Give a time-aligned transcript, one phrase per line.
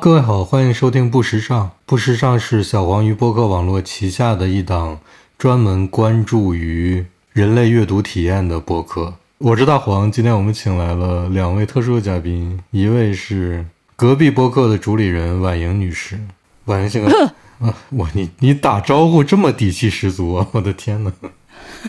[0.00, 1.72] 各位好，欢迎收听不时尚。
[1.84, 5.00] 不时尚是小黄鱼播客网络旗下的一档
[5.36, 9.14] 专门关注于人类阅读体验的播客。
[9.38, 13.66] 我是大黄，今天我们请来了两位特殊的嘉宾，一位是
[13.96, 16.20] 隔壁播客的主理人婉莹女士。
[16.66, 20.46] 婉莹，这 个啊，我你你打招呼这么底气十足啊！
[20.52, 21.12] 我的天哪！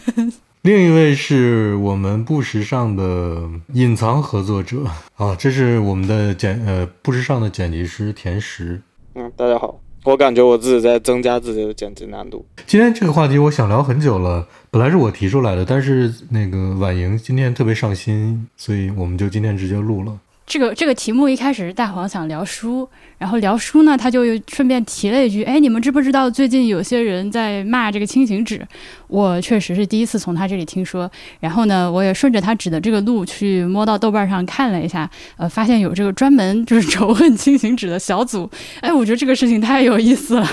[0.62, 4.84] 另一位是我们不时尚的隐藏合作者
[5.16, 8.82] 啊，这是我们的剪呃不时尚的剪辑师田石。
[9.16, 12.46] 嗯，大家好，我感觉我自己在增加自己的剪辑难度。
[12.68, 20.20] 今天这个话题我想聊很久了，本来是我提出来的，但是那个婉莹今天特别上心，所以我们就今天直接录了。
[20.50, 28.68] 这个这个题目一开始是大黄想聊书，然后聊书呢，他就顺便提了一句：“哎，你们知不知道最近有些人在骂这个轻型纸？”
[29.08, 31.10] 我确实是第一次从他这里听说。
[31.40, 38.50] 然后呢，我也顺着他指的这个路去摸到豆瓣上看了一下，呃，发现有这个专门就是 仇恨轻型纸的小组。
[38.82, 40.48] 哎，我觉得这个事情太有意思了，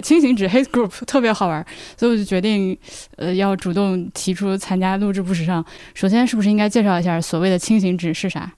[0.00, 1.66] 轻型纸 hate group 特别好玩，
[1.96, 2.78] 所以我就决定，
[3.16, 5.64] 呃，要主动提出参加录制不时尚。
[5.92, 8.48] 首先，是不是应该介绍一下所谓的轻型纸是啥？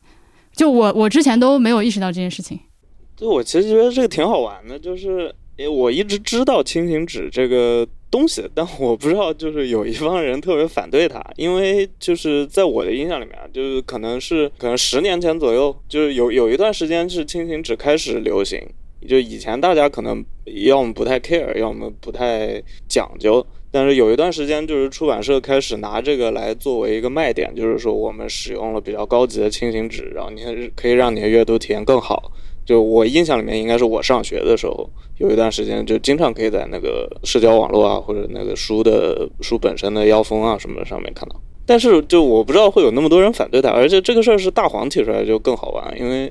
[0.55, 2.58] 就我，我之前都没有意识到这件事情。
[3.17, 18.61] 就我其实觉得这个挺好玩的，就是诶我一直知道轻型纸这个东西，但我不知道就是有一帮人特别反对它，因为就是在我的印象里面，就是可能是可能十年前左右，就是有有一段时间是轻型纸开始流行，
[19.08, 20.25] 就以前大家可能
[20.67, 23.47] 要么不太 care，要么不太讲究。
[23.73, 30.42] 但是有一段时间，就是出版社开始拿这个来作为一个卖点，就是说我们使用了比较高级的轻型纸，然后你
[30.77, 32.31] 可以让你的阅读体验更好。
[32.67, 41.41] 就我印象里面，应该是我上学的时候，有一段时间就经常可以在那个社交网络啊，或者那个书的书本身的腰封啊什么上面看到。
[41.64, 46.31] 但是就我不知道会有那么多人反对它，而且这个事儿是大黄提出来就更好玩，因为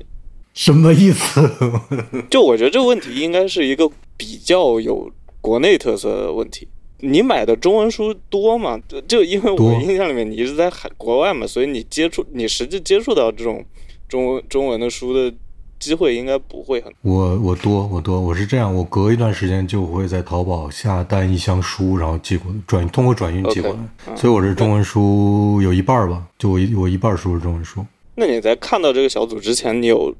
[0.54, 1.40] 什么意思？
[2.30, 6.68] 就我觉得这个问题应该是一个比较有国内特色的问题。
[7.04, 8.80] 你买的中文书多吗？
[9.08, 13.64] 就因为我印象里面你一直在海国外嘛，所以你接触你实际接触到这种
[14.08, 15.34] 中文中文的书的
[15.80, 16.92] 机会应该不会很。
[17.02, 27.84] 我我多我多我是这样，我隔一段时间就会在淘宝下单一箱书，然后寄过转通过转运寄过来，所以我是中文书有一半吧，就我一我一半书是中文书。
[28.14, 30.14] 那你在看到这个小组之前，你有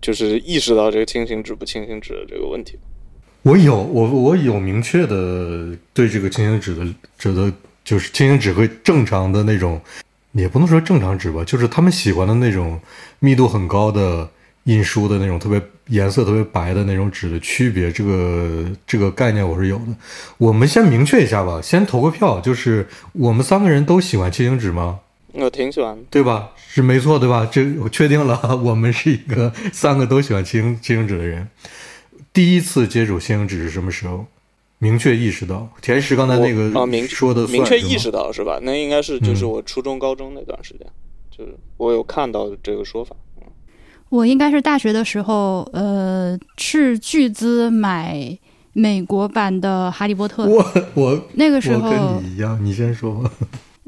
[0.00, 2.82] 就是意识到这个清醒纸不清醒纸的这个问题吗？
[3.42, 7.50] 我有我我有明确的对这个轻型纸的指的，
[7.84, 9.80] 就是轻型纸和正常的那种，
[10.32, 12.78] 也不能说正常纸吧，就是他们喜欢的那种
[13.20, 14.28] 密度很高的
[14.64, 17.90] 印书的那种特别颜色特别白的那种纸的区别。
[17.90, 19.94] 这个这个概念我是有的。
[20.36, 24.98] 我们先明确一下吧，先投个票，就是我们三个人都喜欢轻型纸吗？
[25.32, 26.50] 我挺喜欢，对吧？
[26.68, 27.48] 是没错，对吧？
[27.50, 31.48] 这我确定了，我们是一个三个都喜欢轻轻型纸的人。
[32.32, 34.26] 第一次接触轻型纸是什么时候？
[34.80, 38.60] 明确意识到田石刚才那个啊，明说的明确意识到是吧？
[38.62, 40.86] 那应该是就是我初中高中那段时间，
[41.36, 43.16] 就是我有看到这个说法。
[44.08, 48.38] 我应该是大学的时候，呃，斥巨资买
[48.72, 50.46] 美国版的《哈利波特》。
[50.48, 50.64] 我
[50.94, 53.30] 我那个时候跟你一样，你先说吧。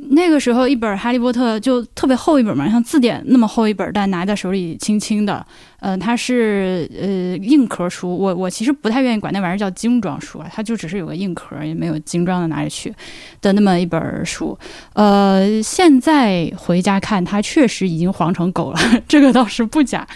[0.08, 5.44] 那个时候一本《哈利波特》就特别厚一本嘛，像字典那么厚一本，但拿在手里轻轻的。
[5.80, 12.92] 嗯，它是呃硬壳书，我我其实不太愿意管那玩意儿叫精装书啊，它就只是有个硬壳，也没有精装到哪里去
[13.40, 14.58] 的那么一本书。
[14.94, 18.78] 呃，现在回家看，它确实已经黄成狗了，
[19.08, 20.06] 这个倒是不假。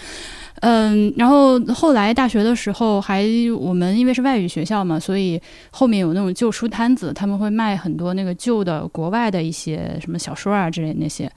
[0.61, 3.25] 嗯，然后后来大学的时候，还
[3.59, 5.39] 我们因为是外语学校嘛，所以
[5.69, 11.29] 后面有那种旧书摊子，他们会卖很多那个旧的国外的一些什么小说啊之类那些。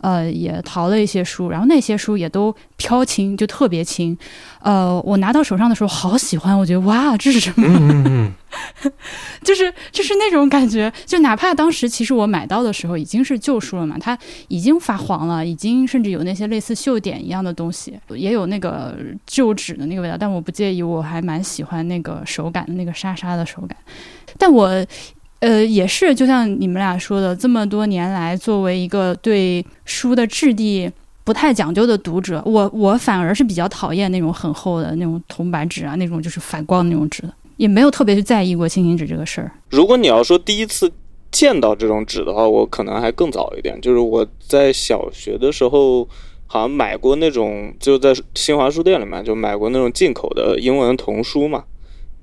[0.00, 4.16] 呃，也淘了一些书，然后那些书也都飘轻，就特别轻。
[4.60, 8.32] 呃，我拿到手上的时候好喜欢，我觉得哇，这是什么？
[9.42, 14.16] 就是就是那种感觉，就哪怕当时其实我买到的时候已经是旧书了嘛，它
[14.48, 18.96] 已经发黄了，已经甚至有那些类似锈点一样的东西，也有那个
[19.26, 23.76] 旧纸的那个味道，但我不介意，我还蛮喜欢那个手感的那个沙沙的手感，
[24.38, 24.86] 但我。
[25.40, 30.90] 呃，也是，就像你们俩说的，这么多年来，作为一个对书的质地
[31.24, 39.52] 不太讲究的读者，我我反而是比较讨厌那种很厚的那种铜白纸啊，那种就是反光的那种纸的，也没有特别去在意过轻型纸这个事儿。
[39.68, 40.90] 如果你要说第一次
[41.30, 46.08] 见到这种纸的话，我可能还更早一点，就是我在小学的时候，
[46.46, 51.64] 好像买过那种，就在新华书店里面就买过那种进口的英文童书嘛。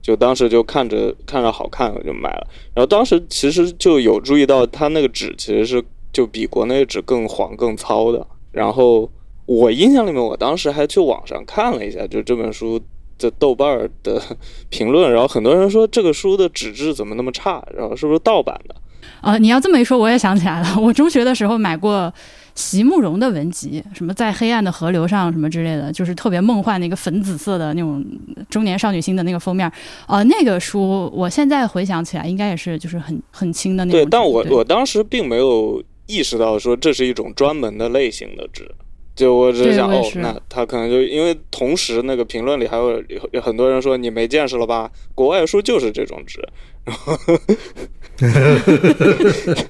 [0.03, 2.47] 就当时就看着看着好看，我就买了。
[2.75, 8.27] 然后当时其实就有注意到，它那个纸其实是就比国内纸更黄更糙的。
[8.51, 9.09] 然后
[9.45, 12.79] 我印象里面，我当时还去网上看了一下，就这本书
[13.17, 14.21] 的豆瓣的
[14.69, 18.75] 评论，然后很多人说这个书的纸质怎么那么差，然后是不是盗版的？
[19.21, 22.13] 呃，你要这么一说，我也想起来了，我中学的时候买过
[22.55, 28.05] 席慕容的文集，什么在黑暗的河流上什么之类的，就是特别梦幻的一个粉紫色的那种
[28.49, 29.71] 中年少女心的那个封面。
[30.07, 38.69] 呃，那个书我现在回想起来，应该也是就是很很轻的那种对。，但我我当时并没有意识到说这是一种专门的类型的纸，
[39.15, 46.47] 就我只是想哦，那他可能就因为同时那个评论里还有有有很多人说你没见识了吧，国外书就是这种纸，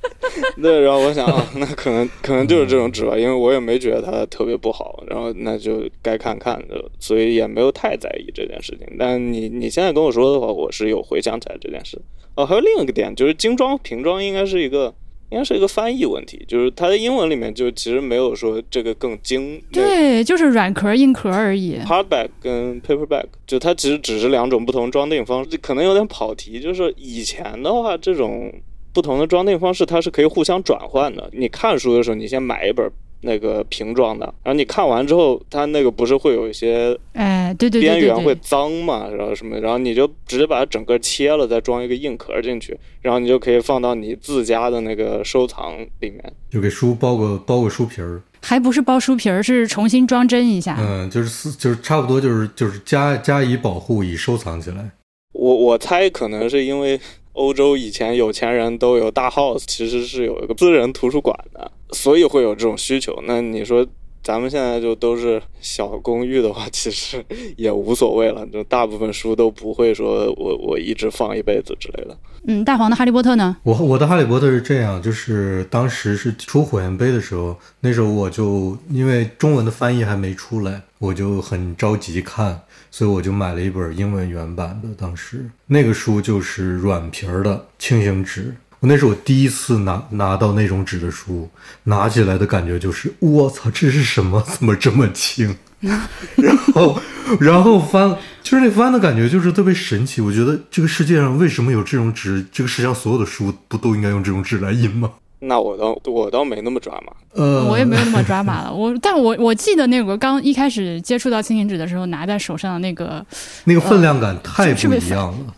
[0.62, 8.86] 对，然后我想啊，那可能可能就是这种纸吧，因为我也没觉得它特别不好，然后那就该看看的，所以也没有太在意这件事情。
[8.98, 12.00] 但你你现在跟我说的话，我是有回想起来这件事。
[12.36, 14.94] 哦，还有另一个点就是精装瓶装应该是一个
[15.30, 19.60] 应该是一个翻译问题，就是它的英文里面就其实没有说这个更精。
[19.72, 21.76] 对，就是软壳硬壳而已。
[21.84, 26.60] hardback 跟 paperback，就它其实只是两种不同装订方式，可能有点跑题。
[26.60, 28.52] 就是以前的话，这种
[28.98, 31.30] 不同的装订方式它是可以互相转换的。
[31.32, 32.84] 你看书的时候，你先买一本
[33.20, 46.20] 那个瓶装的，然后你看完之后，它那个不是会有一些哎，对对对对边缘会，脏嘛，然后什么，然后你就直接把它整个切了，再装一个硬壳进去，然后你就可以放到你自家的那个收藏里面。
[46.50, 50.76] 就给书包个包个书皮儿，还不是包书皮儿，是重新装帧一下。
[50.80, 54.90] 嗯，就是四就是差不多就是就是加加以保护以收藏起来。
[55.34, 56.98] 我我猜可能是因为
[57.38, 63.16] 欧洲以前有钱人都有大 house，其实是有一个私人图书馆的，所以会有这种需求。
[63.26, 63.86] 那你说
[64.24, 67.24] 咱们现在就都是小公寓的话， 其实
[67.56, 72.18] 也无所谓了，就大部分书都不会说我我一直放一辈子之类的。
[72.46, 73.56] 嗯，大黄的《哈利波特》呢？
[73.62, 84.88] 我我的哈利波特是这样，就是当时是出火焰杯的时候，那时候我就因为中文的翻译还没出来，我就很着急看，所以我就买了一本英文原版的。
[84.96, 91.50] 当时那个书就是软皮儿的轻型纸，我那是我第一次拿拿到那种纸的书，
[91.84, 94.42] 拿起来的感觉就是我操，这是什么？
[94.42, 95.56] 怎么这么轻？
[95.80, 97.00] 然后，
[97.38, 100.20] 然后翻，就是那翻的感觉就是特别神奇。
[100.20, 102.44] 我觉得这个世界上为什么有这种纸？
[102.50, 105.12] 这个世界上所有的书不都应该用这种纸来印吗？
[105.40, 113.24] 那我倒我倒没那么抓马，呃，我也没有那么抓马了，我，但我我记得那个刚一开始接触到轻型纸的时候，拿在手上的那个，
[113.64, 115.54] 那个分量感太不一样了，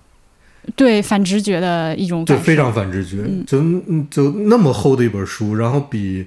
[0.77, 3.23] 对反直觉的一种感受，就非常反直觉。
[3.27, 6.27] 嗯就嗯就那么厚的一本书，然后比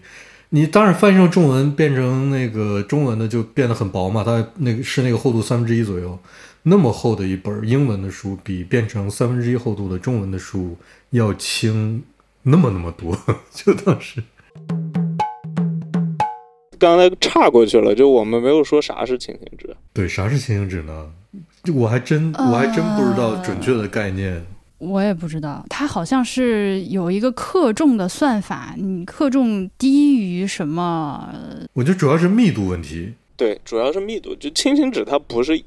[0.49, 6.17] 你当然翻译成中文变成那个中文的就变得很薄嘛，它那个是那个厚度三分之一左右。
[6.65, 10.77] 那么厚的一本英文的书，比变成三分之一厚度的中文的书
[11.09, 12.01] 要轻
[12.43, 13.17] 那么那么多。
[13.51, 14.21] 就当时
[16.77, 19.75] 刚才岔过去了，就我们没有说啥是轻型纸。
[19.93, 21.09] 对啥是轻型纸呢？
[21.73, 24.45] 我还真我还真不知道呃准确的概念。
[24.79, 31.33] 我也不知道，它好像是有一个克重的算法，你克重低于什么？
[31.71, 33.13] 我觉得主要是密度问题。
[33.37, 34.35] 对，主要是密度。
[34.35, 35.57] 就轻型纸它不是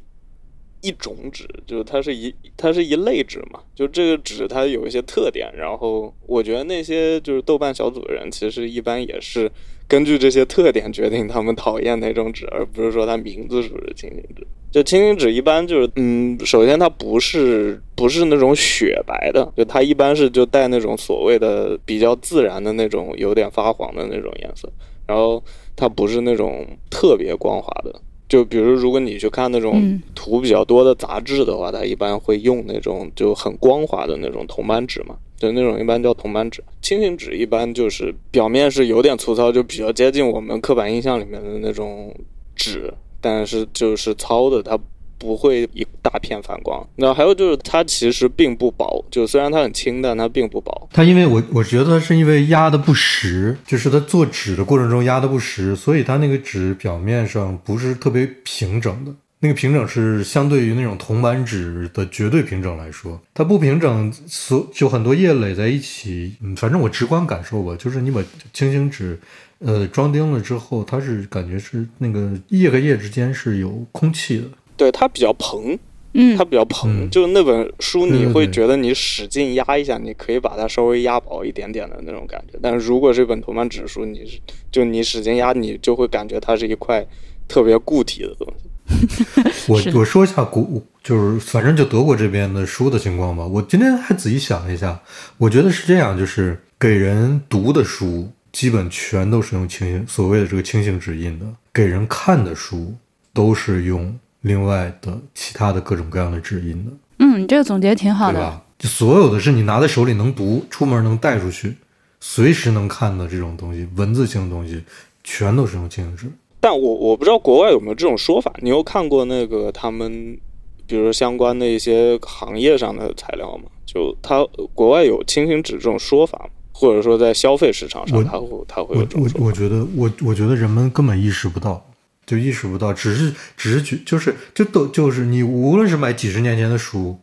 [0.80, 3.60] 一种纸，就是它是一它是一类纸嘛。
[3.74, 9.50] 就这个纸它有一些特点，然后我觉得那些就是豆瓣小组的人，其实一般也是
[9.88, 14.46] 根据这些特点决定他们讨厌哪种纸，而不是说它名字是不是轻型纸。
[14.70, 24.70] 就轻型纸一般就是，嗯，首先它不是不是那种雪白的，就它一般是就带那种所谓的比较自然的那种有点发黄的那种颜色，
[25.06, 25.42] 然后
[25.74, 28.00] 它不是那种特别光滑的。
[28.28, 36.62] 就比如如果你去看那种嗯图比较多的杂志的话，它一般会用那种就很光滑的那种铜板纸嘛，就那种一般叫铜板纸。
[36.82, 42.14] 轻型纸一般就是表面是有点粗糙，就比较接近我们刻板印象里面的那种
[42.54, 44.78] 纸，但是就是糙的，它
[45.18, 46.86] 不会一大片反光。
[46.96, 50.88] 那还有就是它其实并不薄，就虽然它很轻，但它并不薄。
[50.92, 59.12] 它因为我我觉得是因为压的不实，就是它做纸的过程中压的不实，所以它那个纸表面上不是特别平整的。
[59.38, 66.34] 那个平整是相对于那种铜板纸的绝对平整来说，它不平整，所就很多页垒在一起。
[66.40, 69.20] 嗯，反正我直观感受吧，就是你把轻型纸，
[69.58, 74.44] 呃，装订了之后，它是感觉是那个页和页之间是有空气的。
[74.76, 75.78] 对，它比较蓬，
[76.12, 82.58] 嗯它，比较蓬，嗯就那本书你会觉得你使劲压一下，你可以把它稍微压薄一点点的那种感觉。
[82.62, 84.38] 但是如果是一本铜板纸书，你是
[84.70, 87.06] 就你使劲压，你就会感觉它是一块
[87.48, 88.68] 特别固体的东西。
[89.66, 93.44] 我我说一下古，就是反正就德国这边的书的情况吧。
[93.44, 95.00] 我今天还仔细想了一下，
[95.38, 102.94] 我觉得是这样，就是给人读的书基本全都是用清所谓的这个清醒指印的，给人看的书
[103.34, 104.16] 都是用
[104.46, 108.34] 另外的其他的各种各样的指引的，嗯，你这个总结挺好的。
[108.34, 108.62] 对吧？
[108.78, 111.74] 就所有的是你拿在手里能读，出门能带出去，
[112.20, 114.82] 随时能看的这种东西，文字性的东西，
[115.24, 116.30] 全都是用轻型纸。
[116.60, 118.52] 但我我不知道国外有没有这种说法。
[118.60, 120.38] 你有看过那个他们，
[120.86, 123.64] 比如说相关的一些行业上的材料吗？
[123.84, 126.50] 就他国外有轻型纸这种说法吗？
[126.72, 129.46] 或者说在消费市场上，他会他会有我我这种说法？
[129.46, 131.82] 我觉得我我觉得人们根本意识不到，
[132.26, 137.20] 就意识不到，只是只是觉就是就都就是你无论是买几十年前的书，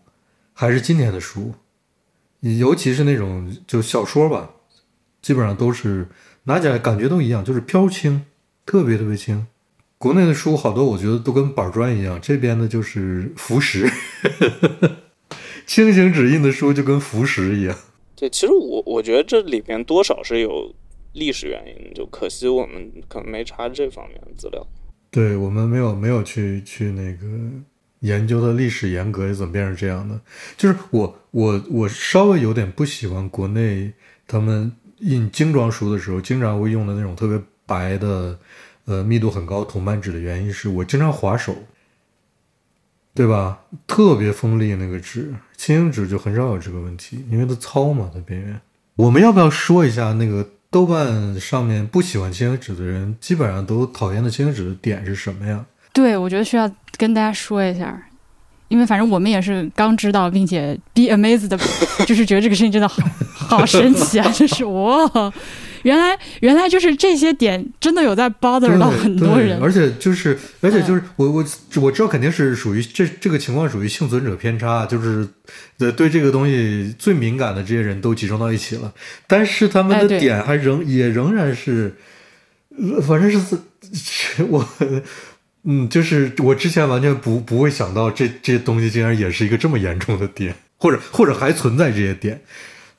[0.53, 1.53] 还是今天的书，
[2.39, 4.49] 尤其是那种就小说吧，
[5.21, 6.07] 基本上都是
[6.45, 8.21] 拿起来感觉都一样，就是飘轻，
[8.65, 9.45] 特别特别轻。
[9.97, 13.89] 国内的书好多，我觉得都跟板砖一样，这边的就是浮石，
[15.65, 17.77] 轻型纸印的书就跟浮石一样。
[18.15, 20.73] 对，其实我我觉得这里边多少是有
[21.13, 24.65] 历史原因，就可惜我们可能没查这方面的资料。
[25.13, 27.27] 对我们没有没有去去那个
[27.99, 30.19] 研究的历史严格是怎么变成这样的。
[30.57, 33.93] 就是我我我稍微有点不喜欢国内
[34.27, 38.39] 他们印精装书的时候，经常会用的那种特别白的，
[38.85, 41.55] 呃，密度很高铜版纸的原因是我经常划手，
[43.13, 43.59] 对吧？
[43.85, 48.59] 特别锋利那个纸，轻型纸就很少有这个问题，因为它糙嘛，它边缘。
[48.95, 55.63] 我们要不要说一下那个豆瓣上面不喜欢轻型纸的人，基本上都讨厌的轻型纸的点是什么呀？
[55.93, 57.95] 对，我觉得需要跟大家说一下，
[58.69, 61.55] 因为反正我们也是刚知道，并且 be amazed 的，
[62.07, 63.03] 就是觉得这个事情真的好
[63.47, 64.27] 好神奇啊！
[64.31, 65.31] 就是哇，
[65.83, 71.45] 原来原来就是这些点真的有在 bother 到很多人，而且就是，而且就是我我
[71.81, 75.27] 我知道肯定是属于这这个情况属于幸存者偏差，就是
[75.77, 78.93] 对对这个东西最敏感的这些人都集中到一起了，
[79.27, 81.95] 但是他们的点还仍、也仍然是，
[82.77, 83.57] 呃反正是
[83.93, 84.67] 是 我。
[85.65, 92.41] 嗯，就是我之前完全不不会想到这这些东西竟然也是一个这么严重的点，或者或者还存在这些点。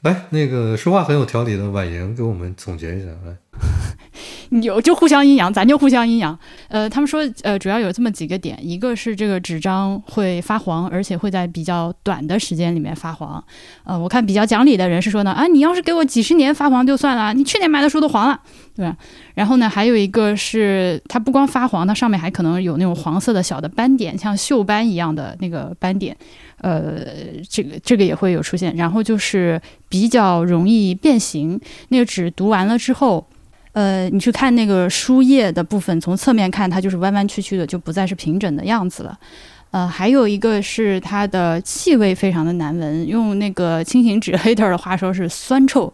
[0.04, 3.36] 来，那个说话很有条理的婉莹给我们总结一下，来。
[4.62, 6.38] 有就互相阴阳，咱就互相阴阳。
[6.68, 13.42] 呃，他们说，呃，主要有这么几个点，一个是这个纸张会发黄，而且会在比较短的时间里面发黄。
[13.82, 18.40] 呃，我看比较讲理的人是说呢，啊，你要是给我几十年发黄就算了，你去年买的书都黄了，
[18.76, 18.96] 对吧？
[19.34, 26.16] 然后呢，还有一个是它不光发黄，它上面还可能有那种黄色的小的斑点，像锈斑一样的那个斑点。
[26.58, 27.00] 呃，
[27.48, 28.76] 这个这个也会有出现。
[28.76, 33.26] 然后就是比较容易变形，那个纸读完了之后。
[33.74, 39.18] 呃，你去看那个书页的部分，从侧面看，它就是弯弯曲曲的，就不再是平整的样子了。
[39.72, 45.92] 呃，还有一个是它的气味非常的难闻，用那个轻型纸 hater 的话说是酸臭。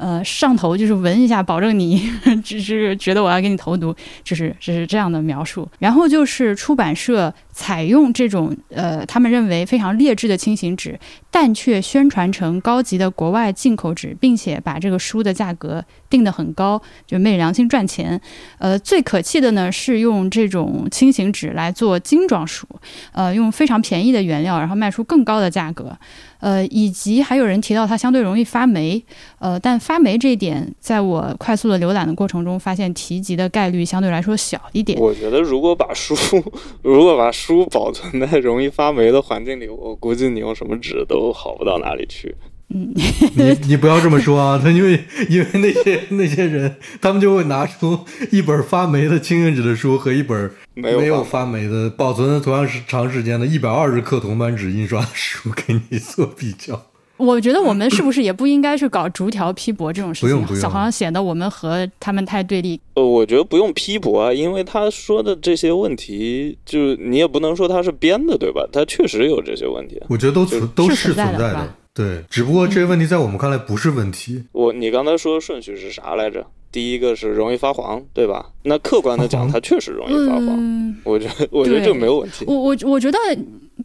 [0.00, 2.10] 呃，上头就是闻一下，保证你
[2.42, 5.68] 只是觉得我要给你投毒，就是只是这样的描述。
[5.78, 10.98] 然后就是出版社采用这种呃，他们认为非常劣质的轻型纸，
[11.30, 18.18] 但却宣传成高级的国外进口纸，并且把这个书的价格定得很高，就昧着良心赚钱。
[18.56, 22.66] 呃，最可气的呢是用这种轻型纸来做精装书，
[23.12, 25.94] 呃，用非常便宜的原料，然后卖出更高的价格。
[26.40, 29.02] 呃，以及还有人提到它相对容易发霉，
[29.38, 34.98] 呃，但发霉这一点，在我快速的浏览的过程中，发现提及的概率相对来说小一点。
[34.98, 36.14] 我觉得如果把书
[36.82, 42.34] 如果把书保存在容易发霉的环境里，我估计你用什么纸都好不到哪里去。
[42.72, 42.92] 嗯，
[43.34, 44.60] 你 你不要这么说啊！
[44.62, 44.98] 他因为
[45.28, 47.98] 因为那些那些人，他们就会拿出
[48.30, 56.86] 一本发霉的轻型纸的书和一本没有发霉的、保存了同样是长时间的一百二十克铜版纸印刷的书给你做比较。
[57.16, 60.30] 我觉得我们是不是也不应该去搞逐条批驳这种事情？
[60.30, 62.80] 不用不用好像显得我们和他们太对立。
[62.94, 68.66] 呃，我觉得不用批驳啊，因为他说的这些问题，就你也不能说他是编的，对吧？
[68.72, 70.00] 他确实有这些问题。
[70.08, 74.44] 我觉得都存都是是存在的是吧存在的，对，只不过这些问题在我们看来不是问题。
[74.52, 76.46] 我你刚才说的顺序是啥来着？
[76.72, 78.46] 第一个是容易发黄，对吧？
[78.62, 80.46] 那客观的讲，它确实容易发黄。
[80.46, 82.46] 嗯，我觉得，我觉得这个没有问题。
[82.46, 83.18] 我我我觉得，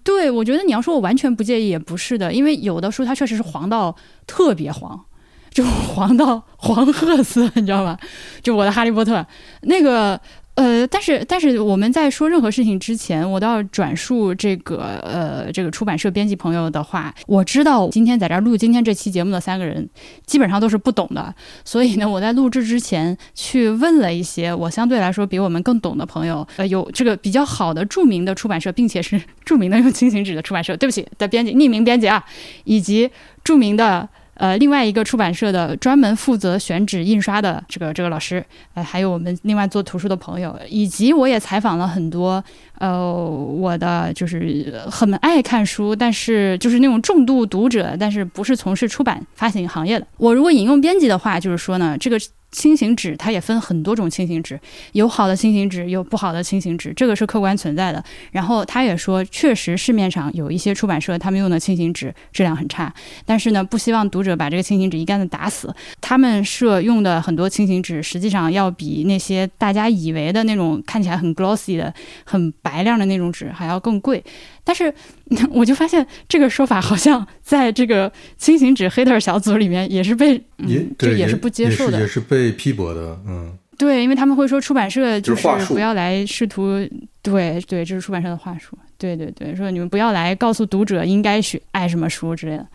[0.03, 3.93] 对我觉得你要说我完全不介意也不是的，因为有的书它确实是黄到
[4.25, 4.97] 特别黄，
[5.51, 7.99] 就黄到黄褐色，你知道吧？
[8.41, 9.17] 就我的《哈利波特》
[9.63, 10.19] 那个。
[10.55, 17.13] 呃，但是但是我们在说任何事情之前，我都要转述这个呃这个出版社编辑朋友的话。
[17.27, 19.87] 我知道今天在这儿录今天这期节目的三个人
[20.25, 21.33] 基本上都是不懂的，
[21.65, 32.23] 所以呢，我在录制之前去问了一些我相对来说比我们更懂的朋友，呃，有这个比较好的著名的出版社，并且是 著名的用 轻型纸的出版社，对不起的编辑匿名编辑啊，
[32.63, 33.09] 以及
[33.43, 42.43] 著名的呃，另外一个出版社的专门负责选址印刷的这个这个老师，呃，还有我们另外做图书的朋友，以及我也采访了很多，
[42.77, 50.07] 呃，我的就是很爱看书，但是就是那种重度读者，但是不是从事出版发行行业的。
[50.17, 52.19] 我如果引用编辑的话，就是说呢，这个。
[52.55, 54.57] 轻型纸它也分很多种轻型纸，
[54.93, 58.01] 有好的轻型纸，有不好的轻型纸，这个是客观存在的。
[58.31, 62.93] 然后他也说，确实市面上有一些出版社他们用的轻型纸质量很差，
[63.25, 65.75] 但是呢，不希望读者把这个轻型纸一竿子打死。
[65.99, 71.93] 他们社用的很多轻型纸，实际上要比那些大家以为的那种看起来很 glossy 的、
[72.23, 74.23] 很白亮的那种纸还要更贵。
[74.65, 74.91] 但是，
[75.53, 83.17] 我就发现这个说法好像在这个轻型纸 hater 小组里面也是被，也这也是不接受的，也是被批驳的。
[83.27, 86.85] 嗯，对，因为他们会说出版社就是不要来试图，
[87.21, 88.75] 对对，这是出版社的话术。
[88.97, 92.65] 对对对，说你们不要来告诉读者应该选爱什么书之类的。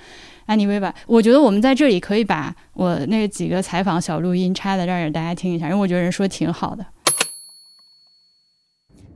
[0.46, 6.84] Anyway 吧，我觉得我们在这里可以把我那几个采访小录音插在这儿给大家听一下，因为我觉得人说挺好的。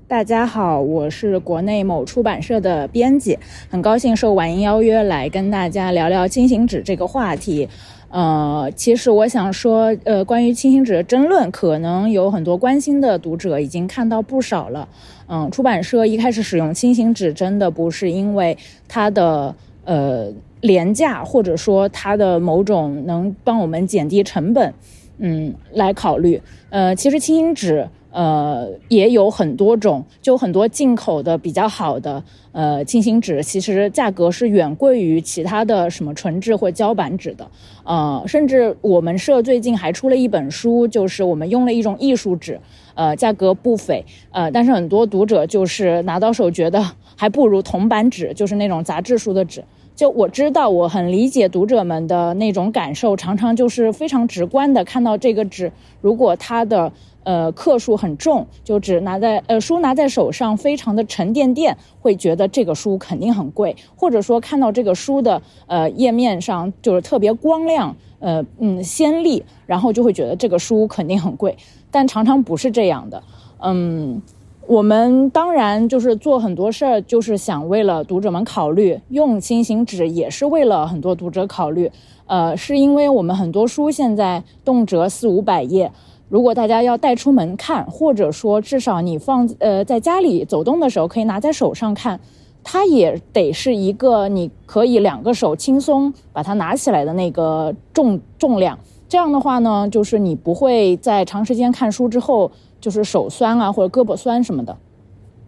[0.06, 3.38] 大家好，我是国内某出版社的编辑，
[3.70, 7.66] 很高兴受晚音邀约来跟大家聊聊轻型纸这个话题。
[8.10, 14.86] 呃，其实我想说，呃，关于轻型纸的争论，可能有很多关心的读者已经看到不少了。
[15.26, 18.56] 嗯，出版社一开始使用轻型纸，真的不是因为
[18.86, 19.54] 它的
[19.86, 20.30] 呃
[20.60, 24.74] 廉价，或者说它的某种能帮我们减低成本，
[25.16, 26.42] 嗯，来考虑。
[26.68, 27.88] 呃，其实轻型纸。
[28.14, 37.50] 呃，也有很多种，就很多进口的比较好的呃轻型纸，其实价格是远贵于其他的什么纯质或胶板纸的。
[37.82, 42.60] 呃，甚至我们社最近还出了一本书，就是我们用了一种艺术纸，
[42.94, 46.80] 呃，价格不菲，呃，但是很多读者就是拿到手觉得
[47.16, 49.64] 还不如铜板纸，就是那种杂志书的纸。
[49.96, 56.92] 就我知道，我很理解读者们的那种感受，常常就是非常直观的看到这个纸，如果它的。
[57.24, 71.56] 呃，克数很重，就只拿在呃书拿在手上，非常的沉甸甸，会觉得这个书肯定很贵，或者说看到这个书的呃页面上就是特别光亮，呃嗯鲜丽，然后就会觉得这个书肯定很贵，
[71.90, 73.22] 但常常不是这样的。
[73.60, 74.20] 嗯，
[74.66, 81.90] 我们当然就是做很多事儿，就是想为了读者们考虑，用轻型纸也是为了很多读者考虑。
[82.26, 85.90] 呃，是因为我们很多书现在动辄四五百页。
[86.28, 92.18] 如果大家要带出门看，或者说至少你放呃在家里走动的时候可以拿在手上看，
[92.62, 98.78] 它也得是一个你可以两个手轻松把它拿起来的那个重重量。
[99.08, 104.76] 这样的话呢，就是你不会在长时间看书之后就是手酸啊或者胳膊酸什么的。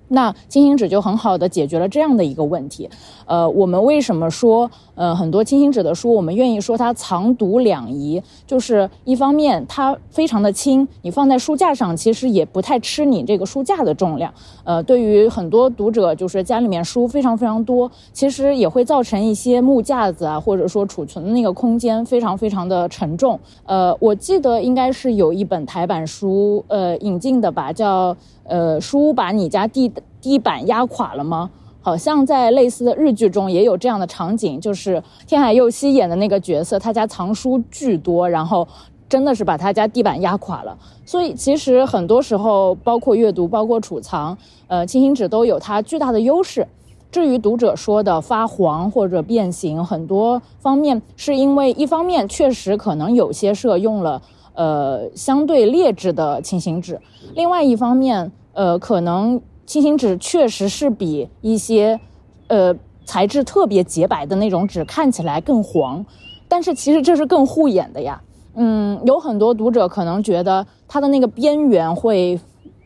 [0.08, 2.88] 那轻型纸就很好的解决了这样的一个问题。
[3.24, 8.20] 呃，我们为什么说呃很多轻型纸的书，我们愿意说它藏读两宜？
[8.44, 14.34] 就是一方面它非常的轻，你放在书架上其实也不太吃你这个书架的重量。
[14.64, 23.38] 呃，对于很多读者，就是家里面书非常非常多，其实也会造成一些木架子啊，或者说储存的那个空间非常非常的沉重。
[23.64, 28.16] 呃，我记得应该是有一本台版书，呃，引进的吧，叫。
[28.48, 31.50] 呃，书把你家地地板压垮了吗？
[31.86, 38.66] 好像在类似的日剧中也有这样的场景，就是天海佑希演的那个角色，他家藏书巨多，然后
[39.08, 40.76] 真的是把他家地板压垮了。
[41.04, 46.66] 所以其实很多时候，包括阅读，包括储藏，呃，轻型纸都有它巨大的优势。
[47.12, 54.20] 至于读者说的发黄或者变形，很多方面是因为一方面确实可能有些社用了。
[54.54, 57.00] 呃，相对劣质的轻型纸。
[57.36, 62.00] 另外一方面，呃，可能轻型纸确实是比一些，
[62.46, 62.74] 呃，
[63.04, 66.04] 材质特别洁白的那种纸看起来更黄。
[66.48, 68.22] 但是其实这是更护眼的呀。
[68.54, 72.38] 嗯，有很多读者可能觉得它的那个边缘会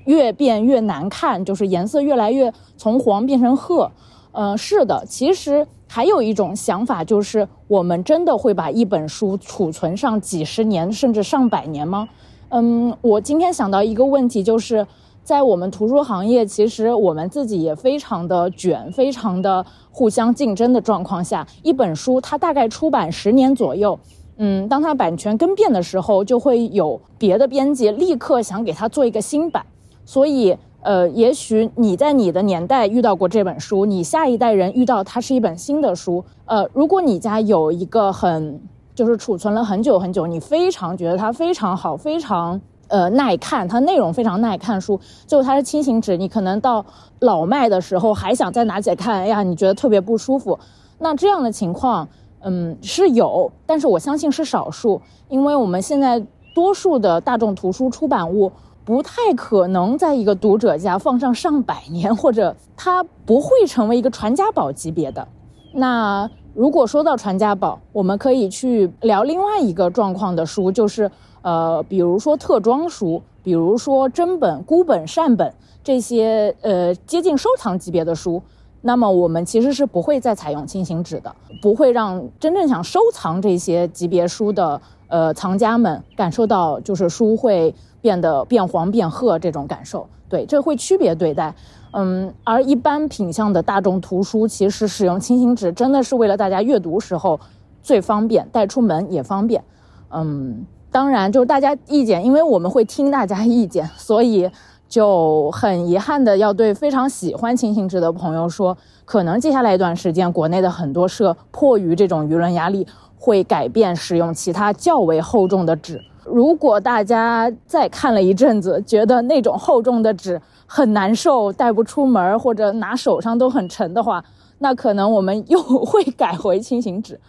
[0.06, 3.92] 越变越难看，就是颜色越来越从黄变成褐。
[4.32, 5.66] 嗯，是的，其实。
[5.92, 12.08] 还有一种想法就是，我们真的会把一本书储存上几十年甚至上百年吗？
[12.50, 14.86] 嗯，我今天想到一个问题，就是
[15.22, 23.98] 在我们图书行业，其实我们自己也非常的卷，非常的互相竞争的状况下，一本书它大概出版十年左右，
[24.38, 29.64] 嗯，当它版权更变的时候，就会有别的编辑立刻想给它做一个新版，
[30.04, 30.56] 所以。
[30.83, 36.24] 呃，也许你在你的年代遇到过这本书，你下一代人遇到它是一本新的书。
[36.46, 38.59] 呃，如果你家有一个很
[38.94, 42.59] 就是储存了很久很久，你非常觉得它非常好，非常
[42.90, 46.85] 呃耐看，它内容非常耐看书，就它是轻型纸，你可能到
[47.20, 50.59] 老迈的时候还想再拿起来看，哎呀，你觉得特别不舒服。
[50.98, 52.07] 那这样的情况，
[52.40, 56.22] 嗯，是有，但是我相信是少数，因为我们现在
[56.55, 58.53] 多数的大众图书出版物
[58.85, 65.26] 不太可能在一个读者家放上上百年，或者它不会成为一个传家宝级别的。
[65.72, 71.09] 那如果说到传家宝，我们可以去聊另外一个状况的书，就是
[71.42, 78.42] 呃，比如说特装书，比如说真本、孤本、善本这些呃接近收藏级别的书。
[78.83, 90.07] 那么我们其实是不会再采用轻型纸的，不会让真正想收藏这些级别书的呃藏家们感受到就是书会变得变黄变褐这种感受。
[90.31, 91.55] 对，这会区别对待。
[91.92, 97.38] 嗯，而一般品相的大众图书，其实使用轻型纸真的是为了大家阅读时候
[97.83, 99.62] 最方便，带出门也方便。
[100.11, 104.50] 嗯，当然就是大家意见，因为我们会听大家意见，所以。
[104.90, 112.85] 就很遗憾的要对非常喜欢轻型纸的朋友说，可能接下来一段时间，国内的很多社迫于这种舆论压力，
[113.16, 116.00] 会改变使用其他较为厚重的纸。
[116.24, 124.24] 如果大家再看了一阵子，觉得那种厚重的纸很难受，带不出门或者拿手上都很沉的话，
[124.59, 127.20] 那可能我们又会改回轻型纸。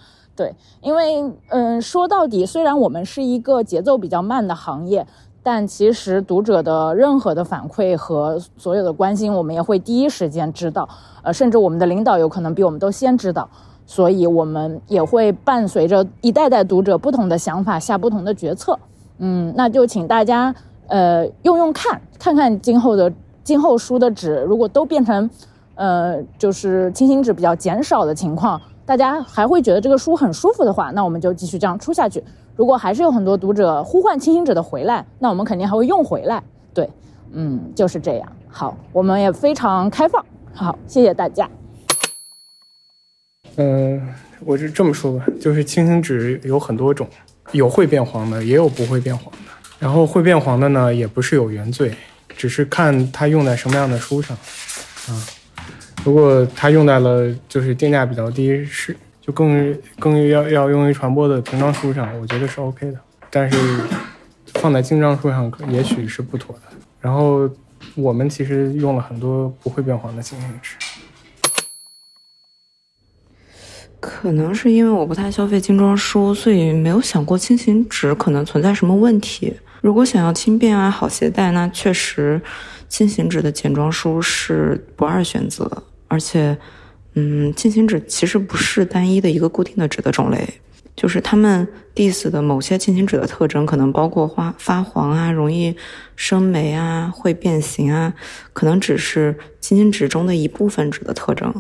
[0.42, 5.06] 对，因为嗯，说到底，虽然我们是一个节奏比较慢的行业。
[5.44, 10.88] 但其实读者的任何的反馈和所有的关心，我们也会第一时间知道，
[11.24, 13.50] 呃，甚至我们的领导有可能比我们都先知道，
[13.88, 18.78] 所以我们也会伴随着一代代读者不同的想法下不同的决策。
[19.18, 20.54] 嗯，那就请大家
[20.88, 23.12] 呃用用看，看看今后的
[23.44, 25.28] 今后书的纸如果都变成
[25.74, 32.24] 呃就是清新纸比较减少的情况，大家还会觉得这个书很舒服的话，那我们就继续这样出下去。
[32.56, 36.44] 如果还是有很多读者呼唤清醒者的回来，那我们肯定还会用回来。
[36.74, 36.90] 对，
[37.32, 38.32] 嗯，就是这样。
[38.50, 40.24] 好，我们也非常开放。
[40.54, 41.50] 好，谢谢大家。
[43.56, 44.02] 嗯，
[44.42, 47.08] 我就这么说吧，就是清醒纸有很多种，
[47.54, 49.38] 有会变黄的，也有不会变黄的。
[49.80, 51.94] 然后会变黄的呢，也不是有原罪，
[52.30, 54.36] 只是看它用在什么样的书上。
[55.08, 55.12] 啊，
[56.04, 58.96] 如果它用在了就是定价比较低是。
[59.24, 63.56] 就更更要要用于传播的平装书上，我觉得是 OK 的，但是
[64.56, 66.62] 放在精装书上也许是不妥的。
[67.00, 67.48] 然后
[67.94, 70.76] 我们其实用了很多不会变黄的轻型纸，
[74.00, 79.56] 可能是因为我不太消费精装书，所以没有想过轻型纸可能存在什么问题。
[79.82, 82.42] 如果想要轻便啊好携带，那确实
[82.90, 86.58] 轻型纸的简装书是不二选择，而且。
[87.14, 90.48] 嗯，进行纸其实不是单一的一个固定的纸的种类，
[90.96, 95.76] 就是他们 diss 的某些进行纸的特征，可能包括发发黄啊、容易
[96.16, 98.14] 生霉啊、会变形啊，
[98.54, 101.54] 可能只是轻型纸中的一部分纸的特征。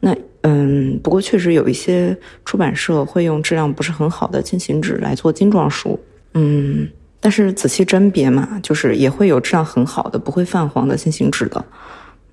[0.00, 5.98] 那嗯，不过确实有一些出版社会用质量不是很好的进行纸来做精装书，
[6.34, 6.86] 嗯，
[7.20, 11.64] 但是仔细甄别嘛，就是也会有质量很好的、不会泛黄的进行纸的，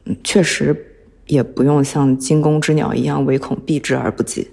[0.03, 0.89] 嗯，确实。
[1.27, 4.49] 也不用像惊弓之鸟一样唯恐避之而不及。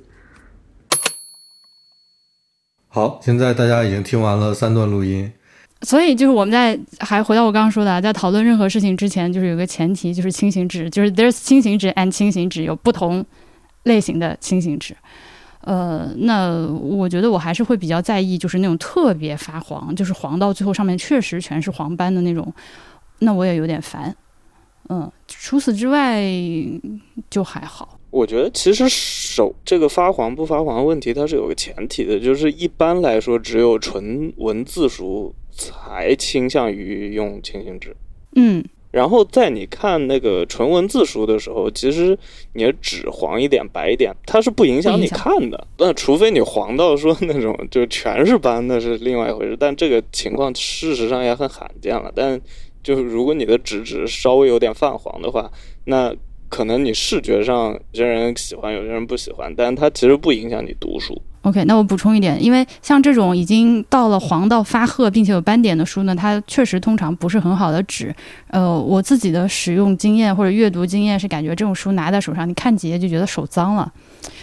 [2.88, 5.30] 好，现在大家已经听完了三段录音，
[5.82, 13.24] 所以就是我们在还回到我刚刚说的，在讨论任何事情之前，就是有个前提，就是清醒纸，就是 there's 清醒纸 and 清醒纸有不同
[13.84, 14.96] 类型的清醒纸。
[15.60, 22.52] 呃，那我觉得我还是会比较在意，就是那种特别发黄，就是黄到最后上面确实全是黄斑的那种，
[23.18, 24.16] 那我也有点烦。
[24.88, 26.22] 嗯，除此之外
[27.28, 27.98] 就还好。
[28.10, 37.94] 我觉得其实手这个发黄不发黄的问题，它是有个前提的，就是一般来说，只有纯文字书才倾向于用清新纸。
[38.34, 42.18] 嗯，然后在你看那个纯文字书的时候，其实
[42.54, 45.66] 你的纸黄一点、白一点，它是不影响你看的。
[45.76, 49.54] 那除非你黄到说那种就全是斑，那是另外一回事。
[49.60, 52.10] 但这个情况事实上也很罕见了。
[52.16, 52.40] 但
[52.82, 55.50] 就是如果你的纸质稍微有点泛黄的话，
[55.84, 56.14] 那
[56.48, 61.20] 可能你视觉上有些人喜欢，有些人不喜欢，但它其实不影响你读书。
[61.42, 68.14] OK，那我补充一点，因为像这种已经到了黄到发褐并且有斑点的书呢，它确实通常不是很好的纸。
[68.48, 73.92] 呃，我自己的使用经验或者阅读经验是感觉这种书拿在手上，你看几页就觉得手脏了，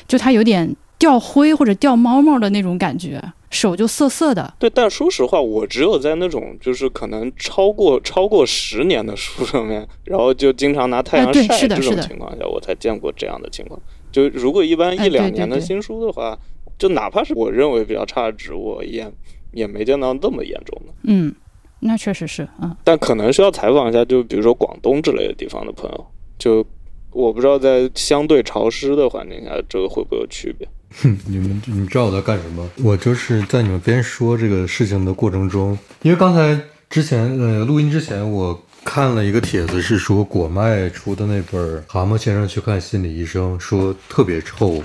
[0.08, 3.22] 就它有点掉灰或者掉毛毛的那种感觉。
[3.56, 13.80] 手就涩涩的，对，但说实话，我只有在那种就是可能超过超过十年的书上面，然后就经常拿太阳晒这种情况下，我才见过这样的情况。
[14.12, 16.38] 就如果一般一两年的新书的话，
[16.78, 19.10] 就哪怕是我认为比较差的植物也
[19.54, 20.94] 也没见到那么严重的。
[21.04, 21.34] 嗯，
[21.80, 22.76] 那确实是，嗯。
[22.84, 26.06] 但可能需要采访一下，就比如说广东之类的地方的朋友，
[26.38, 26.66] 就
[27.12, 30.68] 我不知道在相对潮湿的环境下，这个会不会有区别。
[31.02, 32.70] 哼 你们你知道我在干什么？
[32.78, 36.58] 我就是在你们边说这个事情的过程中，因为刚才
[36.90, 44.82] 之前呃录音之前，我看了一个帖子，是说果麦出的那本《蛤蟆先生去看心理医生》，说特别臭，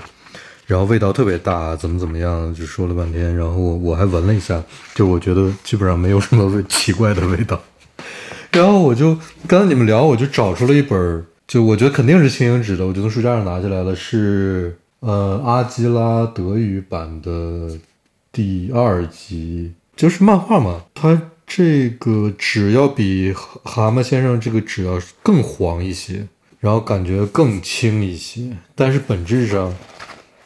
[0.65, 3.35] 然后味道特别大，怎么怎么样，就说了半天。
[3.35, 4.61] 然后我我还闻了一下，
[4.93, 7.61] 就我觉得基本上没有什么味奇怪的味道。
[8.51, 14.75] 然后我就刚才你们聊，我就找出了一本，就我觉得肯定是轻盈纸的，我就从书架上拿下来了，是。
[15.01, 17.77] 呃，阿基拉德语版的
[18.31, 26.27] 第二集就是漫画嘛，它这个纸要比蛤蟆先生这个纸要更黄一些，
[26.59, 29.73] 然后感觉更轻一些，但是本质上。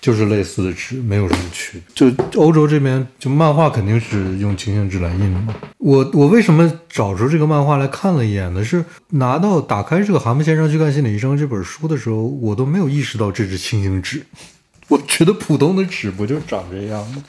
[0.06, 2.12] 就是类似的纸，没有什么区别。
[2.12, 5.56] 就欧洲这边，就漫画肯定是用轻型纸来印的嘛。
[5.80, 8.64] 我我为什么找出这个漫画来看了一眼呢？
[8.64, 14.24] 是拿到打开这个《蛤蟆先生去看心理医生》这本书的时候，我都没有意识到这是轻型纸。
[14.90, 17.24] 我觉得普通的纸不就长这样吗？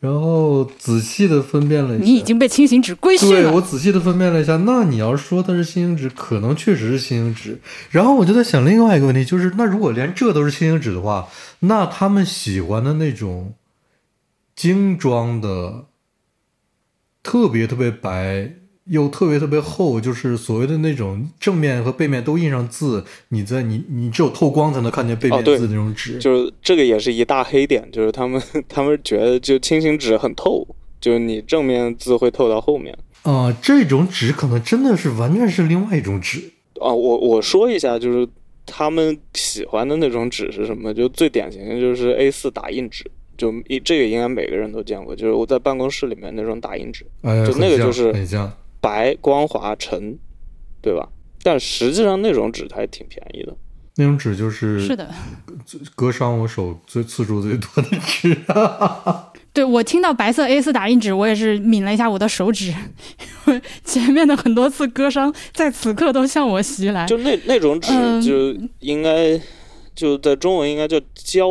[0.00, 3.42] 然后仔细的分辨了一下，你已经被轻型纸规训了。
[3.42, 7.60] 对我仔细的分辨了一下，那你要说它是轻型纸，可能确实是轻型纸。
[7.90, 11.28] 然后我就在想另外一个问题，就是那如果连这都是轻型纸的话，
[11.60, 13.54] 那他们喜欢的那种
[14.54, 15.86] 精装的，
[17.22, 18.54] 特别特别白。
[18.88, 30.66] 又特别特别厚，就是所谓的那种正面和背面都印上字，你在你你只有透光才能看见背面字那种纸，就是这个也是一大黑点，就是他们他们觉得就轻型纸很透，
[31.00, 32.96] 就是你正面字会透到后面。
[33.22, 36.38] 啊，这种纸可能真的是完全是另外一种纸
[36.80, 36.88] 啊！
[36.90, 38.26] 我我说一下，就是
[38.64, 40.94] 他们喜欢的那种纸是什么？
[40.94, 43.04] 就最典型的就是 A 四打印纸，
[43.36, 48.50] 就一这个应该每个人都见过，就是我在办公室里面那种打印纸，就那个就是很像。
[48.80, 50.18] 白光滑沉，
[50.80, 51.08] 对吧？
[51.42, 53.56] 但实际上那种纸还挺便宜的。
[53.96, 55.12] 那种纸就是是的，
[55.96, 58.36] 割伤我手最次数最多的纸。
[59.52, 62.76] 对我听到白色 A 四打印纸，我也是抿了一下我的手指，因
[63.54, 67.06] 为前面的很多次割伤在此刻都向我袭来。
[67.06, 67.90] 就那那种纸，
[68.22, 69.40] 就应该
[69.96, 71.48] 就在中文应该叫胶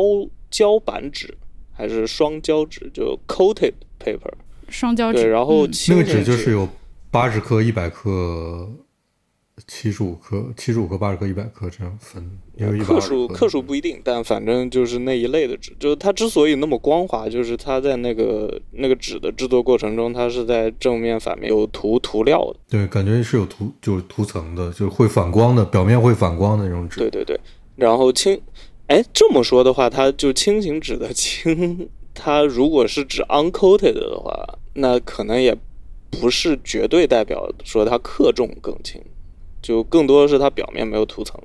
[0.50, 1.36] 胶板纸，
[1.74, 2.90] 还是双胶纸？
[2.94, 4.32] 就 coated paper，
[4.70, 5.24] 双胶纸。
[5.24, 6.66] 对，然后那个纸就是有。
[7.10, 8.68] 八十克、一百克、
[9.66, 12.38] 七十五克、七十五克、八十克、一百克这样分，
[12.84, 15.74] 克数克数不一定，但反正就是那一类的纸。
[15.80, 22.60] 就是它之所以那么光滑，就是它在那个那个纸的制作过程中，它是在正面、反面有涂涂料的。
[22.68, 27.00] 对，感觉是有涂，就是涂层的，就是会反光的，表面会反光的那种纸。
[27.00, 27.40] 对对对。
[27.74, 28.38] 然后轻，
[28.88, 35.56] 哎，这么说的话，它就轻型纸的轻， 它如果是指 uncoated 的话，那可能也。
[36.10, 39.00] 不是绝对代表说它克重更轻，
[39.60, 41.40] 就更多的是它表面没有涂层。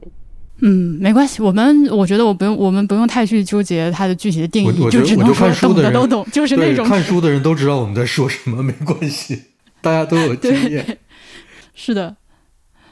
[0.62, 9.42] 嗯，没关系，我们我觉得我不用，我们不用太去纠结它的具体的定义，就只能说懂的都懂，就是那种看书的人都知道我们在说什么， 没关系，
[9.82, 11.00] 大家都有经验。
[11.74, 12.16] 是的，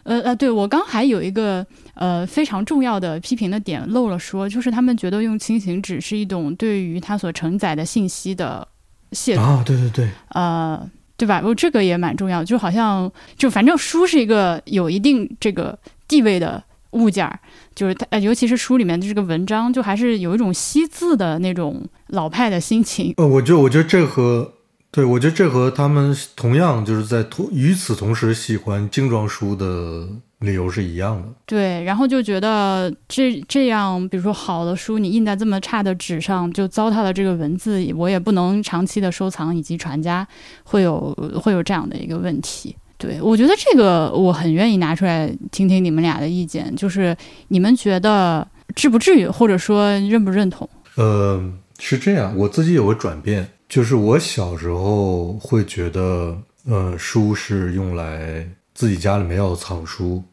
[0.04, 8.68] 呃呃，对我刚还有一个呃非常重要的批评的点漏了说，就是他们觉得用轻型纸是一种对于它所承载的信息的
[9.12, 10.90] 亵渎啊，对对对，呃。
[11.22, 11.40] 对吧？
[11.46, 17.40] 我这个也蛮重要，就好像就反正书是一个有一定这个地位的物件儿，
[17.76, 23.14] 就是它，尤其是书里面的这个文章，就还是有一种惜字的那种老派的心情。
[23.18, 24.52] 呃，我觉得，我觉得这和
[24.90, 30.08] 对我觉得这和他们同样就是在同与此同时喜欢精装书的。
[30.42, 40.28] 理由是一样的，对，然后就觉得这这样，比如说好的书，你印在这么差的纸上，就糟蹋了这个文字，我也不能长期的收藏以及传家，
[40.64, 42.76] 会有会有这样的一个问题。
[42.98, 47.16] 对我觉得这个我很愿意拿出来听听你们俩的意见，就是
[47.48, 50.68] 你们觉得至不至于，或者说认不认同？
[50.96, 51.40] 呃，
[51.80, 56.36] 是这样，我自己有个转变，就是我小时候会觉得，
[56.68, 60.24] 呃，书是用来自己家里面要藏书。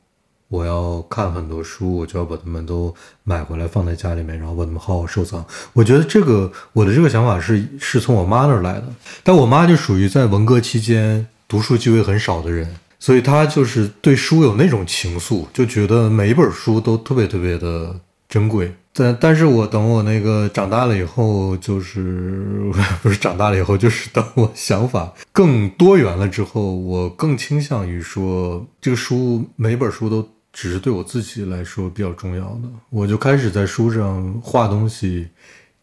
[0.48, 5.44] 我要看很多书，我就要把它们都买回来放在家里面，然后把它们好好收藏。
[5.74, 8.84] 我觉得这个我的这个想法是是从我妈那儿来的，
[9.22, 12.66] 但我妈就属于在文革期间读书机会很少的人，
[12.98, 17.94] 所以她就是对书有那种情愫，就觉得每一本书都特别特别的
[18.26, 18.72] 珍贵。
[18.94, 30.26] 但但是我等我那个长大了以后，就是 不是长大了以后，就是等我想法更多元了之后，我更倾向于说这个书每本书都。
[30.52, 35.28] 只是对我自己来说比较重要的，我就开始在书上画东西、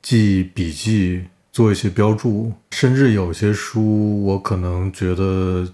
[0.02, 5.66] 记笔记、做一些标注，甚至有些书我可能觉得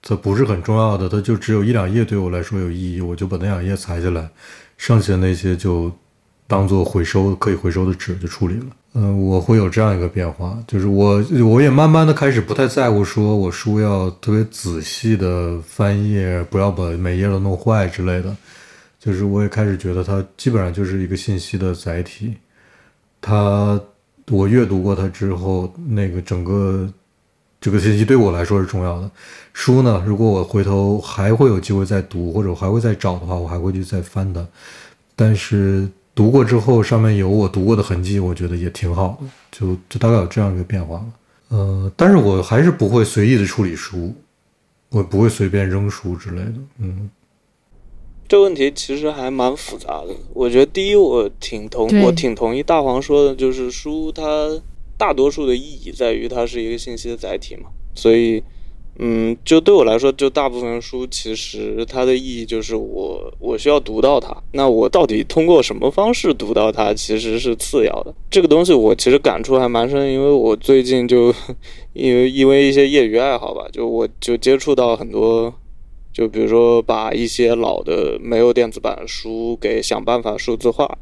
[0.00, 4.30] 它不是很重要的，它就只有一两页对我来说有意义，我就把那两页裁下来，
[4.76, 5.92] 剩下那些就
[6.46, 8.66] 当做回收可以回收的纸就处理了。
[8.98, 18.34] 嗯，我会有这样一个变化，就是我我也慢慢的开始不太在乎，说我书要特别仔细的翻页，不要把每页都弄坏之类的。
[18.98, 22.36] 就是我也开始觉得它基本上就是一个信息的载体，
[23.20, 23.78] 它
[24.30, 26.90] 我阅读过它之后，那个整个
[27.60, 29.10] 这个信息对我来说是重要的。
[29.52, 34.42] 书呢，如果我回头还会有机会再读，或者还会再找的话，我还会去再翻它。
[35.14, 35.86] 但是。
[36.16, 41.04] 读过之后，上面有我读过的痕迹，我觉得也挺好的，就就大概有这样一个变化吧。
[41.50, 44.14] 呃，但是我还是不会随意的处理书，
[44.88, 46.54] 我不会随便扔书之类的。
[46.78, 47.10] 嗯，
[48.26, 50.08] 这问题其实还蛮复杂的。
[50.32, 54.58] 我觉得第一，我挺同我挺同意大黄说的，就是书它
[54.96, 58.42] 大多数的意义在于它是一个信息的载体嘛，所以。
[58.98, 64.34] 嗯，就对我来说，就大部分书其实它的意义就是我我需要读到它。
[64.52, 68.14] 那我到底通过什么方式读到它，其实是次要的。
[68.30, 71.34] 这个东西我其实感触还蛮深，因为我最近就
[71.92, 75.52] 因为因为一些业余爱好吧，就我就接触到很多，
[76.10, 80.96] 就比如说把一些老的没有电子版的书给想办法数字化，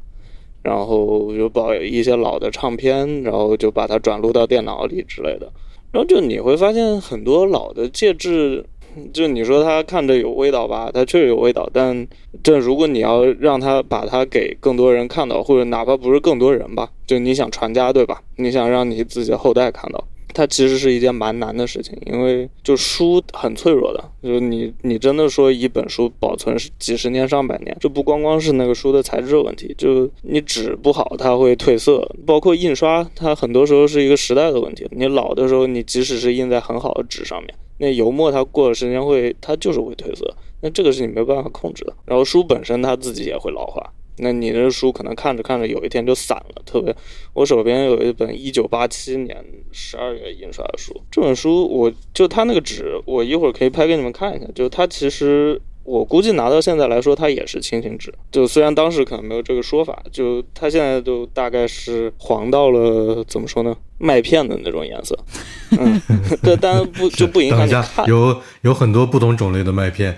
[0.62, 5.52] 然后就把一些老的唱片，然后就把它转录到电脑里之类的。
[5.94, 8.64] 然后就你会发现很多老的介质，
[9.12, 11.70] 就你说它看着有味道吧，它确实有味道。
[11.72, 12.04] 但
[12.42, 18.20] 这如果你要让它把它给更多人看到，或者哪怕不是更多人吧，就你想传家对吧？
[18.38, 20.02] 你想让你自己的后代看到。
[20.34, 34.86] 它其实是一件蛮难的事情，因为就书很脆弱的，就是你你真的说一本书保存是几十年上百年，这不光光是那个书的材质问题，就你纸不好它会褪色，包括印刷，它很多时候是一个时代的问题。
[34.90, 41.94] 你老的时候，你即使是印在很好的纸上面，那油墨它过了时间会它就是会褪色，那这个是你没有办法控制的。
[42.04, 43.92] 然后书本身它自己也会老化。
[44.18, 46.94] 那你的书可能看着看着有一天就散了，特别，
[47.32, 65.18] 我手边有一本一九八七年十二月印刷的书，这本书我就它那个纸，我一会儿可以拍给你们看一下，就它其实我估计拿到现在来说，它也是轻型纸，就虽然当时可能没有这个说法，就它现在都大概是黄到了怎么说呢，麦片的那种颜色，
[65.76, 66.00] 嗯，
[66.40, 70.16] 但但不就不影响你看，有有很多不同种类的麦片。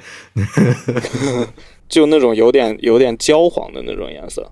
[1.88, 4.50] 就那种有点有点焦黄的那种颜色，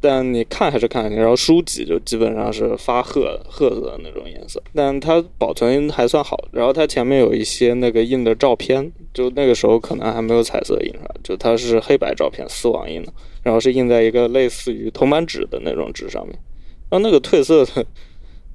[0.00, 6.38] 但你看还是看，然后书籍就基本上是发褐褐色的那种颜色，但它保存还算好。
[6.52, 13.12] 然后它前面有一些那个印的照片，就那个时候可能还没有彩色印刷，就它是黑白照片丝网印的，
[13.42, 16.38] 然后是印在一个类似于铜版纸的那种纸上面，
[16.88, 17.84] 然后那个褪色的，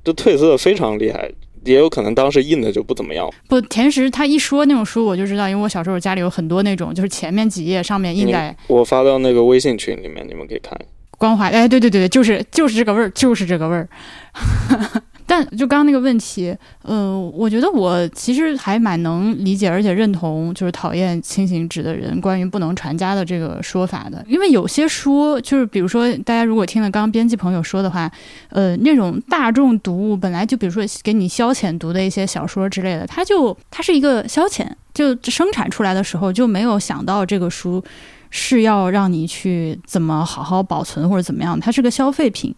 [0.03, 1.29] 就褪色非常厉害。
[1.65, 3.29] 也有可能当时印的就不怎么样。
[3.47, 8.55] 不，甜食他一说那种书，我就知道，因为我小时候家里有很多那种，就是前面几页上面印在。
[8.67, 10.77] 我发到那个微信群里面，你们可以看。
[11.17, 13.87] 光滑，哎，对对对对，就是就是这个味儿，就是这个味儿。
[15.33, 24.23] 但就刚刚那个问题，嗯，我觉得我其实还蛮能理解，而且认同，就是讨厌轻型纸的人关于不能传家的这个说法的。
[24.27, 28.11] 因为有些书，就是比如说大家如果听了刚刚编辑朋友说的话，
[28.49, 37.83] 呃，那种大众读物本来就比如说给你消遣读的一些小说之类的，它就它是一个消遣，就生产出来的时候就没有想到这个书。
[38.35, 42.51] 是要让你去怎么好好保存或者怎么样，它是个消费品，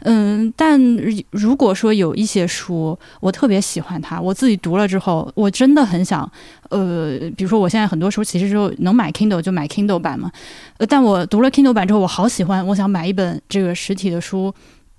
[0.00, 0.78] 嗯，但
[1.30, 6.30] 如果说有一些书我特别喜欢它，我自己读了之后，我真的很想，
[6.68, 10.30] 呃，比如说我现在很多书其实就能买 Kindle 就买 Kindle 版嘛，
[10.76, 14.54] 呃，但我读了 Kindle 版之后，我好喜欢，我想买一本这个实体的书，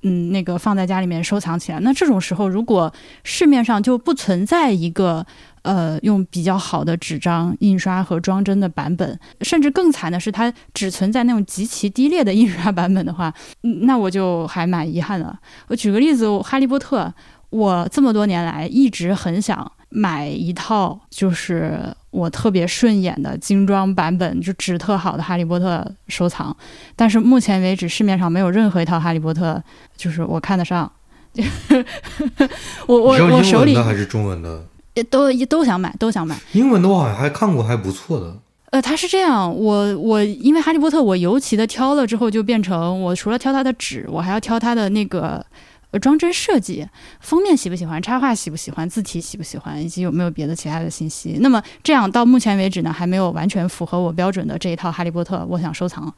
[0.06, 1.80] 嗯，那个放在家里面收藏起来。
[1.82, 5.26] 那这种时候，如果市面上就不存在一个。
[5.66, 13.34] 呃，用比较好的纸张印刷和装帧的版本，甚至更惨的是，它只存在那种极其低劣的印刷版本的话，
[13.88, 15.36] 那我就还蛮遗憾的。
[15.68, 17.06] 我举个例子，《哈利波特》，
[17.50, 21.82] 我这么多年来一直很想买一套，就是
[22.16, 26.56] 我特别顺眼的精装版本，就纸特好的《哈利波特》收藏，
[26.96, 29.54] 但是目前为止市面上没有任何一套《哈利波特》，
[29.98, 30.90] 就是我看得上。
[32.88, 34.64] 我我我手里还是中文的。
[34.94, 36.38] 也都也都想买，都想买。
[36.54, 38.34] 英文的我好像还看过，还不错的。
[38.72, 45.46] 呃，它是这样，我我因为哈利波特，我尤其的挑了之后，就变成我除了挑它的纸，我还要挑它的那个
[46.00, 46.88] 装帧设计，
[47.20, 51.38] 封面喜不喜欢，插画喜不喜欢，字体喜不喜欢，以及有没有别的其他的信息。
[51.40, 56.14] 那么这样到目前为止呢，还没有完全符合我标准的这一套哈利波特，我想收藏。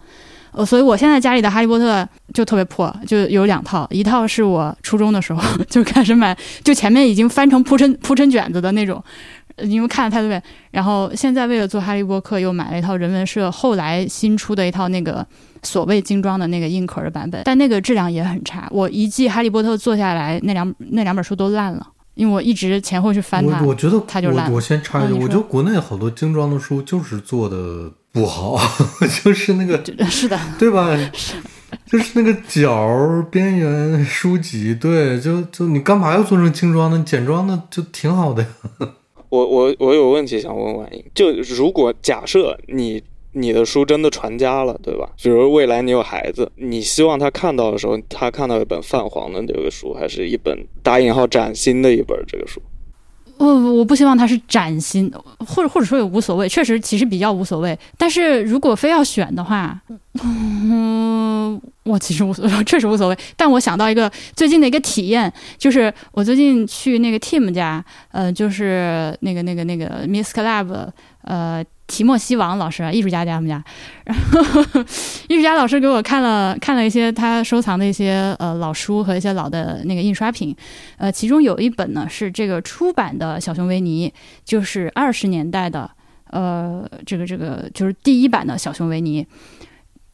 [0.54, 2.02] 呃，所以我现在家里的《哈利波特》
[2.34, 9.04] 就特别破，就有两套，一套是我初中的时候 就开始买，就前面已经翻成铺成铺成卷子的那种，
[9.64, 10.42] 因为看了太多遍。
[10.72, 15.26] 然后现在为了做《哈利波特》，又买了一套人文社后来新出的一套那个
[15.64, 18.68] 所谓精装的那个硬壳的版本，但那个质量也很差。
[18.72, 23.62] 我一季《哈利波特》做下来，那两 那两本书都烂了，因为我一直前后去翻它。
[23.62, 28.60] 我我觉得它就烂我我先插一句，我觉得国内好多精装的书就是做的不好，
[29.24, 30.88] 就是那个是的，对吧？
[31.86, 36.98] 就是那个角边缘书籍，对，就就你干嘛要做成精装呢？
[36.98, 38.50] 你简装的就挺好的呀。
[39.30, 43.02] 我我我有问题想问婉莹，就如果假设你
[43.34, 45.10] 你的书真的传家了，对吧？
[45.22, 52.62] 比如未来你有孩子，你希望他看到的时候，他看到一本泛黄的这个书，还是一本打引号崭新的一本这个书？
[53.38, 57.78] 我我不希望它是崭新，或者或者说也无所谓，确实其实比较无所谓。
[57.98, 59.80] 但是如果非要选的话，
[60.24, 63.18] 嗯，我其实无所谓， 确实无所谓。
[63.36, 70.90] 但我想到一个最近的一个体验，就是我最近去那个 Team 家，呃，就是那个那个那个 Miss Club，
[71.28, 71.64] 呃。
[71.90, 73.64] 提莫西王老师，艺术家家他们家，
[74.04, 74.52] 然后
[75.30, 80.54] 艺术家老师给我看了看了一些他收藏的一些呃老书和一些老的那个印刷品，
[80.98, 84.14] 呃，其中有一本呢是这个出版的小熊维尼，
[84.44, 85.90] 就是二十年代的，
[86.32, 89.26] 呃，这个这个就是第一版的小熊维尼。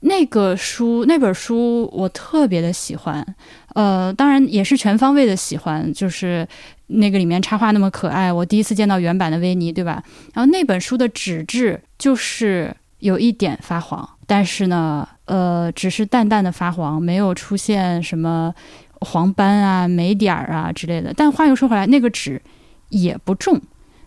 [0.05, 3.25] 那个书那本书我特别的喜欢，
[3.73, 6.45] 呃，当然也是全方位的喜欢，就是
[6.93, 10.03] 那个里面插画那么可爱，我第一次见到原版的维尼，对吧？
[10.33, 18.53] 然后那本书的纸质就是有一点发黄，但是呢，呃，只是淡淡的发黄，没有出现什么
[19.01, 21.13] 黄斑啊、霉点儿啊之类的。
[21.15, 22.41] 但话又说回来，那个纸
[22.89, 23.59] 也不重，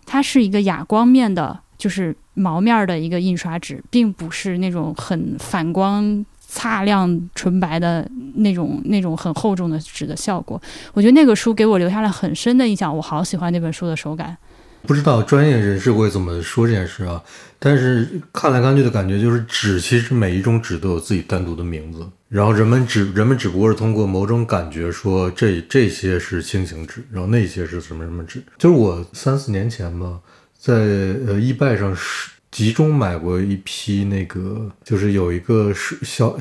[0.05, 6.25] 它是一个哑光面的，就是毛面的一个印刷纸，并不是那种很反光。
[6.47, 10.59] 擦亮纯白的那种、那种很厚重的纸的效果，
[10.93, 14.35] 我觉得那个书给我留下了很深的印象，我好喜欢那本书的手感。
[14.83, 17.21] 不知道专业人士会怎么说这件事啊？
[17.59, 28.41] 但是看来看去的感觉就是纸，其实每一种纸都有自己单独的名字，然后人们只人们只不过是通过某种感觉说这这些是轻型纸，然后那些是什么什么纸。
[28.57, 30.19] 就是我三四年前吧，
[30.57, 36.37] 在呃易拜上是集中买过一批那个，就是有一个是小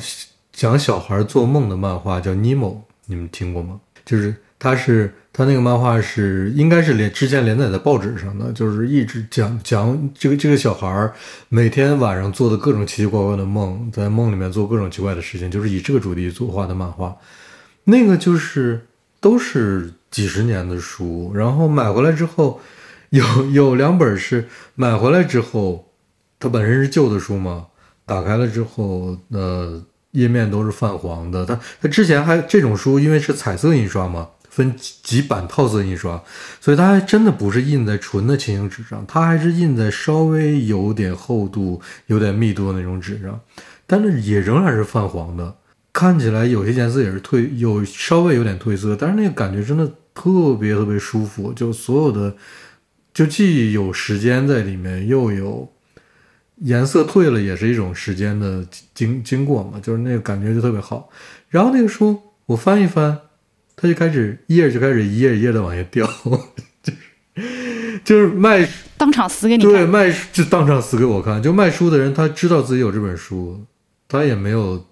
[0.52, 2.70] 讲小孩做梦的漫画叫《尼莫》，
[3.06, 3.80] 你们听过吗？
[4.04, 11.12] 就是它是它那个漫画是应该是连之前连载在报纸上的，就是一直讲讲这个这个小孩
[11.48, 17.14] 每天晚上做的各种奇奇怪怪的梦，在梦里面做各种奇怪的事情，就是以这个主题作画的漫画。
[17.84, 18.86] 那个就是
[19.20, 22.60] 都是几十年的书，然后买回来之后，
[23.10, 25.85] 有有两本是买回来之后，
[26.46, 27.66] 它本身是旧的书嘛，
[28.04, 29.82] 打开了之后，呃，
[30.12, 31.44] 页面都是泛黄的。
[31.44, 36.22] 它它之前还这种书，因为是彩色印刷嘛，分几几版套色印刷，
[36.60, 43.40] 所以它还真的不是印在纯的轻型纸上，它还是印在稍微有点厚度、有点密度的那种纸上，
[43.86, 45.56] 但是也仍然是泛黄的。
[45.92, 52.36] 看起来有些颜色也是褪，有稍微有点褪色，但是那个感觉真的特别特别舒服，就所有的，
[53.12, 55.66] 就既有时间在里面，又有
[56.56, 61.08] 颜色褪了，也是一种时间的经经过嘛，就是那个感觉就特别好。
[61.48, 63.18] 然后那个书我翻一翻，
[63.76, 66.06] 它就开始页就开始一页一页的往下掉，
[66.82, 69.72] 就是就是卖当场撕给你看。
[69.72, 73.64] 对卖就当场撕给我看，就卖书的人他知道自己有这本书，
[74.08, 74.84] 他也没有。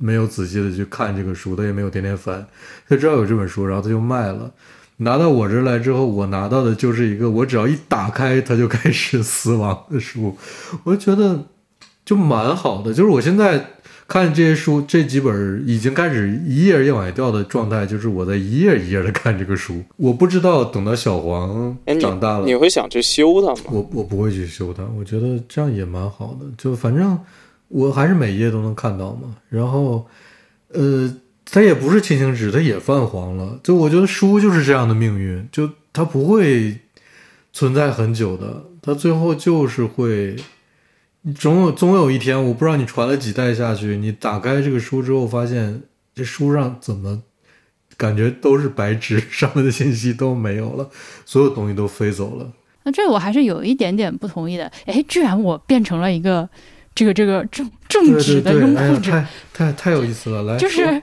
[0.00, 2.46] 没有仔细的去看这个书，他也没有天天翻，
[2.88, 4.48] 他知道有这本书，然后他就卖了。
[4.98, 10.36] 拿到我这儿来之后，我拿到的就是一个我只要一打开，它就开始死亡的书。
[10.84, 11.46] 我觉得
[12.04, 13.64] 就蛮好的，就是我现在
[14.06, 19.82] 看这些书，这几本已经开始一页一页往下掉的状态，就是我在一页一页的看这个书。
[19.96, 23.70] 我不知道等到小黄长大了，你会想去修它吗？
[23.70, 27.18] 我我不会去修它，我觉得这样也蛮好的，就反正。
[27.70, 30.06] 我还是每页都能看到嘛，然后，
[30.72, 31.14] 呃，
[31.50, 33.58] 它也不是轻型纸，它也泛黄了。
[33.62, 36.78] 就我觉得书就是这样的命运，就它不会
[37.52, 40.36] 存在很久的，它最后就是会，
[41.34, 45.82] 总有总有一天，我不知道你传了几代下去，你打开这个书之后，发现
[46.14, 47.22] 这书上怎么
[47.96, 50.90] 感觉都是白纸，上面的信息都没有了，
[51.24, 52.52] 所有东西都飞走了。
[52.84, 54.70] 那这个我还是有一点点不同意的。
[54.84, 56.48] 哎，居然我变成了一个。
[56.94, 61.00] 这个这个正正直的拥护者，太太太有意思了，来，就是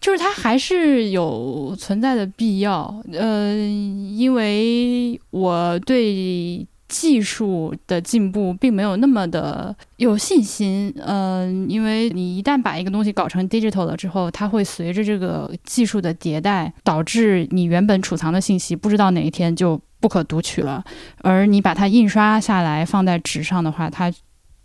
[0.00, 20.82] 就是它还是有存在的必要，呃，因为我对技术的进步并没有那么的有信心，嗯、呃，因为你一旦把一个东西搞成 digital 了之后，它会随着这个技术的迭代，导致你原本储藏的信息不知道哪一天就不可读取了，
[21.22, 24.12] 而你把它印刷下来放在纸上的话，它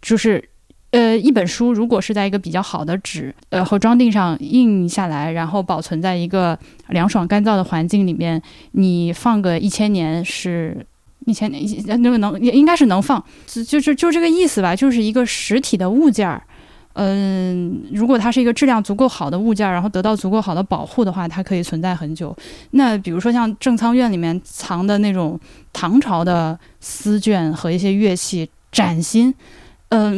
[0.02, 0.50] 就是。
[0.94, 8.42] 呃，一本书如果是在一个比较好的纸呃和装订上印下来，然后保存在一个凉爽干燥的环境里面，
[8.72, 10.86] 你放个一千年是。
[11.26, 11.64] 一千年，
[12.02, 16.44] 那个能也应该是能放，就就就这个意思吧，就是一个实体的物件儿。
[16.96, 22.36] 嗯，如果它是一个质量足够好的物件儿，然后得到足够好的保护的话，它可以存在很久。
[22.72, 25.40] 那比如说像正仓院里面藏的那种
[25.72, 29.34] 唐朝的丝绢和一些乐器，崭新。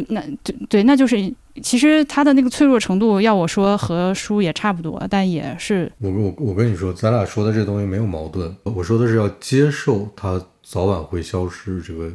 [0.10, 5.92] 那对对，那就是其实他的那个脆弱程度，要我说和书也差不多，但也是。
[6.00, 8.56] 我我我跟你说，咱俩说的这东西没有矛盾。
[8.64, 12.12] 我说的是要接受它早晚会消失这个。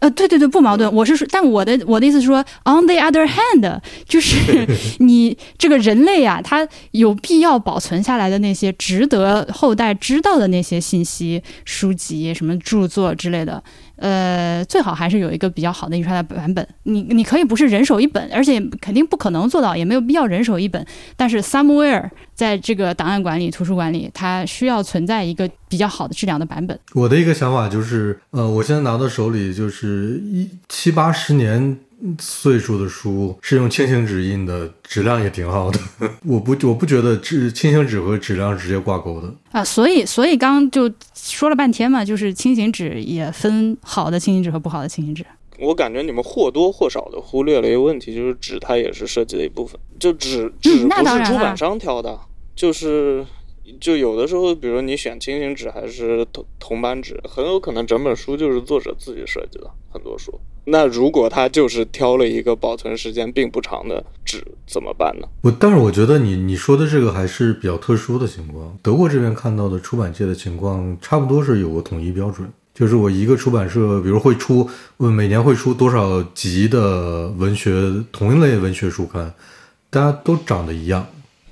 [0.00, 0.92] 呃，对对对，不矛盾。
[0.92, 4.66] 我是说，但我的我的意思是说，on the other hand，就是
[4.98, 13.62] 你这个人类啊，他有必要保存下来的那些值得后代知道的那些信息、书籍、什么著作之类的。
[13.98, 16.66] 呃，最好还是有一个比较好的印刷的版本。
[16.84, 20.84] 你你可以不是人手一本，而且肯定不可能做到，也没有必要人手一本。
[21.16, 26.78] 但是 somewhere 在这个档案馆里、图书馆里，它需要存在一个比较好的质量的版本。
[26.94, 31.78] 我的一个想法就是，呃，我现在拿到手里就是一七八十年。
[32.20, 35.80] 岁数的书是用轻型纸印的，质量也挺好的。
[36.24, 39.64] 我不我不觉得质轻型纸和质量直接挂钩的啊。
[39.64, 45.24] 所以所以刚就说了半天嘛，就是轻型纸也分好的轻型纸和不好的轻型纸。
[45.58, 49.78] 我感觉你们或多或少的忽略了一个问题，就是纸它也是设计的一部分。
[49.98, 52.16] 就纸纸不是出版商挑的，
[52.54, 53.26] 就是
[53.80, 60.40] 就有的时候，比如你选轻型纸还是铜铜版纸，很有可能整本书就是作者自己设计的，很多书。
[60.70, 65.26] 那如果他就是挑了一个保存时间并不长的纸，怎么办呢？
[65.40, 68.76] 我但是我觉得你你说的这个还是比较特殊的情况。
[68.82, 77.72] 德国这边看到的出版界的情况，差不多是有个统一标准，就是我一个出版社，比如会出，每年会出多少集的文学
[78.12, 79.32] 同一类文学书刊，
[79.88, 81.06] 大家都长得一样。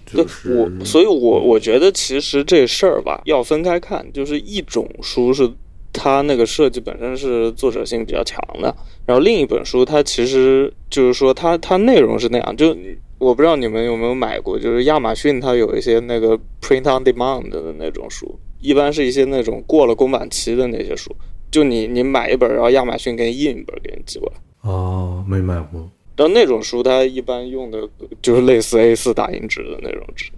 [0.04, 5.50] 就是我，所以我我觉得其实这事儿吧，要分开看，就是一种书是。
[5.97, 8.76] 它那个设计本身是作者性比较强的，
[9.07, 12.76] 然后另一本书它其实就是说它它内容是那样，就
[13.18, 21.16] 我不知道你们有没有买过，就是亚马逊它有一些那个 print on demand 的那种书，一般是一些那种过了公版期的那些书，
[21.51, 24.70] 就你你买一本，然后亚马逊给你印一本给你寄过来。
[24.70, 25.90] 哦，没买过。
[26.14, 27.88] 但那种书它一般用的
[28.20, 30.30] 就是类似 A4 打印纸的那种纸，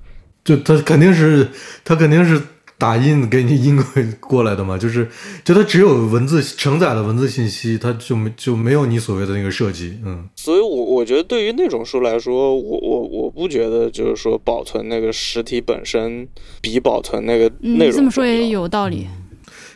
[0.45, 1.49] 就它肯定是
[1.85, 2.41] 它肯定是。
[2.79, 3.85] 打印给你印过
[4.21, 5.09] 过来的嘛， 就是，
[5.45, 10.29] 就它只有文字承载的文字信息，它就没就没有你所谓的那个设计，嗯。
[10.37, 16.29] 所以，我我觉得对于那种书来说，我我我不觉得就是说保存那个实体本身
[16.61, 17.97] 比保存那个内容。
[17.97, 19.09] 这么说也有道理，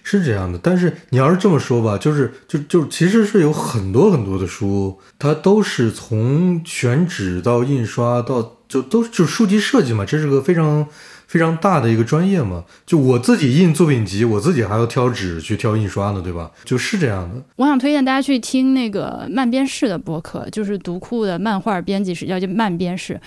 [0.04, 0.56] 是这样的。
[0.62, 10.86] 但是你要是这么说吧，就是就就其实是有很多很多的书，它都是从选纸到印刷到就都就书籍设计嘛，这是个非常。
[11.32, 16.50] 非常大的一个专业嘛，就我自己印作品集，我自己还要挑纸去挑印刷呢，对吧？
[16.62, 17.42] 就是这样的。
[17.56, 23.18] 我想推荐大家去听那个漫编室的播客，就是读库的漫画编辑室，叫漫编室。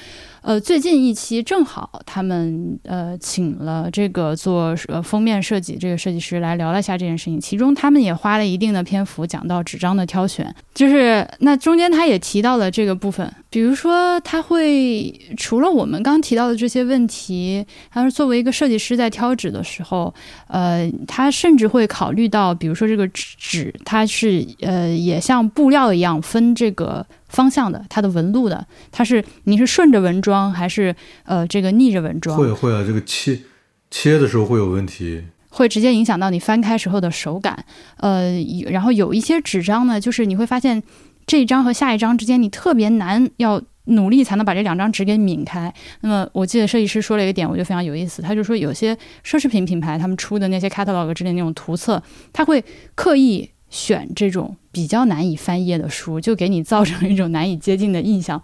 [0.46, 20.14] 呃，最近一期正好他们呃请了这个做呃封面设计这个设计师来聊了一下这件事情，其中他们也花了一定的篇幅讲到纸张的挑选，就是那中间他也提到了这个部分，比如说他会除了我们刚提到的这些问题，他是作为一个设计师在挑纸的时候，
[20.48, 27.04] 呃，他甚至会考虑到，比如说这个纸它是呃也像布料一样分这个。
[27.36, 32.38] 方向的，它的纹路的，它是你是顺着纹装还是呃这个逆着纹装？
[32.38, 33.38] 会会啊，这个切
[33.92, 37.66] 切的时候会有问题，会直接影响到你翻开时候的手感。
[37.98, 38.34] 呃，
[38.68, 40.82] 然后有一些纸张呢，就是你会发现
[41.28, 45.74] 这一张和下一张之间你特别难，要努力才能把这两张纸给抿开。
[46.02, 52.64] 那么我记得设计师说了一个点，我觉得非常有意思，他就说有些奢侈品品牌他们出的那些 catalog 之类那种图册，他会
[52.96, 53.50] 刻意。
[53.76, 58.42] 选这种比较难以翻页的书，就给你造成一种难以接近的印象。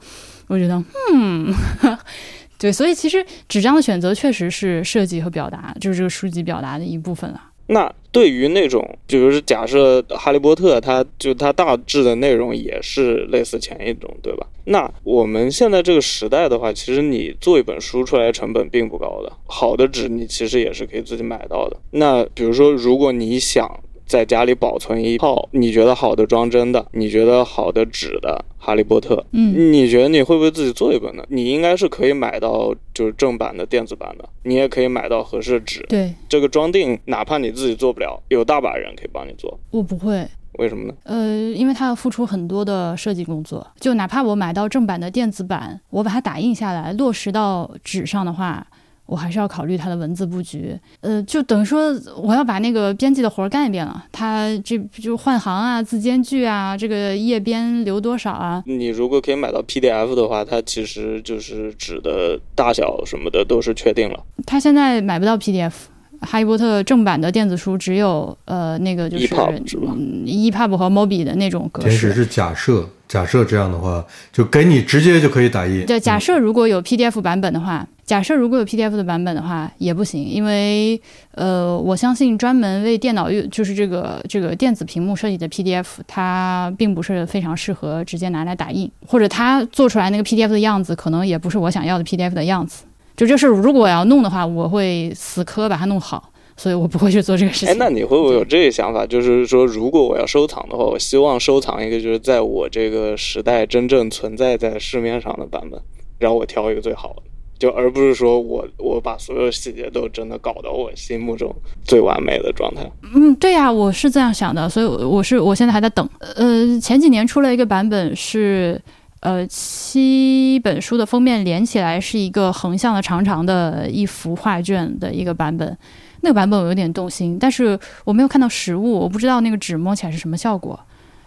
[0.47, 1.53] 我觉得，嗯，
[2.59, 7.47] 对，所以其实纸张的选择确实是设计和表达，就是这个书籍表达的一部分啊。
[7.67, 14.45] 那对于那种，比如假设《哈利波特》，它就它大致的内容也是类似前一种，对吧？
[14.65, 21.77] 那我们现在这个时代的话，其实你做一本书出来成本并不高的，好的纸你其实也是可以自己买到的。
[21.91, 23.79] 那比如说，如果你想。
[24.11, 31.23] 在家里保存一套你觉得好的装帧的，你觉得好的纸的《哈利波特》，嗯，你觉得你会不会自己做一本呢？
[31.29, 35.85] 你应该是可以买到就是正版的电子版的，你也可以买到合适的纸。
[35.87, 39.57] 对，这个装订哪怕你自己做不了，有大把人可以帮你做。
[39.69, 40.27] 我不会，
[40.59, 40.93] 为什么呢？
[41.03, 48.67] 呃，因为它要付出很多的设计工作，就哪怕我买到正版的电子版，我把它打印下来落实到纸上的话。
[49.05, 54.05] 我还是要考虑它的文字布局，呃，就等于说我要把那个编辑的活儿干一遍了。
[54.11, 58.63] 它这就换行啊、字间距啊、这个页边留多少啊。
[58.65, 64.19] 你如果可以买到 PDF 的话，它其实就是纸的大小什么的都是确定了。
[64.45, 65.73] 它现在买不到 PDF，
[66.21, 71.89] 哈利波特正版的电子书只有呃那个就是 EPUB 是吧嗯 EPUB 和 MOBI 的那种格式。
[71.89, 75.85] 天使是假设，假设这样的话，就给你直接就可以打印。
[75.85, 81.01] 对，假设如果有 PDF 版本的话，假设如果有 PDF 的版本的话也不行，因为
[81.33, 92.85] 呃，我相信专门为电脑用就是这个这个电子屏幕设计的 PDF，它并不是非常适合直接拿来打印，或者它做出来那个 PDF 的样子可能也不是我想要的 PDF 的样子。
[93.17, 96.30] 就这事儿如果我要弄的话，我会死磕把它弄好，
[96.61, 97.69] 所以我不会去做这个事情。
[97.69, 99.03] 哎，那你会不会有这个想法？
[99.03, 105.81] 就是说，如果我要收藏的话，我希望收藏一个就是在我这个时代真正存在在市面上的版本，
[106.19, 107.23] 然后我挑一个最好的，
[107.57, 111.51] 就而不是说我我把所有细节都真的搞到我心目中
[111.83, 112.87] 最完美的状态。
[113.15, 116.07] 嗯，对呀、我是这样想的，所以我我是我现在还在等。
[116.35, 118.79] 呃，前几年出了一个版本是，
[119.21, 125.75] 呃，七本书的封面连起来是一个横向的长长的一幅画卷的一个版本，
[126.21, 130.79] 那个版本我有点动心，但是我没有看到实物，我不知道那个纸摸起来是什么效果。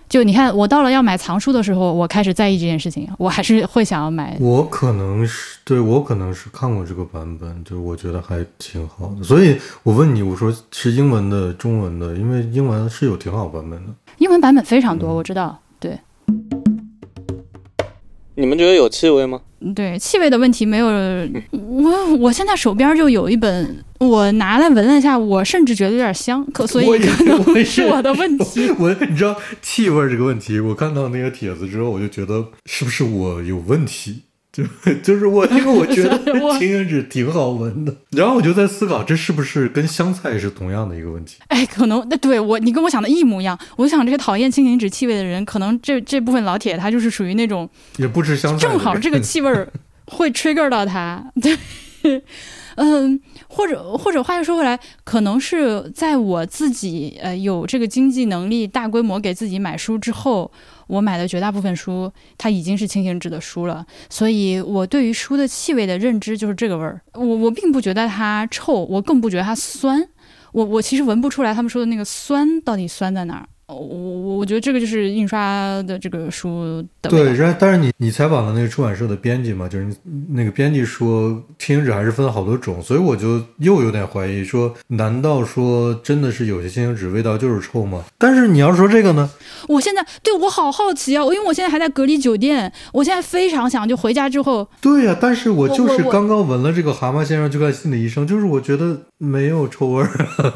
[0.07, 4.36] 就你看，我到了要买藏书的时候，我开始在意这件事情，我还是会想要买。
[4.38, 13.92] 我可能是对我可能是看过这个版本，就我觉得还挺好的，所以我问你，我说是英文的、中文的，因为英文是有挺好版本的。
[14.18, 15.59] 英文版本非常多，我知道。
[15.80, 15.99] 对
[18.36, 19.40] 你们觉得有气味吗？
[19.73, 20.87] 对，气味的问题没有。
[21.53, 28.71] 我我现在手边就有一本，我拿来闻了一下，我甚至觉得有点香，可所以可能我也是我的问题。
[28.79, 34.23] 我你知道气味这个问题，我看到那个帖子之后，我就觉得是不是我有问题？
[34.55, 34.62] 就
[35.02, 41.38] 就是我，因为我觉得 我清醒纸挺好闻的，然后我就在思考，这是不是跟香菜是同样的一个问题？
[41.48, 43.59] 哎，可能那对我，你跟我想的一模一样。
[43.78, 49.68] 我想这些讨厌清醒纸气味的人，可能这这部分老铁他就是属于那种也不吃香菜，正好这个气味儿
[50.07, 51.59] 会 trigger 到他，对，
[52.76, 60.52] 嗯，或者或者话又说回来，可能是在我自己呃有这个经济能力大规模给自己买书之后，
[60.87, 67.01] 我买的绝大部分书它已经是轻型纸的书了，所以我对于书的气味的认知就是这个味儿。
[67.14, 70.07] 我我并不觉得它臭，我更不觉得它酸，
[70.53, 73.49] 我我其实闻不出来他们说的那个酸到底酸在哪儿。
[73.75, 79.95] 我我我觉得这个就是印刷的这个书的对，然但是你你采访了那个出版社的编辑嘛，就是
[80.31, 88.05] 那个编辑说轻型纸还是分好多种，所以我就又有点怀疑说，难道说真的是有些轻型纸味道就是臭吗？
[88.18, 89.29] 但是你要说这个呢，
[89.68, 100.11] 我现在对我好好奇啊，因为我现在还在隔离酒店，我现在非常想就回家之后，对呀、但是我就是我我刚刚闻了这个蛤蟆先生去看心理医生，就是我觉得没有臭味儿，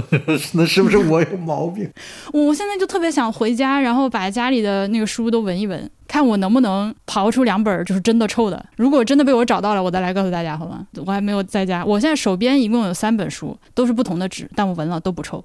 [0.52, 1.90] 那是不是我有毛病？
[2.32, 8.64] 我现在就特别想回家，然后把家里的那个书都闻一闻，看我能不能刨出两本儿就是真的臭的。
[8.76, 10.86] 如果真的被我找到了，我再来告诉大家好吗？
[11.04, 15.42] 我还没有在家，我现在手边一共有三本书，都是不同的纸，但我闻了都不臭。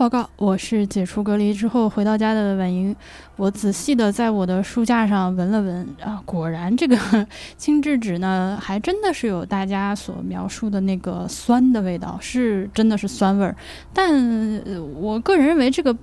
[0.00, 2.96] 报告，我是解除隔离之后回到家的婉莹。
[3.36, 6.96] 我仔细的在我的书架上闻了闻啊，果然这个
[7.58, 13.54] 轻质纸呢，还真的是有大家所描述的那个酸的味道，是真的是酸味儿。
[13.92, 14.62] 但
[14.94, 15.94] 我个人认为这个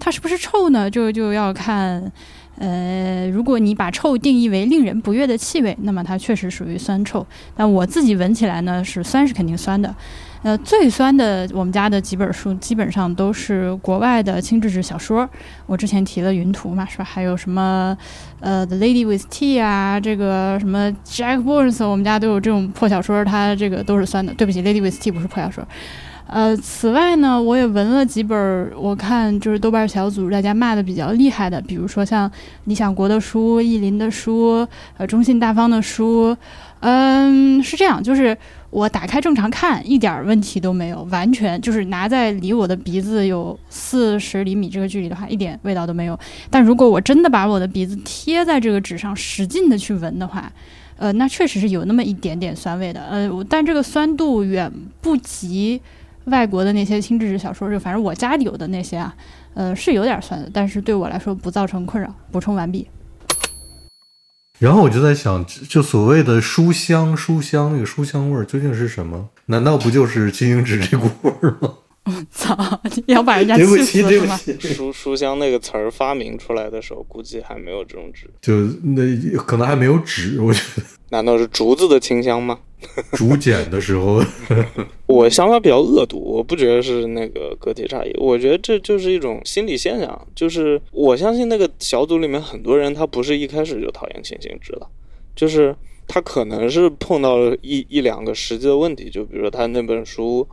[0.00, 2.10] 它是不是臭呢，就就要看。
[2.58, 7.26] 呃，如果你把臭定义为令人不悦的气味，那么它确实属于酸臭。
[7.56, 9.94] 但我自己闻起来呢，是酸是肯定酸的。
[10.42, 15.28] 呃，最酸的我们家的几本书基本上都是国外的轻质纸小说。
[15.66, 17.04] 我之前提了《云图》嘛，是吧？
[17.04, 17.96] 还有什么
[18.40, 24.32] 呃《The Lady with Tea》啊，这个什么 Jack Burns，我们家都有这种破小说，它这个都是酸的。
[24.32, 25.62] 对不起，《Lady with Tea》不是破小说。
[26.26, 32.30] 呃，此外呢，我也闻了几本，我看就是豆瓣小组大家骂的比较厉害的，比如说像
[32.64, 34.66] 理想国的书、意林的书、
[34.96, 36.36] 呃中信大方的书，
[36.78, 38.38] 嗯，是这样，就是
[38.70, 46.18] 我打开正常看，一点问题都没有，完全就是拿在离我的鼻子有四十厘米这个距离的话，一点味道都没有。
[46.48, 50.52] 但如果我真的把我的鼻子贴在这个纸上，使劲的去闻的话，
[50.96, 55.80] 呃，那确实是有那么一点点酸味的，呃，但这个酸度远不及
[56.26, 59.12] 外国的那些轻质纸小说，就反正我家里有的那些啊，
[59.54, 62.14] 呃，是有点酸的，但是对我来说不造成困扰。
[62.30, 62.86] 补充完毕。
[64.60, 69.30] 然后我就在想，就所谓的书香，书香那个书香味儿究竟是什么？
[69.46, 71.74] 难道不就是金银纸这股味儿吗？
[72.30, 72.80] 操！
[73.06, 74.38] 你要把人家对不起，气死是吗？
[74.44, 78.28] 对不起，书书香那个词儿发明出来的时候，估计还没有这种纸。
[78.40, 79.02] 就那
[79.38, 82.58] 可能还没有纸，我觉得难道是竹子的清香吗？
[83.12, 84.22] 竹简的时候，
[85.06, 90.26] 我想法比较恶毒，我不觉得是那个个体差异，我觉得这就是一种心理现象。
[90.34, 94.86] 就是我相信那个小组里面很多人，他不是一开始就讨厌清醒纸的，
[95.36, 95.76] 就是
[96.08, 100.48] 他可能是碰到了一一两个实际的问题，就比如说他那本书，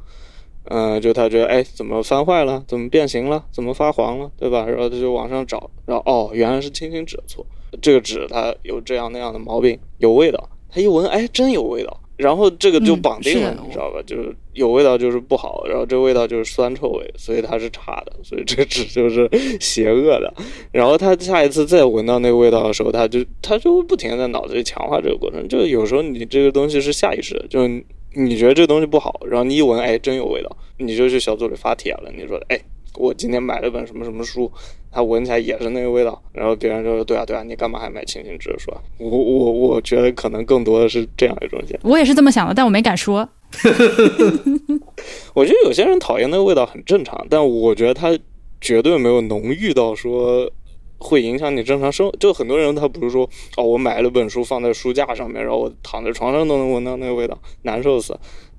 [0.65, 4.65] 嗯、就他觉得哎怎么翻坏了，怎么变形了，怎么发黄了，对吧？
[4.67, 7.45] 然后他就往上找，然后哦原来是清醒纸的错，
[7.81, 12.01] 这个纸它有这样那样的毛病，有味道，他一闻哎真有味道。
[12.17, 14.01] 然后这个就嗯绑定了，你知道吧？
[14.03, 20.33] 就是有味道就是不好，然后这味道就是酸臭味，所以它是差的，所以这纸就是邪恶的。
[20.71, 25.47] 然后他下一次再闻到那个味道的时候，他就他就会不停的在脑子里强化这个过程。
[25.47, 32.59] 就有时候你这个东西是下意识的，就是你觉得这个东西不好，然后你一闻，哎，真有味道，你就去小组里发帖了，你说，哎，
[32.97, 34.51] 我今天买了本什么什么书，
[34.91, 38.81] 它闻起来也是那个味道，然后别人就说，对啊对啊，你干嘛还买清新纸是吧？
[38.97, 41.89] 我我我觉得可能更多的是这样一种现象。
[41.89, 43.27] 我也是这么想的，但我没敢说。
[45.33, 48.17] 我觉得有些人讨厌那个味道很正常，但我觉得它
[48.59, 50.51] 绝对没有浓郁到说
[50.97, 52.17] 会影响你正常生活。
[52.17, 58.17] 就很多人他不是说哦，我买了本书放在书架上面，然后我躺在床上都能闻到那个味道，难受死。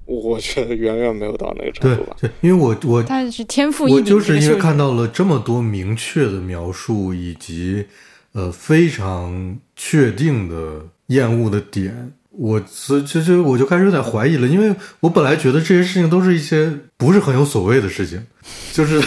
[0.08, 2.16] 我觉得远远没有到那个程度吧。
[2.18, 7.84] 对，因为我我但是天赋异我，就是因为看到了这么多明确的描述，以及
[8.32, 18.26] 呃非常确定的厌恶的点，我所以就就我就开始有点怀疑了，因为我本来觉得这些事情都是一些不是很有所谓的事情，
[18.72, 18.98] 就是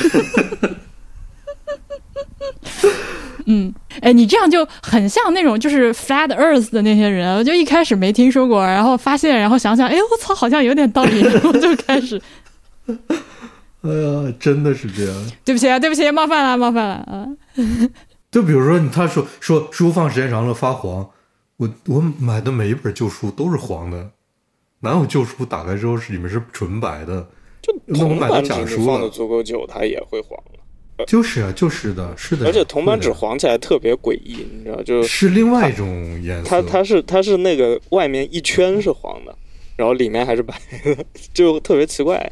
[3.46, 12.22] 嗯，哎，你这样就很像那种就是 flat earth 的那些人，我就一开始没听说过，然后发现，然后想想，哎，我操，好像有点道理，然后就开始，
[12.88, 15.32] 哎呀，真的是这样。
[15.44, 17.28] 对不起啊，对不起，冒犯了，冒犯了啊。
[18.32, 21.10] 就比如说，他说说书放时间长了发黄，
[21.58, 24.12] 我我买的每一本旧书都是黄的，
[24.80, 27.28] 哪有旧书打开之后是里面是纯白的？
[27.62, 30.60] 就那我买的假书放的了足够久，它也会黄的。
[31.06, 32.46] 就是啊，就是的，是的。
[32.46, 36.50] 而且铜板纸黄起来特别诡异，你知道，就是另外一种颜色。
[36.50, 39.36] 它它是它是那个外面一圈是黄的，
[39.76, 42.32] 然后里面还是白的，就特别奇怪。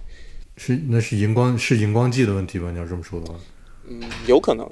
[0.57, 2.69] 是那是荧光是荧光剂的问题吧？
[2.71, 3.39] 你要这么说的话，
[3.87, 4.67] 嗯，有可能。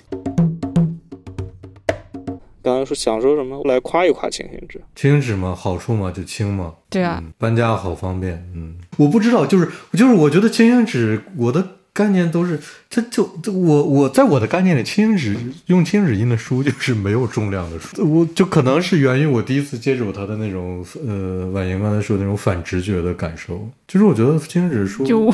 [2.62, 3.62] 刚刚说想说什么？
[3.64, 4.82] 来夸一夸轻型纸。
[4.94, 8.34] 轻型纸嘛，好处嘛就轻嘛，对啊，嗯，搬家好方便。
[8.54, 11.66] 嗯，我不知道，就是就是我觉得轻型纸，我的
[11.98, 15.36] 概念都是，这就就我我在我的概念里，轻型纸
[15.66, 25.34] 用轻型纸印的书就是没有重量的书， 我就可能是源于我第一次接触他的那种呃，婉莹刚才说的那种反直觉的感受，就是我觉得轻型纸书就我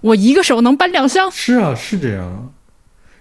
[0.00, 2.24] 我一个手能搬两箱，是啊，是这样。
[2.24, 2.42] 啊。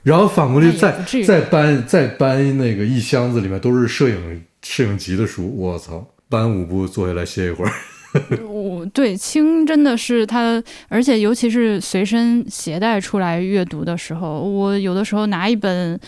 [0.04, 7.72] 然后反过来再再搬再搬那个一箱子里面都是摄影摄影集的书，我操，搬五步坐下来歇一会儿。
[8.78, 16.00] 我对轻真的是它，而且尤其是随身携带出来阅读的时候，我有的时候拿一本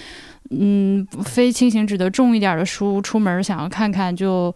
[0.51, 4.53] 嗯非轻型纸的重一点的书出门，想要看看就。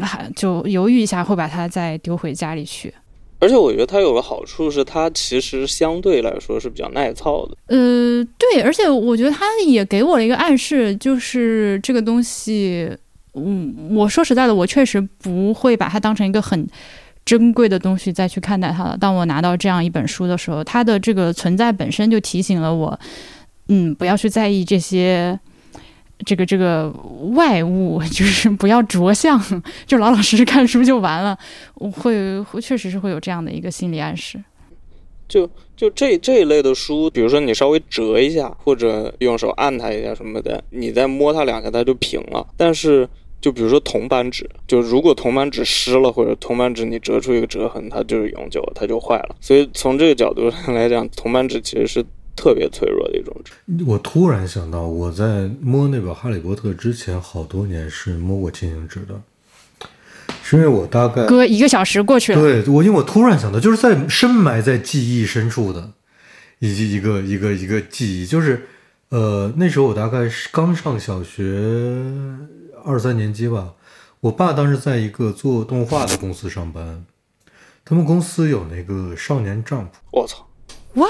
[0.00, 2.90] 还就犹豫一下，会把它再丢回家里去。
[3.40, 7.54] 而且我觉得它有个好处是，它其实相对来说是比较耐操的。
[7.66, 12.88] 呃，对，而且我觉得它也给我了一个暗示，就是这个东西，
[13.34, 16.66] 嗯，我说实在的，我确实不会把它当成一个很
[17.24, 18.96] 珍贵的东西再去看待它了。
[18.96, 22.98] 当我拿到这样一本书的时候，它的这个存在本身就提醒了我，
[23.68, 25.38] 嗯，不要去在意这些。
[26.24, 26.88] 这个这个
[27.32, 29.40] 外物就是不要着相，
[29.86, 31.36] 就老老实实看书就完了。
[31.74, 34.40] 会会确实是会有这样的一个心理暗示。
[35.26, 42.46] 就就这这一类的书，比如说你稍微折一下，或者用手按它一下什么的，你再摸它两下，它就平了。
[42.56, 43.08] 但是
[43.42, 49.36] 就比如说铜板纸，就如果铜板纸湿了，或者铜板纸你折出一个折痕，它就是永久，它就坏了。
[49.40, 52.04] 所以从这个角度上来讲，铜板纸其实是
[52.36, 53.52] 特别脆弱的一种纸。
[53.84, 59.20] 我突然想到，我在摸那本《哈利波特》之前，好多年是摸过轻型纸的，
[60.44, 65.90] 是因为我大概哥，一个小时过去了，对我，因为我突然想到，就是在深埋在记忆深处的，
[66.60, 68.66] 以及一个一个一个记忆，就是
[69.08, 71.42] 呃，那时候我大概是刚上小学
[72.84, 73.74] 二三年级吧，
[74.20, 77.04] 我爸当时在一个做动画的公司上班，
[77.84, 79.88] 他们公司有那个少年帐篷。
[80.10, 80.46] 我操
[80.94, 81.08] What？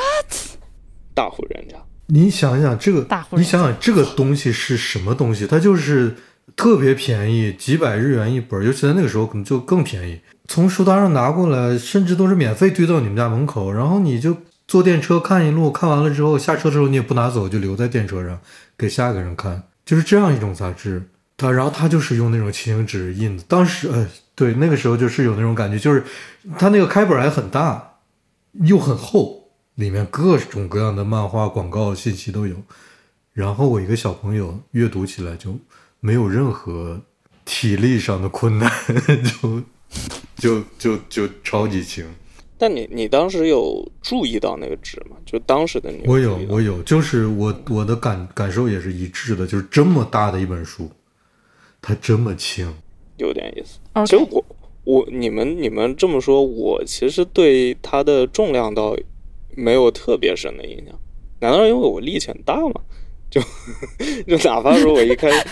[1.14, 5.46] 大户人家，你想想这个大户，人你想想这个东西是什么东西？
[5.46, 6.16] 它就是
[6.56, 10.20] 特别便宜，几百日元一本，尤其在那个时候可能就更便宜。
[10.48, 18.40] 从书摊上拿过来，甚至都是免费堆到你们家门口，然后你就坐电车看一路，看完了之后下车的时候你也不拿走，就留在电车上
[18.76, 21.08] 给下一个人看，就是这样一种杂志。
[21.42, 26.04] 它然后他就是用那种轻型纸印的，当时呃对那个时候就是有那种感觉，就是
[26.56, 27.98] 他那个开本还很大，
[28.64, 32.54] 又很厚，里面各种各样的漫画、广告信息都有。
[33.32, 35.58] 然后我一个小朋友阅读起来就
[36.00, 37.00] 没有任何
[37.44, 38.70] 体力上的困难，
[39.40, 39.62] 就
[40.36, 42.06] 就就就超级轻。
[42.58, 45.16] 但你你当时有注意到那个纸吗？
[45.26, 50.88] 就当时的你，我有我有，就是我我的感感受也是一致的，就是这么大的一本书，
[51.82, 52.72] 它这么轻，
[53.18, 53.78] 有点意思。
[54.06, 54.44] 其实我
[54.84, 58.96] 我你们你们这么说，我其实对它的重量倒
[59.56, 60.98] 没有特别深的印象。
[61.40, 62.80] 难道是因为我力气很大吗？
[63.28, 63.40] 就
[64.28, 65.46] 就哪怕说我一开始，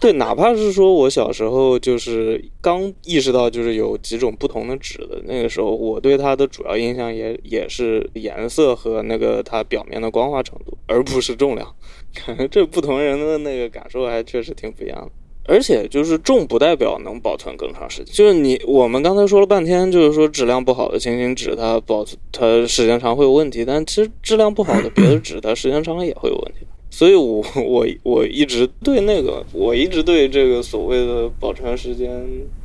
[0.00, 11.74] 对，哪怕是说我小时候就是刚意识到就是有几种不同的纸的那个时候，我对它的主要印象也也是颜色和那个它表面的光滑程度，而不是重量。
[12.50, 15.10] 这不同人的那个感受还确实挺不一样的。
[15.46, 26.66] 而且就是重不代表能保存更长时间，就是你我们刚才说了半天，就是说质量不好的轻型纸它保存它时间长会有问题，但其实质量不好的别的纸它时间长了也会有问题。
[26.90, 32.10] 所以我我我一直对那个我一直对这个所谓的保存时间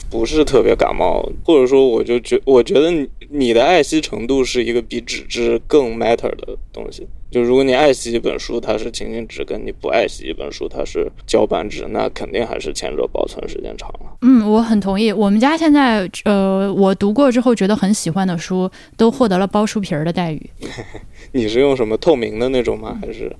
[0.09, 7.07] 不是特别感冒，或者说我就觉我觉得你你的爱惜程度是一个比纸质更 matter 的东西。
[7.31, 14.15] 就如果你爱惜一本书，它是轻型纸，跟你不爱惜一本书，它是胶板纸，那肯定还是前者保存时间长了。
[14.21, 15.11] 嗯，我很同意。
[15.11, 20.49] 我们家现在，呃，我读过之后觉得很喜欢的书，都获得了包书皮儿的待遇，
[21.33, 22.97] 你是用什么透明的那种吗？
[23.01, 23.35] 还是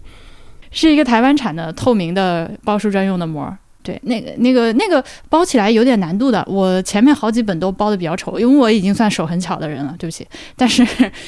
[0.76, 3.58] 是一个台湾产的透明的包书专用的膜。
[3.86, 6.44] 对，那个、那个、那个包起来有点难度的。
[6.50, 10.26] 我前面好几本都包的比较丑，因为我已经算手很巧的人了，对不起。
[10.58, 10.84] 但是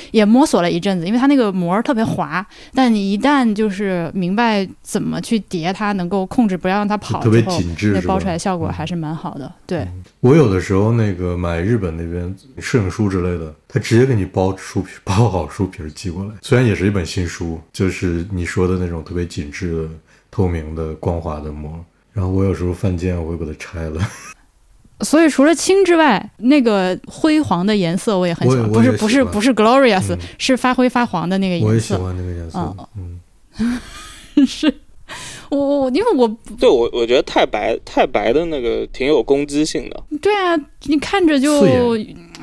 [0.10, 9.54] 也摸索了一阵子，因为它那个膜儿特别滑，但你一旦就是明白怎么去叠它，能够控制不要让它跑特别，紧致那包出来效果还是蛮好的。
[9.68, 9.88] 对，
[10.22, 16.32] 我有的时候那个买日本那边摄影书之类的，他直接给你包书皮，包好书皮儿寄过来。
[16.42, 19.90] 虽然也是一本新书，就是你说的那种特别紧致的、
[20.32, 21.86] 透明的、光滑的膜。
[22.18, 24.02] 然后我有时候犯贱，我会把它拆了。
[25.02, 31.94] 所以除了青之外，那个辉煌的颜色我也很喜欢，不是不是不是 glorious，、嗯是发灰发黄的那个颜色我也喜。
[31.94, 32.76] 欢那个颜色。
[32.98, 33.20] 嗯
[34.36, 34.74] 嗯， 是
[35.50, 36.28] 我我因为我
[36.60, 40.04] 对我我觉得太白太白的那个挺有攻击性的。
[40.20, 41.96] 对啊，你看着就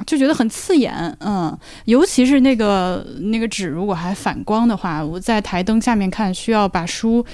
[0.07, 7.25] 就觉得很刺眼，嗯，尤其是那个那个纸如果还反光的话，我在台灯下面看，需要把书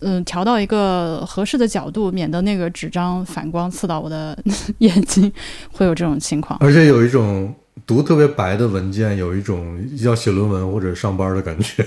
[0.00, 4.36] 嗯调到一个合适的角度，免得那个纸张反光刺到我的
[4.78, 5.32] 眼睛，
[5.72, 6.58] 会有这种情况。
[6.60, 7.54] 而且有一种
[7.86, 11.84] 读特别白的文件，有一种要写论文或者上班的感觉。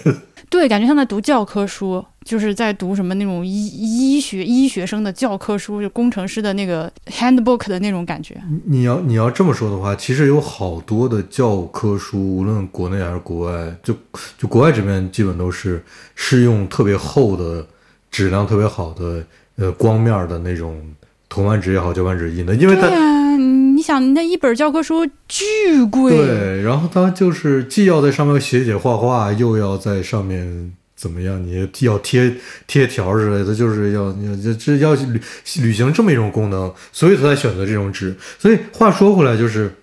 [0.50, 8.40] 对，感觉像在读教科书，就是在读什么那种医医学医学生的教科书，就工程师的那个 handbook 的那种感觉。
[8.66, 13.96] 你要你要这么说的话，其实有好多的教科书，无论国内还是国外，就
[14.38, 15.84] 就国外这边基本都是
[16.14, 17.66] 是用特别厚的、
[18.14, 19.26] 质量特别好的
[19.58, 20.80] 呃光面的那种
[21.28, 25.44] 铜版纸也好、胶版纸印的，因为它啊，你想那一本教科书巨
[25.92, 32.36] 贵，对，然后它就是既要在上面写写画画，又要在上面怎么样，你要贴
[32.68, 35.20] 贴条之类的，就是要要这这要履
[35.64, 38.16] 履行这么一种功能，所以他才选择这种纸。
[38.38, 39.74] 所以话说回来，就是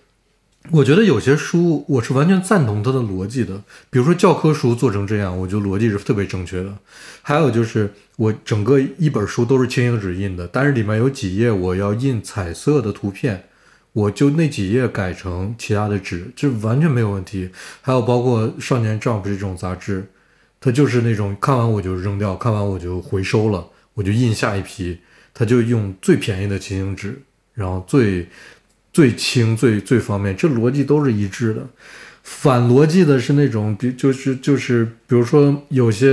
[0.73, 6.73] 我觉得有些书我是完全赞同它的逻辑的，比如说教科书做成这样，我觉得逻辑是特别正确的。
[7.23, 13.45] 还有就是我整个一本书都是轻型纸印的，但是里面有几页我要印彩色的图片。
[13.93, 17.51] 我就那几页改成其他的纸，这完全没有问题。
[17.81, 20.07] 还有包括《少年 Jump》这种杂志，
[20.61, 25.01] 它就是那种看完我就扔掉，看完我就回收了，我就印下一批。
[25.35, 27.21] 它就用最便宜的轻型纸，
[27.55, 28.29] 然后最
[28.93, 31.67] 最轻、最最方便，这逻辑都是一致的。
[32.23, 36.09] 反逻辑的是那种，比就是就是，比如说有些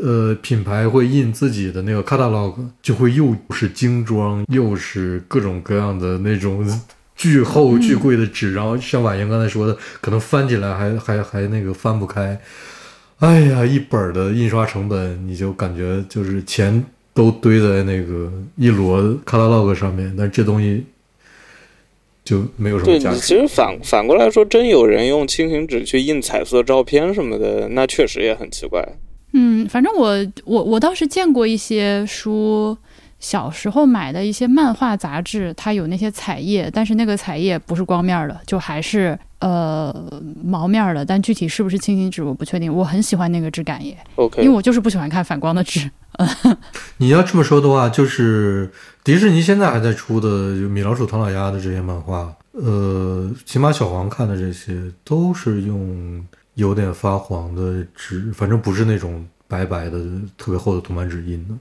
[0.00, 6.66] 呃品牌会印自己的那个 catalog，就会又是精装，又是各种各样的那种
[7.14, 12.40] 巨厚巨贵的纸，然后像婉莹刚才说的，可能翻起来还还还那个翻不开。
[13.18, 16.82] 哎呀，一本儿的印刷成本，你就感觉就是钱
[17.14, 20.84] 都堆在那个一摞 catalog 上面，但这东西
[22.24, 23.16] 就没有什么对，价值。
[23.16, 28.86] 你其实反反过来说，真有人用轻型纸去印彩色照片什么的，那确实也很奇怪。
[29.34, 30.14] 嗯，反正我
[30.44, 32.76] 我我倒是见过一些书，
[33.22, 39.94] 小时候买的一些漫画杂志，它有那些彩页，但是那个彩页不是光面的，就还是呃
[40.42, 41.04] 毛面的。
[41.04, 42.74] 但具体是不是轻型纸，我不确定。
[42.74, 45.88] 我很喜欢那个质感耶，OK，因为我就是不喜欢看反光的纸。
[46.98, 48.68] 你要这么说的话，就是
[49.04, 50.28] 迪士尼现在还在出的
[50.68, 60.00] 米老鼠、唐老鸭的这些漫画，呃，起码小黄看的这些都是用有点发黄的纸，反正不是那种白白的
[60.36, 61.54] 特别厚的铜版纸印的，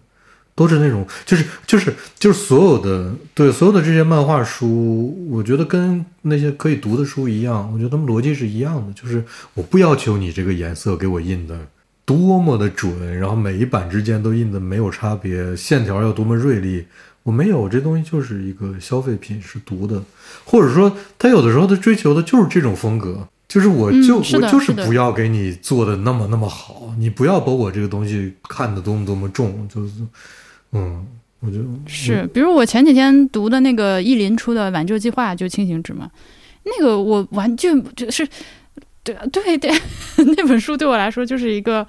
[0.56, 9.24] 都是那种就是就是就是所有的对所有的这些漫画书，我觉得跟那些可以读的书一样，我觉得他们逻辑是一样的，就是
[9.54, 11.58] 我不要求你这个颜色给我印的。
[12.04, 16.84] 多么的准，然后每一版之间都印的没有差别，线条要多么锐利，
[17.24, 20.04] 我没有，这东西就是一个消费品，是读的，
[20.44, 29.94] 或者说他有的时候他追求的就是这种风格，就是我就、我就是不要给你做的那么那么好，你不要把我这个东西看得多么多么重，就是，
[30.74, 31.06] 嗯，
[31.40, 36.10] 我就嗯是，比如我前几天读的那个意林出的《挽救计划》，就轻型纸嘛，
[36.64, 38.28] 那个我完全就是，
[39.04, 39.72] 对对对，
[40.38, 41.86] 那本书对我来说就是一个，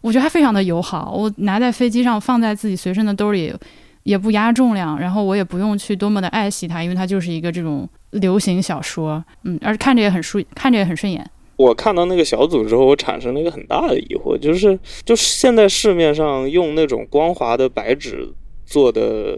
[0.00, 3.54] 我觉得它非常的友好，我拿在飞机上放在自己随身的兜里，
[4.02, 11.28] 也不压重量，然后我也不用去多么的爱惜它，因为它就是一个这种流行小说，嗯，而且看着也很顺，看着也很顺眼。
[11.56, 18.28] 我看到那个小组之后，我产生了一个很大的疑惑，就是就是现在市面上用那种光滑的白纸
[18.64, 19.34] 做的，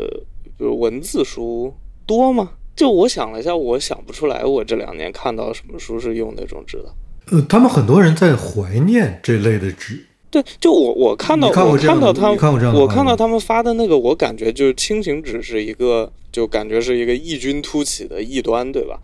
[0.57, 1.73] 比如文字书
[2.05, 2.51] 多吗？
[2.75, 6.95] 就我想了一下，我想不出来，我这两年看到什么书是用那种纸的。
[7.31, 12.39] 呃，他们很多人在怀念这类的纸，对，就我我看到看我看到他们
[12.75, 18.99] 我看到他们发的那个，我感觉就是轻型纸是一个，就感觉是一个异军突起的异端，对吧？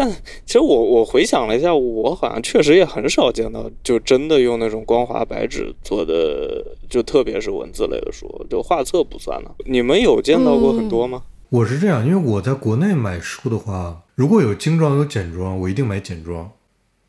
[0.00, 0.10] 但
[0.46, 9.54] 其实我我回想了一下，我好像确实也很少见到，就真的用那种光滑白纸做的，就特别是文字类的书，就画册不算了。
[9.66, 11.24] 你们有见到过很多吗？
[11.50, 16.50] 我是这样，因为我在国内买书的话，如果有精装有简装，我一定买简装。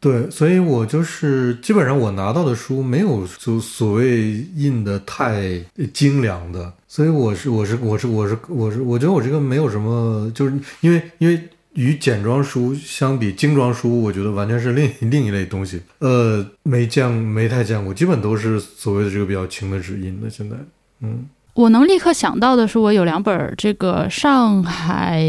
[0.02, 5.64] 对，所以我就是基本上我拿到的书没有就所谓印的太
[5.94, 11.39] 精良的，所以我是我是我是我是我是我觉得我这个没有什么，就是因为因为
[11.74, 15.82] 与简装书相比，精装书我觉得完全是另另一类东西。
[16.00, 20.30] 呃，没见没太见过，基本都是所谓的这个比较轻的纸印的。
[20.30, 20.56] 现在，
[21.00, 21.28] 嗯。
[21.54, 25.22] 我能立刻想到的是，我有两本这个上海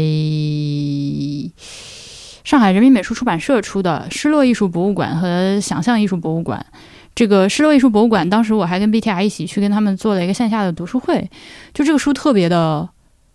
[2.43, 6.65] 上海人民美术出版社出的《失落艺术博物馆》和《想象艺术博物馆》。
[7.13, 11.29] 这个失落艺术博物馆，当时我还跟 BTR 一起去跟他们做了一个线下的读书会。
[11.73, 12.89] 就这个书特别的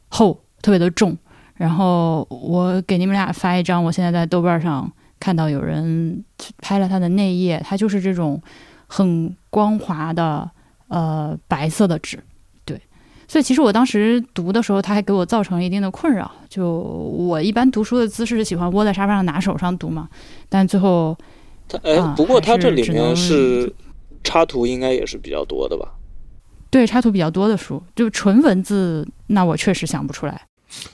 [0.08, 1.16] 厚，特别的重。
[1.58, 6.24] 然后我给你们俩发一张，我现在在豆瓣上看到有人
[6.58, 8.40] 拍了它的内页，它就是这种
[8.86, 10.48] 很光滑的
[10.86, 12.22] 呃白色的纸。
[12.64, 12.80] 对
[13.26, 16.30] 所以其实我当时读的时候，它还给我造成了一定的困扰。
[16.48, 20.08] 就我一般读书的姿势是喜欢窝在沙发上拿手上读嘛，
[20.48, 21.16] 但最后
[21.68, 23.74] 它哎啊，不过它这里面是
[24.22, 25.92] 插图，应该也是比较多的吧？
[26.70, 30.40] 对插图比较多的书，就纯文字，那我确实想不出来。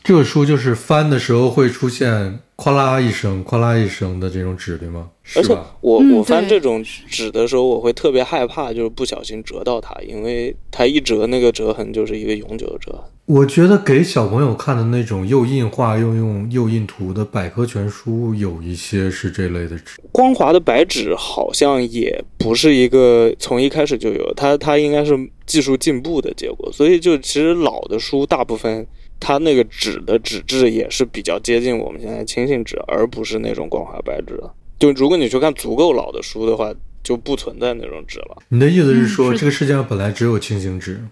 [0.02, 5.08] 这个书就是翻的时候会出现哗啦一声、哗啦一声的这种纸，对吗？
[5.34, 5.56] 而且？
[5.80, 13.00] 我嗯我翻这种纸的时候，我会特别害怕，就是不小心折到它，因为它一折，那个折痕就是一个永久的折痕。
[13.26, 20.00] 我觉得给小朋友看的那种又印画又用又印图的百科全书，有一些是这类的纸。
[20.12, 26.70] 光滑的白纸好像也不是一个从一开始就有，它它应该是技术进步的结果。
[26.70, 28.86] 所以就其实老的书大部分
[29.26, 34.54] 它那个纸的纸质也是比较接近我们现在轻型纸，而不是那种光滑白纸的。
[34.78, 36.70] 就如果你去看足够老的书的话，
[37.02, 38.36] 就不存在那种纸了。
[38.48, 41.02] 你的意思是说，嗯是这个世界上本来只有轻型纸，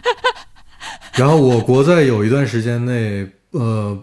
[1.16, 3.98] 然后我国在有一段时间内，呃，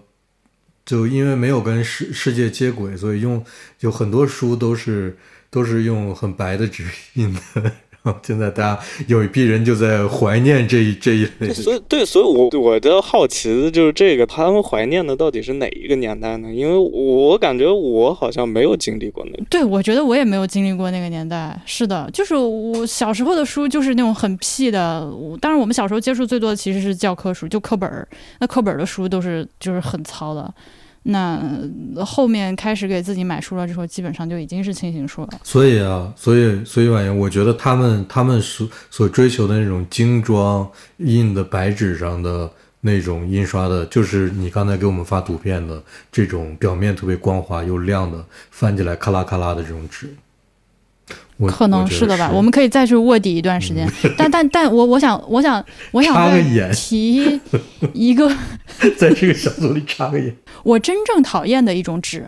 [0.83, 3.45] 就因为没有跟世世界接轨，所以用
[3.81, 5.15] 有很多书都是
[5.51, 6.83] 都是用很白的纸
[7.13, 7.39] 印的。
[8.21, 16.53] 现在大家有一批人就在怀念这一这一类所以对，所以我我的好奇的就是这个，他们怀念的到底是哪一个年代呢？
[16.53, 19.43] 因为我感觉我好像没有经历过那个。
[19.49, 21.59] 对，我觉得我也没有经历过那个年代。
[21.65, 25.07] 是的，就是我小时候的书就是那种很屁的。
[25.07, 28.07] 我当然，我们小时候接触最多的其实是教科书，就课本儿。
[28.39, 30.53] 那课本儿的书都是就是很糙的。
[31.03, 31.41] 那
[32.05, 35.29] 后面开始给自己买书了之后，基本上就已经是轻型书了。
[35.43, 42.49] 所以啊，所以所以婉莹，我觉得他们他们所所追求的那种精装印的白纸上的
[42.81, 45.81] 那种印刷的，就是你刚才给我们发图片的
[46.11, 50.07] 这种表面特别光滑又亮的，翻起来咔啦咔啦的这种纸。
[51.37, 53.89] 我可能是的吧，我们可以再去卧底一段时间。
[54.17, 56.15] 但但但我我想我想 我想
[56.73, 57.39] 提
[57.93, 58.29] 一个
[58.97, 60.35] 在这个小组里插个眼。
[60.63, 62.27] 我真正讨厌的一种纸，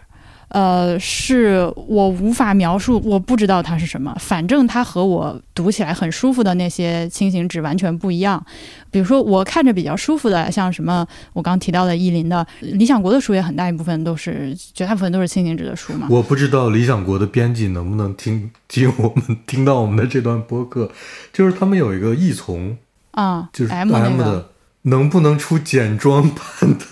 [0.55, 4.15] 呃，是我无法描述，我不知道它是什么。
[4.17, 8.41] 反正它和我读起来很舒服的那些轻型纸完全不一样。
[8.89, 16.07] 比如说，我看着比较舒服的，像什么我刚提到的意林的、理想国的书，也很大一部分都是，绝大部分都是轻型纸的书嘛。
[16.09, 20.89] 我不知道理想国的编辑能不能听听我们听到我们的这段播客，
[21.33, 22.77] 就是他们有一个译从，
[23.11, 24.49] 啊，就是 M 那个的，
[24.83, 26.39] 能不能出简装版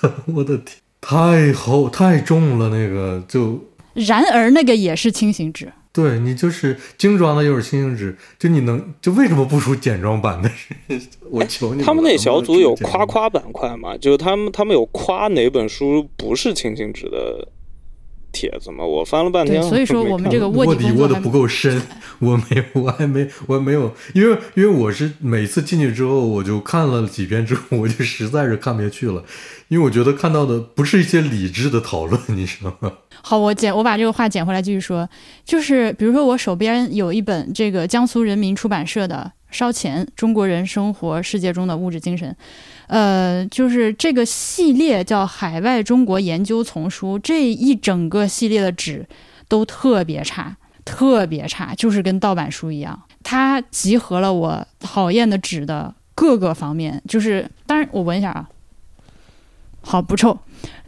[0.01, 0.14] 的？
[0.36, 3.62] 我的天，太厚太重了，那个就
[3.93, 5.72] 然而那个也是轻型纸。
[5.91, 10.49] 对你就是精装的又是轻型纸，就你能就为什么不出简装版的？
[11.30, 13.30] 我求你，他们那小组有夸夸。
[13.30, 13.95] 板块嘛？
[13.97, 17.47] 就是他们他们有夸哪本书不是轻型纸的
[18.32, 18.84] 帖子吗？
[18.84, 21.80] 我翻了半天，所以说我们这个卧卧底卧的不够深，
[22.18, 29.24] 我没有，我还没，我还没有，因为因为我是每次进去之后，我就看了几遍之后，我就实在是看不下去了，
[29.74, 32.91] 因为我觉得看到的不是一些理智的讨论， 你知道吗？
[33.24, 35.09] 好，我捡我把这个话捡回来继续说，
[35.43, 42.30] 就是比如说我手边有一本这个江苏人民出版社的《烧钱：中国人生活世界中的物质精神》，
[42.86, 49.07] 呃，就是这个系列叫《海外中国研究丛书》，这一整个系列的纸
[49.47, 50.55] 都特别差，
[50.86, 53.01] 特别差，就是跟盗版书一样。
[53.24, 58.47] 它集合了我讨厌的纸的各个方面，就是当然我闻一下啊，
[59.84, 60.40] 好不臭，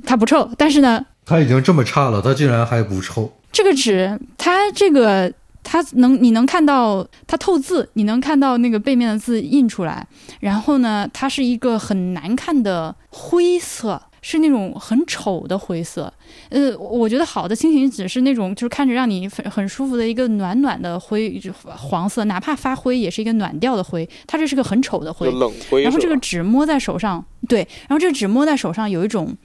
[0.04, 1.06] 它不臭，但是呢。
[1.28, 3.32] 它已经这么差了，它竟然还不臭。
[3.52, 5.32] 这个纸，它这个
[5.64, 10.08] 它能你能看到它透字，你能看到那个背面的字印出来。
[10.40, 16.12] 然后呢，它是一个很难看的灰色，是那种很丑的灰色。
[16.50, 24.10] 呃，我觉得好的轻型纸是那种就是看着让你很很舒服的一个暖暖的灰黄色，哪怕发灰也是一个暖调的灰。
[24.26, 25.84] 它这是个很丑的灰，冷灰。
[25.84, 29.38] 然后这个纸摸在手上，对，然后这个纸摸在手上有一种。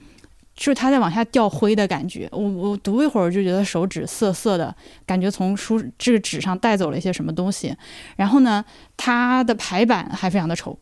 [0.53, 4.75] 就是它在往下掉灰的感觉，我我读一会儿就觉得手指涩涩的，
[5.07, 7.73] 感觉从书这个纸上带走了一些什么东西。
[8.17, 8.63] 然后呢，
[8.97, 10.77] 它的排版还非常的丑。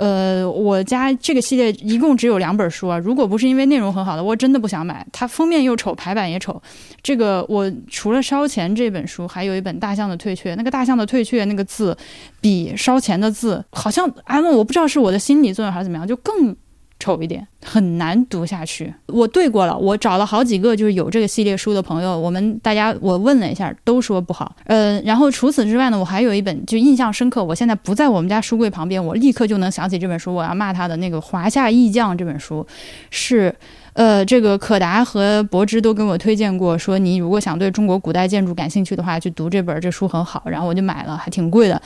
[0.00, 5.06] 呃，我家这个系列一共只有两本书啊，如果不是因为内容很好的，我真的不想买。
[5.12, 6.60] 它封面又丑，排版也丑。
[7.02, 10.54] 这个我除了烧钱这本书，还有一本大象的退却。
[10.54, 11.94] 那个大象的退却那个字，
[12.40, 16.56] 比烧钱的字好像哎，我不知道是我的心理作用还是怎么样，就更。
[17.00, 18.94] 丑一点，很难读下去。
[19.06, 24.54] 我对过了，我找了好几个就是有这个系列书的朋友，我们大家我问了一下，都说不好。
[24.66, 32.64] 呃，然后除此之外呢，我还有一本就印象深刻，我现在不在我们家书柜旁边，我立刻就能想起这本书，我要骂他的那个《华夏义将》这本书，
[33.10, 33.52] 是
[33.94, 40.42] 呃，这个可达和柏芝都跟我推荐过，说你如果想对中国古代建筑感兴趣的话，去读这本，这书很好。
[40.46, 41.80] 然后我就买了，还挺贵的。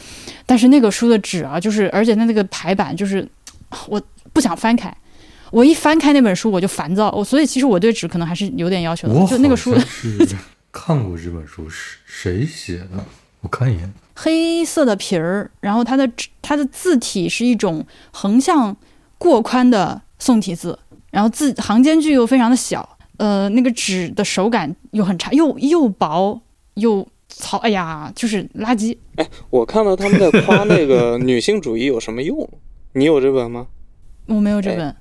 [0.45, 3.27] 但是那个书的纸啊，就是而且它那个排版，就是
[3.89, 4.01] 我
[4.33, 4.95] 不想翻开。
[5.55, 7.09] 我一翻开那本书，我就烦躁。
[7.13, 9.15] 我所以其实我对纸可能还是有点要求的。
[9.27, 10.19] 就那个书是
[10.73, 13.05] 看过这本书是谁写的？
[13.41, 13.93] 我看一眼。
[14.17, 16.11] 黑色的皮儿，然后它的
[16.43, 18.77] 它的字体是一种横向
[19.17, 20.77] 过宽的宋体字，
[21.13, 22.99] 然后字行间距又非常的小。
[23.19, 26.41] 呃，那个纸的手感又很差，又又薄
[26.75, 27.59] 又糙。
[27.59, 28.99] 哎呀，就是垃圾。
[29.15, 32.49] 哎，我看到他们在夸那个女性主义有什么用？
[32.95, 33.69] 你有这本吗？
[34.27, 34.97] 我没有这本。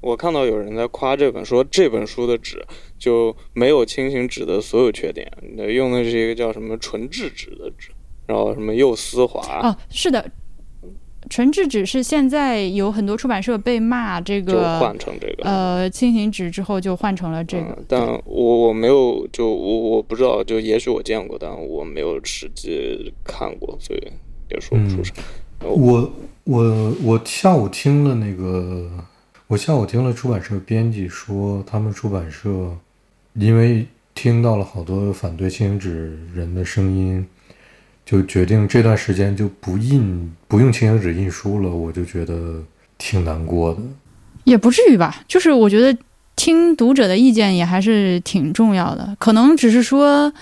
[0.00, 2.64] 我看到有人在夸这本，说这本书的纸
[2.98, 5.30] 就没有轻型纸的所有缺点，
[5.74, 7.90] 用的是一个叫什么纯质纸的纸，
[8.26, 9.40] 然后什么又丝滑。
[9.58, 10.30] 啊，是的，
[11.28, 24.00] 纯质纸是现在有很多出版社被骂这个换成这个呃轻型纸之后就换成了这个，但我我没有就我我不知道，就也许我见过，但我没有实际看过，所以
[24.48, 25.12] 也说不出啥。
[25.62, 26.10] 我
[26.44, 28.88] 我我下午听了那个。
[29.50, 32.70] 我下午听了出版社编辑说，他们出版社
[33.34, 37.26] 因为听到了好多反对轻型纸人的声音，
[38.06, 41.68] 就决定这段时间就不印不用轻型纸印书了。
[41.68, 42.62] 我就觉得
[42.96, 43.80] 挺难过的，
[44.44, 45.24] 也不至于吧。
[45.26, 45.98] 就是我觉得
[46.36, 50.32] 听读者的意见也还是挺重要的，可能只是说。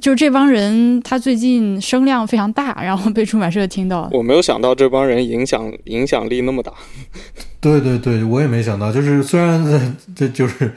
[0.00, 4.08] 就是这帮人，他最近声量非常大，然后被出版社听到。
[4.12, 6.72] 我没有想到这帮人影响影响力那么大。
[7.60, 8.92] 对对对，我也没想到。
[8.92, 10.72] 就是虽然这就是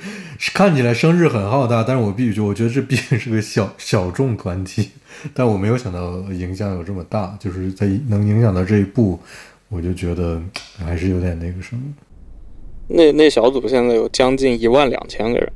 [0.54, 4.90] 看起来声势很浩大，但是我必须说，我觉得这毕竟是个小小众团体。
[5.34, 9.20] 但我没有想到影响有这么大，就是在能影响到这一步，
[9.68, 10.42] 我就觉得
[10.78, 11.82] 还是有点那个什么。
[12.88, 15.52] 那那小组现在有将近一万两千个人。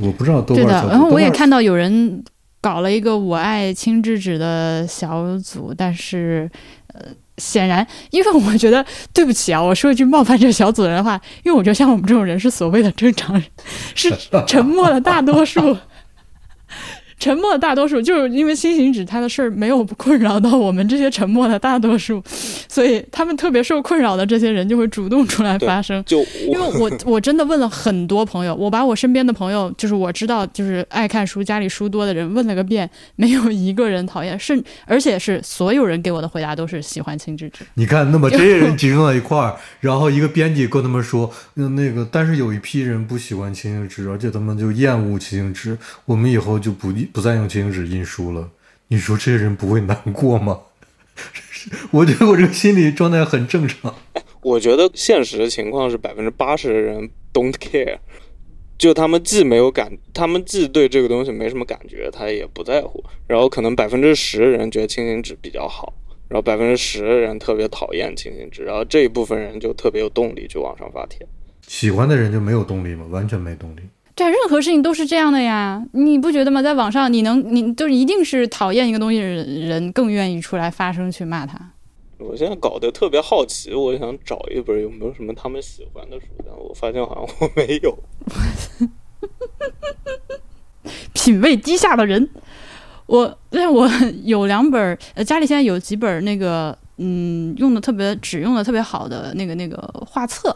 [0.00, 0.64] 我不知道豆瓣。
[0.64, 2.22] 对的，然后我也看到有人。
[2.60, 6.50] 搞了一个我爱青之子的小组，但是
[6.88, 7.00] 呃，
[7.38, 13.44] 显然，因为我觉得对不起啊，我说一句冒犯这个小组的人的话，因为我觉得像我们这种人是所谓的正常人，
[13.94, 14.12] 是
[14.46, 15.76] 沉默的大多数。
[17.20, 22.20] 沉默的大多数，就是因为新型纸它的事儿没有困扰到我们这些沉默的大多数，
[22.66, 26.02] 所以他们特别受困扰的这些人就会主动出来发声。
[26.06, 37.66] 就因为我我真的问了很多朋友，我把我身边的朋友，就是我知道就是爱看书、家里书多的人问了个遍，没有一个人讨厌，甚而且是所有人给我的回答都是喜欢轻质纸。
[37.74, 45.76] 你看，那么这些人 集中到一块儿，然后一个编辑跟他们说，嗯，那个，但是有一批人不喜欢轻型纸，而且他们就厌恶轻型纸，
[46.06, 48.50] 我们以后就不不再用轻型纸印书了。
[48.88, 50.60] 你说这些人不会难过吗？
[51.90, 53.94] 我觉得我这个心理状态很正常。
[54.42, 57.98] 我觉得现实的情况是百分之八十的人 don't care，
[58.78, 63.04] 就他们既没有感，他们既对这个东西没什么感觉，他也不在乎。
[63.26, 65.92] 然后可能百分之十的人觉得轻型纸比较好，
[66.28, 71.26] 然后百分之十的人特别讨厌轻型纸，然后这一部分人就特别有动力去往上发帖。
[71.66, 73.04] 喜欢的人就没有动力吗？
[73.10, 73.80] 完全没动力。
[74.20, 76.60] 对，任何事情都是这样的呀，你不觉得吗？
[76.60, 81.58] 在网上，你能，你就一定是讨厌一个东西的人更愿意出来发声去骂他。
[82.18, 87.98] 我现在搞得特别好奇，我想找一本有没有什么他们喜欢的书，但我发现好像我没有。
[91.14, 92.28] 品味低下的人，
[93.06, 93.88] 我但我
[94.24, 100.54] 有两本，呃，家里现在有几本那个，嗯，用的特别只用的特别好的那个那个画册。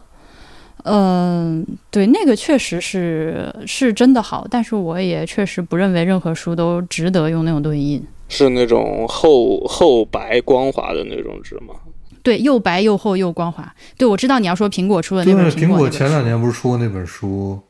[0.85, 8.03] 嗯，对，那个确实是是真的好，但是我也确实不认为任何书都值得用那种对印。
[8.29, 11.75] 是那种厚厚白光滑的那种纸吗？
[12.23, 13.71] 对，又白又厚又光滑。
[13.99, 17.61] 对，我知道你要说苹果出的那本苹果前两年不是出过那本书，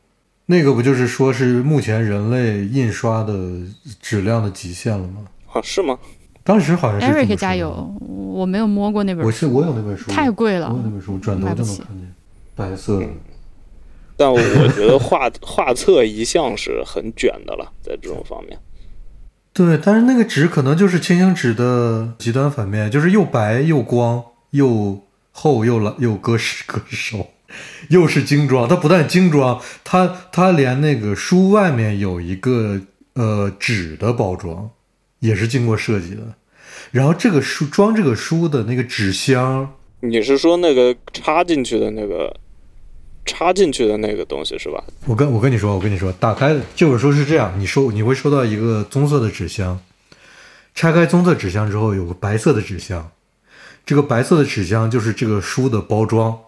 [0.47, 3.35] 那个不就是说是目前人类印刷的
[4.01, 5.25] 质量的极限了吗？
[5.53, 5.99] 啊，是吗？
[6.43, 7.07] 当时好像是。
[7.07, 7.93] Eric 加油！
[8.01, 9.27] 我没有摸过那本书。
[9.27, 10.69] 我是我有那本书，太贵了。
[10.69, 12.15] 我有那本书，转头就能看见。
[12.55, 13.03] 白色，
[14.17, 18.59] 但我觉得画画册一向是很卷的了，在这种方面。
[19.53, 25.01] 对，但是那个纸可能就是轻型纸的极端反面，就是又白又光又
[25.31, 27.29] 厚又老又割湿割手，
[27.89, 28.69] 又是精装。
[28.69, 32.81] 它不但精装，它它连那个书外面有一个
[33.15, 34.71] 呃纸的包装，
[35.21, 36.23] 也是经过设计的。
[36.91, 42.37] 然后这个书装这个书的那个纸箱，你是说那个插进去的那个？
[43.25, 44.83] 插进去的那个东西是吧？
[45.07, 49.81] 我跟我跟你说，我跟你说，打开这本书是这样，你收你会收到一个棕色的纸箱，
[50.75, 53.11] 拆开棕色纸箱之后有个白色的纸箱，
[53.87, 56.39] 这个白色的纸箱就是这个书的包装，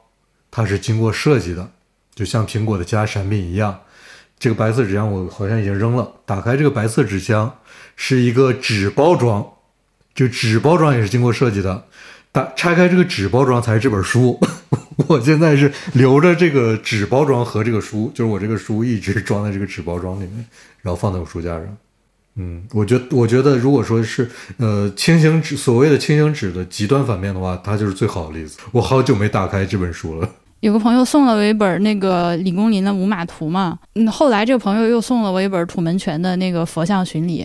[0.50, 1.70] 它是经过设计的，
[2.14, 3.80] 就像苹果的其他产品一样。
[4.38, 7.58] 这个白色纸箱我好像已经扔了，打开这个白色纸箱
[7.96, 9.46] 是一个纸包装，
[10.14, 11.84] 就纸包装也是经过设计的。
[12.32, 14.38] 打拆开这个纸包装才是这本书，
[15.08, 20.44] 我现在是留着这个纸包装和这个书，就是我这个书一直装在这个纸包装里面，
[20.82, 21.76] 然后放在我书架上。
[22.36, 28.58] 嗯，我觉我觉得如果说是呃轻型纸所谓的轻型纸的极端反面的话，它就是最好的例子。
[28.72, 30.28] 我好久没打开这本书了。
[30.60, 37.42] 有个朋友送了我一本那个李公麟的《五马图》嘛，嗯，后来这个朋友又送了我一本土门泉的那个《佛像巡礼》，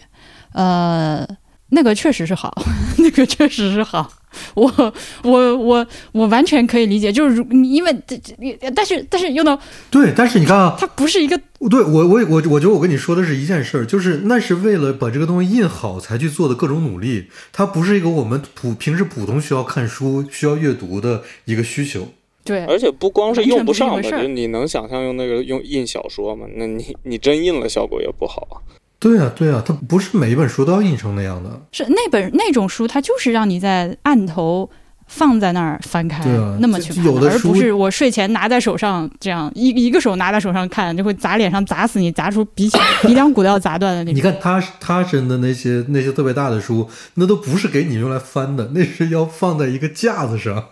[0.54, 1.28] 呃，
[1.70, 2.54] 那个确实是好，
[2.98, 4.12] 那个确实是好。
[4.56, 4.94] 我
[5.24, 8.34] 我我我完全可以理解，就是如你因为这这，
[8.76, 9.58] 但是但是又能
[9.90, 11.40] 对，但是你看啊，它不是一个
[11.70, 22.08] 对我我我我觉得我跟你说的是一件事儿，就是那是为了把这个东西印好才去做的各种努力，它不是一个我们普平时普通需要看书需要阅读的一个需求。
[22.44, 26.48] 对，而且不光是用不上嘛，就你能想象用那个用印小说吗？
[26.56, 28.58] 那你你真印了，效果也不好啊。
[29.02, 31.60] 对啊，对啊，它不是每一本书都要印成那样的。
[31.72, 34.70] 是那本那种书，它就是让你在案头
[35.08, 36.24] 放在那儿翻开，
[36.60, 42.70] 那么去看，而不是我睡前拿在手上这样一一个手拿在手上看，就会砸脸上砸死你，砸出鼻
[43.02, 44.16] 鼻梁骨都要砸断的那种。
[44.16, 50.66] 你看他他真的那些那些特别大的书，那都不是给你用来翻的，那是要放在一个架子上，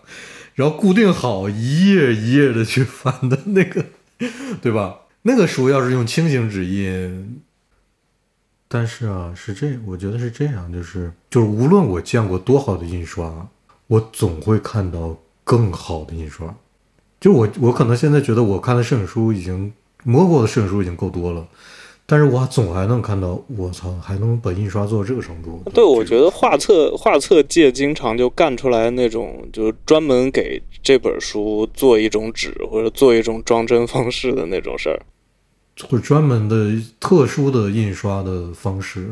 [0.53, 3.83] 然后固定好一页一页的去翻的那个，
[4.61, 4.97] 对吧？
[5.23, 7.41] 那个书要是用轻型纸印。
[8.71, 13.49] 但是啊，是这，我觉得是这样，就是就是，无论我见过多好的印刷，
[13.87, 16.55] 我总会看到更好的印刷。
[17.19, 19.73] 就我，我可能现在觉得我看的摄影书已经
[20.03, 21.47] 摸过的摄影书已经够多了，
[22.05, 25.63] 但是我总还能看到，我操，还能把印刷做到这个程度。
[25.73, 35.01] 对，我觉得画册画册界经常就干出来那种，就是专门给这本书做一种纸或者做一种装帧方式的那种事儿。
[35.87, 39.07] 或者专门的特殊的印刷的方式，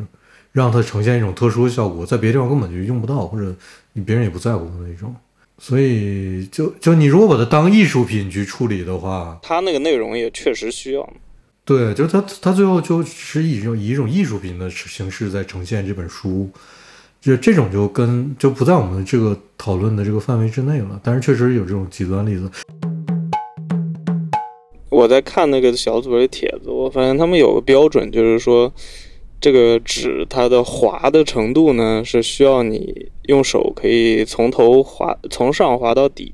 [0.52, 3.56] 让它呈现一种特殊的效果，在别的地方根本就用不到，或者
[3.94, 5.16] 你别人也不在乎的那种。
[5.60, 11.14] 所以，就就你如果把它当艺术品去处理的话，它那个内容也确实需要。
[11.66, 16.50] 对，就是它它最后就是以一种以一种艺术品的形式在呈现这本书，
[17.20, 21.00] 就这种就跟就不在我们这个讨论的这个范围之内了。
[21.04, 22.50] 但是确实有这种极端例子。
[24.90, 28.74] 我在看那个小组的帖子，我发现他们有个标准，就是说。
[29.40, 36.34] 这个纸它的滑的程度呢，是需要你用手可以从头滑从上滑到底，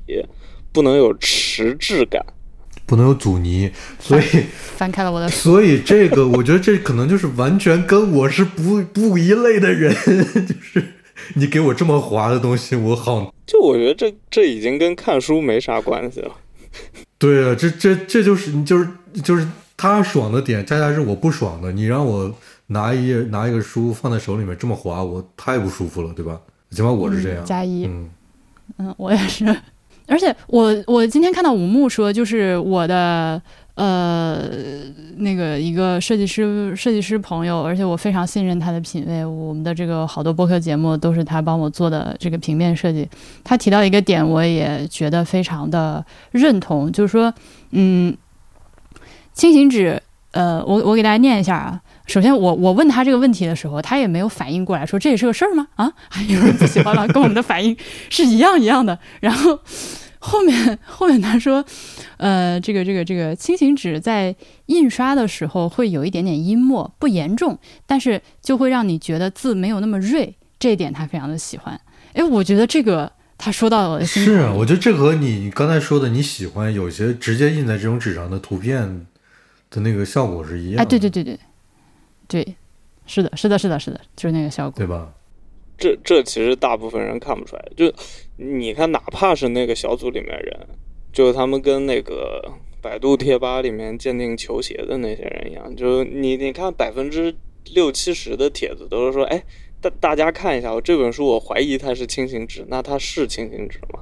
[0.72, 2.24] 不能有迟滞感，
[2.86, 3.70] 不能有阻尼。
[4.00, 4.22] 所以
[4.74, 9.92] 翻开了我的，所以这个我觉得这可能就是完全跟我是不不一类的人，
[10.48, 10.82] 就是
[11.34, 16.34] 你给我这么滑的东西，我好就我觉得这这已经跟看书没啥关系了。
[17.18, 18.88] 对啊，这这这就是就是
[19.22, 19.46] 就是
[19.76, 21.72] 他爽的点，恰恰是我不爽的。
[21.72, 22.34] 你让我。
[22.68, 26.40] 拿一页拿一个书放在手里面这么滑，我太不舒服了，对吧？
[26.70, 27.44] 起码我是这样。
[27.44, 28.08] 加一，嗯
[28.78, 29.44] 嗯，我也是。
[30.08, 33.40] 而且我我今天看到武木说，就是我的
[33.74, 34.42] 呃
[35.16, 39.24] 那个一个设计师设计师朋友，而且我非常信任他的品味。
[39.24, 43.08] 我们的这个好多播客节目都是他帮我做的这个平面设计。
[43.42, 47.32] 他提到一个点，我也觉得非常的认同，就是说，
[47.72, 48.16] 嗯，
[49.32, 51.80] 轻型纸，呃，我我给大家念一下啊。
[52.06, 55.66] 首先，我我问他这个问题的时候，他也没有反应过来，说这也是个事儿吗？
[55.76, 55.90] 啊，
[56.28, 57.74] 有人不喜欢了，跟我们的反应
[58.10, 58.98] 是一样一样的。
[59.20, 59.58] 然后
[60.24, 61.64] 后面 后面他说，
[62.16, 64.34] 呃，这个这个这个轻型纸在
[64.66, 71.78] 印刷的时候会有一点点阴墨，不严重，但是就会让你觉得字没有那么锐，这一点他非常的喜欢。
[72.14, 79.06] 哎，我觉得这个他说到了，是啊，我觉得这和你刚才说的你喜欢有些直接印在这种纸上的图片
[79.70, 80.80] 的那个效果是一样。
[80.80, 81.38] 哎，对对对对。
[82.26, 82.56] 对，
[83.06, 85.12] 是的，是的，是的，是的，就是那个效果，对吧？
[85.76, 87.62] 这这其实大部分人看不出来。
[87.76, 87.92] 就
[88.36, 90.66] 你看，哪怕是那个小组里面人，
[91.12, 92.52] 就他们跟那个
[92.82, 97.34] 百度贴吧里面鉴定球鞋的那些人一样，就你你看百分之
[97.72, 99.42] 六七十的帖子都是说，哎，
[99.80, 104.00] 大大家看一下，我这本书我怀疑它是轻型纸，那它是轻型纸吗？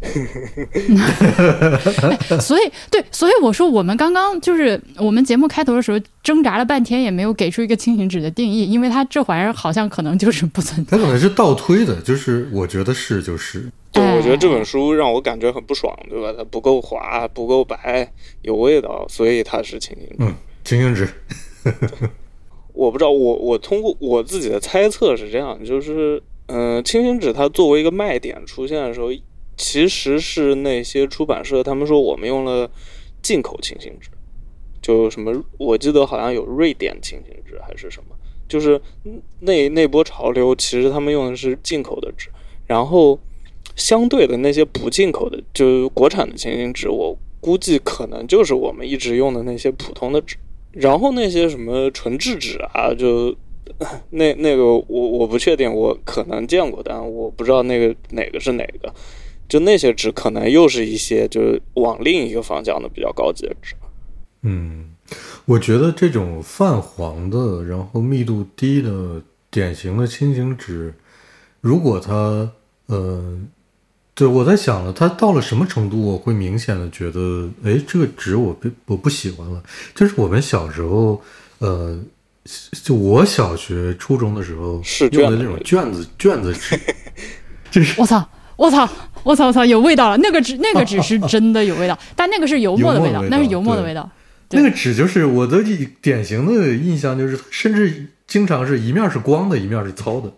[2.40, 10.96] 所以，对，所以我说，我们刚刚就是我们节目开头的时候挣扎了半天，也没有给出一个轻型纸的定义，因为它这玩意儿好像可能就是不存在。
[10.96, 13.68] 它可能是倒推的，就是我觉得是就是。
[13.90, 16.32] 对，我觉得这本书让我感觉很不爽，对吧？
[16.36, 18.08] 它不够滑，不够白，
[18.42, 20.16] 有味道，所以它是轻型纸。
[20.20, 21.08] 嗯，轻型纸。
[22.72, 29.08] 我不知道，我我通过我自己的猜测是这样，就是嗯，轻型纸它作为一个卖点出现的时候。
[29.58, 32.70] 其实是那些出版社，他们说我们用了
[33.20, 34.08] 进口轻型纸，
[34.80, 38.16] 就什么，我记得好像有瑞典轻型纸还是什么，
[38.48, 38.80] 就是
[39.40, 42.28] 那那波潮流，其实他们用的是进口的纸，
[42.68, 43.18] 然后
[43.74, 50.36] 相对的那些不进口的，就国产的轻型纸，我估计可能就是我们一直用的那些普通的纸，
[50.70, 53.34] 然后那些什么纯质纸啊，就
[54.10, 58.94] 那那个我我不确定，我可能见过，但我不知道那个哪个是哪个。
[59.48, 63.74] 就那些纸，可能又是一些就是往另一个方向的比较高级的纸。
[64.42, 64.90] 嗯，
[65.46, 70.92] 我觉得这种泛黄的，然后密度低的典型的轻型纸，
[71.62, 72.48] 如果它，
[72.86, 73.40] 呃，
[74.14, 79.62] 对我在想了，它到了什么程度，我会明显的觉得，哎，这个纸我不我不喜欢了。
[79.94, 81.20] 就是我们小时候，
[81.58, 81.98] 呃，
[82.84, 86.78] 就我小学初中的时候用的那种卷子卷子纸，
[87.72, 88.28] 就是我操。
[88.58, 88.84] 我操！
[89.22, 89.46] 我操！
[89.48, 89.64] 我操！
[89.64, 94.08] 有味道了，那个纸， 那个纸是真的有味道，但那个是油墨的味道，那是油墨的味道。
[94.50, 95.62] 那个纸就是我的
[96.00, 100.32] 典型的印象，就是甚至经常是一面是光的，一面是糙的。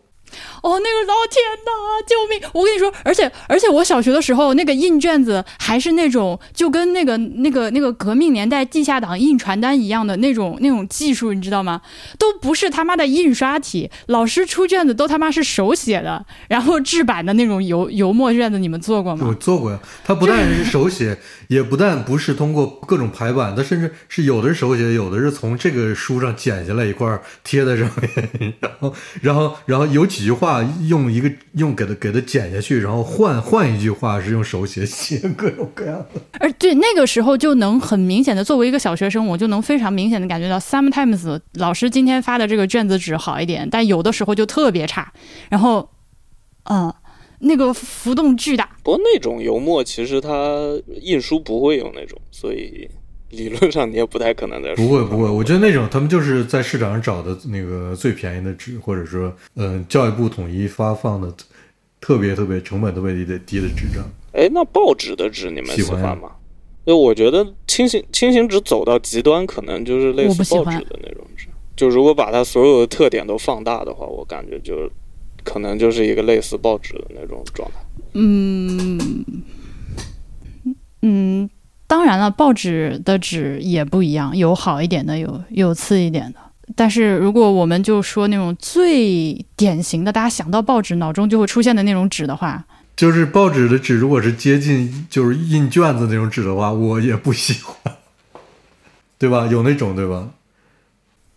[0.62, 1.70] 哦，那个老天呐，
[2.06, 2.40] 救命！
[2.52, 11.80] 我跟你说，而且而且，我小学的时候那个印卷子还是那种就跟那个那个那个革命年代地下党印传单一样的那种那种技术，你知道吗？
[12.18, 19.26] 都不是他妈的印刷体，老师出卷子都他妈是手写的，然后制版的那种油油墨卷子，你们做过吗？
[19.26, 21.16] 我做过呀，他不但是手写，
[21.48, 30.49] 也不但不是通过各种排版，他甚至是有的是手写，有的是从这个书上剪下来一块贴在上面，然后然后然后有几句话。
[30.88, 36.20] 用一个用给它给它剪下去，然后换换一句话是用手写写各种各样的。
[36.38, 45.12] 而对那个时候就能很明显的，作为一个小学生，我就能非常明显的感觉到，sometimes 老师今天发的这个卷子纸好一点，但有的时候就特别差。
[45.48, 45.90] 然后，
[46.70, 46.92] 嗯，
[47.40, 48.68] 那个浮动巨大。
[48.82, 50.30] 不过那种油墨其实它
[51.02, 52.88] 印书不会有那种，所以
[53.30, 61.32] 理论上你也不太可能在不会不会，我觉得那种他们就是在市场上找的那个最便宜的纸，或者说嗯、呃教育部统一发放的
[62.00, 64.04] 特别特别成本特别低的低的纸张。
[64.32, 66.30] 哎，那报纸的纸你们喜欢吗？
[66.84, 71.46] 因为我觉得轻型轻型纸走到极端，可能就是类似报纸的那种纸。
[71.76, 74.90] 就如果把它所有的特点都放大的话，我感觉就
[75.44, 77.76] 可能就是一个类似报纸的那种状态。
[78.14, 79.24] 嗯
[81.02, 81.50] 嗯，
[81.90, 86.38] 当然了，报纸的纸也不一样，有好一点的，有有次一点的。
[86.76, 92.64] 但是如果我们就说那种最典型的，大家想到报纸脑中就会出现的那种纸的话，
[92.94, 97.96] 就是报纸的纸，如果是接近就是印卷子那种纸的话，我也不喜欢，
[99.18, 99.48] 对吧？
[99.48, 100.30] 有那种对吧？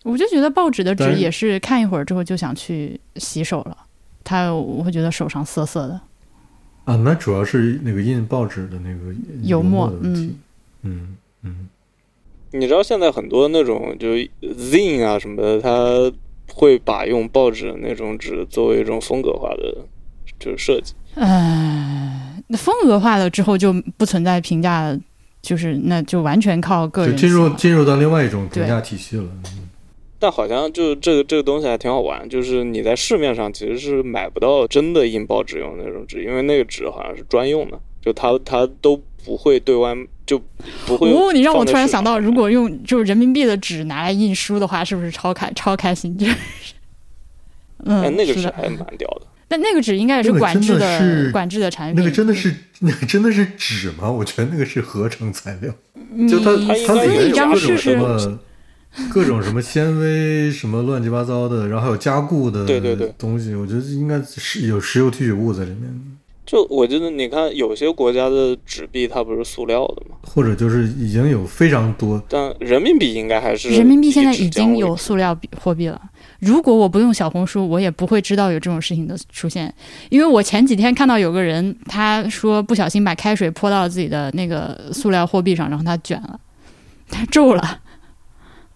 [0.03, 3.75] 我就觉得报纸的纸也是看一会儿之后就想去洗手了，
[4.23, 5.99] 它我会觉得手上涩涩的。
[6.85, 10.21] 啊，那主要是那个印报纸的那个油墨的问题。
[10.25, 10.39] 嗯
[10.83, 11.67] 嗯嗯，
[12.51, 14.09] 你知道现在很多那种就
[14.41, 16.11] zine 啊什么的，它
[16.53, 19.77] 会把用报纸那种纸作为一种风格化的
[20.39, 20.93] 就是设计。
[21.15, 24.97] 呃，那风格化了之后就不存在评价，
[25.41, 27.17] 就是那就完全靠个人就。
[27.17, 29.25] 进入进入到另外一种评价体系了。
[30.19, 38.95] 但好像就这个这个东西还挺好玩，就是你在市面上其实是买不到真的印报纸用的那种纸，因为那个纸好像是专用的，就它它都
[39.25, 39.93] 不会对外
[40.25, 40.41] 就
[40.85, 41.11] 不会。
[41.11, 46.17] 哦，你让我突然想到，如果用就是人民币的纸拿来印书的话，是不是超开超开心？
[46.17, 46.35] 就是，
[47.85, 48.49] 嗯，哎，那个是的。
[48.49, 49.27] 纸还蛮屌的。
[49.47, 51.95] 但那个纸应该也是管制的是管制的产品。
[51.95, 54.09] 那个真的是那个真的是纸吗？
[54.09, 55.71] 我觉得那个是合成材料，
[56.27, 57.97] 就它它应它里面该是有各种什张试试。
[57.97, 58.39] 么
[59.09, 76.01] 各种什么纤维什么乱七八糟的，然后还有加固的对对对东西，我觉得应该是有石油提取物在里面，就我觉得，你看有些国家的纸币它不是塑料的吗，或者就是已经有非常多但人民币应该还是人民币现在已经有塑料币货币了。
[76.39, 79.73] 如果我不用小红书，我也不会知道有这种事情的出现。
[80.09, 86.37] 因为我前几天看到有个人，他说不小心把开水泼到了自己的那个塑料货币上，然后他卷了，
[87.09, 87.79] 他皱了，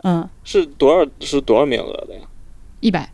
[0.04, 2.22] 嗯，是多少是多少名额的呀？
[2.80, 3.10] 一百。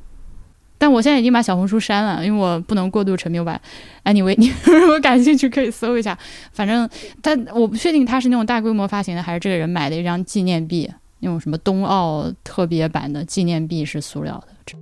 [0.84, 3.40] 但我现在已经把小红书删了，因为我不能过度沉迷。
[3.40, 3.58] 我把
[4.04, 6.20] anyway，你 如果感兴趣可以搜一下。
[6.52, 6.90] 反正，
[7.22, 14.78] 他我不确定他是那种大规模发行的，还是这个人买的一张纪念币，那种什么冬奥特别版的纪念币是塑料的。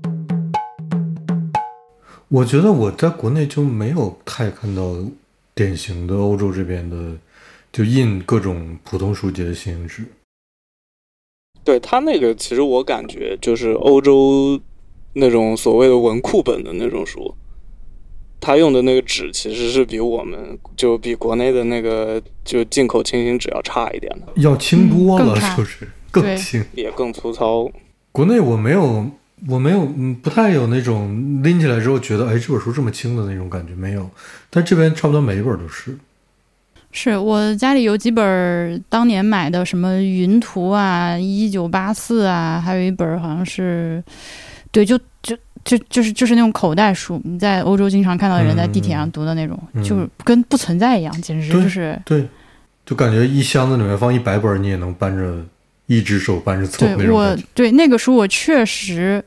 [2.30, 4.96] 我觉得我在国内就没有太看到
[5.54, 7.16] 典型的欧洲这边的，
[7.72, 10.04] 就印各种普通书籍的新型纸。
[11.64, 14.60] 对他那个，其实我感觉就是欧洲
[15.14, 17.36] 那种所谓的文库本的那种书，
[18.40, 26.64] 他用的那个纸其实是比我们就比国内的那个就进口轻型纸要差一点的，要轻多了，就是更轻。
[26.74, 27.70] 也更粗糙。
[28.12, 29.10] 国内我没有，
[29.48, 34.10] 我没有，嗯，不太有那种拎起来之后觉得，哎，这本书这么轻的那种感觉没有。
[34.50, 35.98] 但这边差不多每一本都是。
[36.94, 44.04] 是我家里有几本当年买的，什么《云图》啊，《一九八四》啊，还有一本好像是，
[44.72, 52.26] 对，就就就就是就是那种口袋书，你在欧洲经常看到人在地铁上读的那种，嗯就是跟不存在一样，简直就是对，
[52.86, 55.46] 就感觉一箱子里面放一百本，你也能搬着
[55.88, 57.38] 一只手搬着走那对我。
[57.54, 59.24] 对那个书，我确实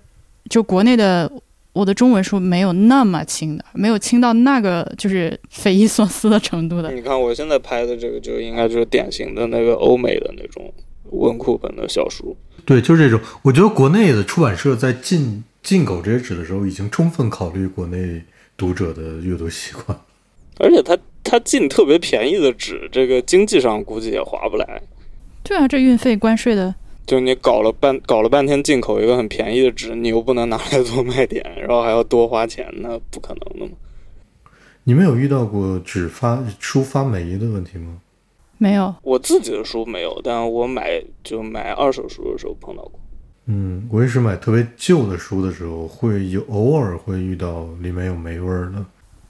[0.48, 1.30] 就国内的
[1.72, 6.90] 我的中文书没有那么轻的，没有轻到那个就是匪夷所思的程度的。
[6.90, 10.72] 你看我现在拍的这个，就应该就是典型的那个欧美的那种
[11.10, 12.36] 文库本的小书。
[12.64, 13.20] 对，就是这种。
[13.42, 18.22] 我觉得国内的出版社在进进口这些纸的时候，已经充分考虑国内
[18.56, 19.98] 读者的阅读习惯。
[20.60, 24.82] 而且他他进特别便宜的纸，这个经济上估计也划不来。
[25.42, 26.74] 对啊，这运费关税的，
[27.04, 33.72] 就你搞了半搞了半天进口一个很便宜的纸，你又不能拿来做卖点，然后还要多花钱，那不可能的嘛。
[34.84, 37.98] 你们有遇到过纸发书发霉的问题吗？
[38.64, 38.94] 没有。
[39.02, 42.98] 我自己的书没有，但我买就买二手书的时候碰到过。
[43.44, 48.82] 嗯，我也是买特别旧的书的时候，会有偶尔会遇到里面有霉味儿的。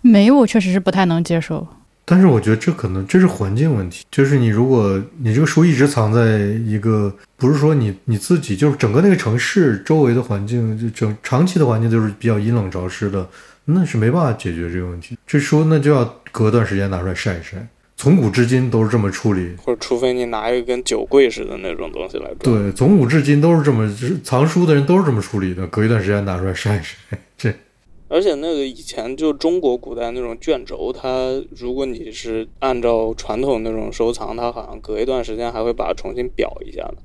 [0.02, 1.66] 霉，我确实是不太能接受。
[2.04, 13.26] 但是我觉得这可能这是环境问题，就是你如果你这个书一直藏在一个不是说你你自己就是整个那个城市周围的环境，就整长期的环境都是比较阴冷潮湿的，
[13.64, 15.18] 那是没办法解决这个问题。
[15.26, 17.66] 这书那就要隔段时间拿出来晒一晒，
[18.04, 19.56] 从古至今都是这么处理。
[19.56, 22.40] 或者除非你拿一个跟酒柜似的那种东西来装。
[22.40, 27.18] 对，从古至今都是这么，就是藏书的人都是这么处理的，隔一段时间拿出来晒一晒。
[27.38, 27.54] 这
[28.08, 31.08] 而且那个以前就中国古代那种卷轴，它
[31.56, 36.96] 如果你是按照传统那种收藏，它好像隔一段时间还会把它重新裱一下的。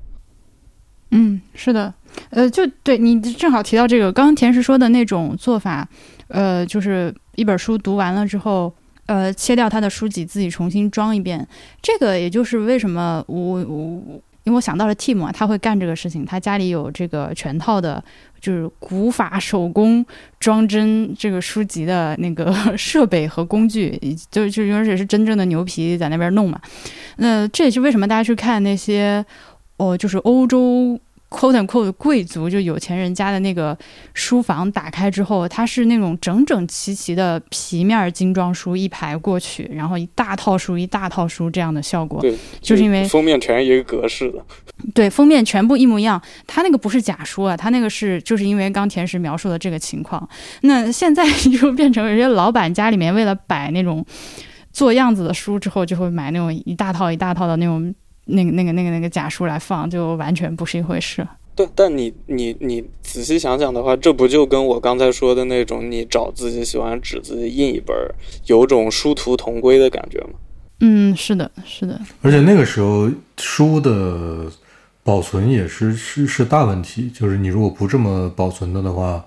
[1.12, 1.92] 嗯，是的，
[2.28, 5.88] 呃，就对你正好提到这个，刚刚田石说的那种做法，
[6.28, 8.72] 呃，就是一本书读完了之后，
[9.10, 11.44] 呃，切掉他的书籍，自己重新装一遍。
[11.82, 18.00] 这个也就是为什么我我因为我想到了 Tim 啊，他会干这个事情，他家里有这个全套的，
[18.40, 20.06] 就是古法手工
[20.38, 23.98] 装帧这个书籍的那个 设备和工具，
[24.30, 26.60] 就就而且是真正的牛皮在那边弄嘛。
[27.16, 29.26] 那这也是为什么大家去看那些。
[29.76, 31.00] 哦，就是欧洲
[31.30, 33.76] quote unquote 贵族，就有钱人家的那个
[34.12, 42.20] 书房，打开之后，它是那种整整齐齐的皮面精装书一排过去，然后一大套书一大套书这样的效果。
[42.20, 44.44] 对，就是因为封面全是一个格式的。
[44.92, 46.20] 对，封面全部一模一样。
[46.46, 50.28] 它那个不是假书啊，它那个是就是因为刚田石描述的这个情况。
[50.62, 51.24] 那现在
[51.60, 54.04] 就变成有些老板家里面为了摆那种
[54.72, 57.94] 做样子的书，之后就会买那种一大套一大套的那种。
[58.26, 61.26] 那个、那个、那个、那个假书来放，就完全不是一回事。
[61.54, 67.94] 对，但你、你、你仔细想想的话，这不就跟我刚才说的那种，你找自己喜欢纸，自己印一本，
[68.46, 70.38] 有种殊途同归的感觉吗？
[70.78, 72.00] 嗯，是的，是的。
[72.22, 74.50] 而且那个时候书的
[75.02, 79.22] 保存也是是是大问题，就是你如果不这么保存的的话，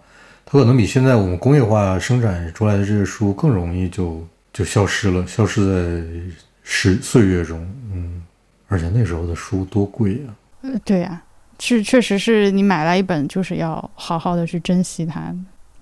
[0.46, 6.04] 它可能比现在我们工业化生产出来的这些书更容易就就消失了，消失在
[6.64, 7.60] 时岁月中。
[7.94, 8.23] 嗯。
[8.74, 10.34] 而且那时候的书多贵呀！
[10.64, 11.22] 呃，对呀，
[11.60, 15.32] 是确实是你买来一本，就是要好好的去珍惜它。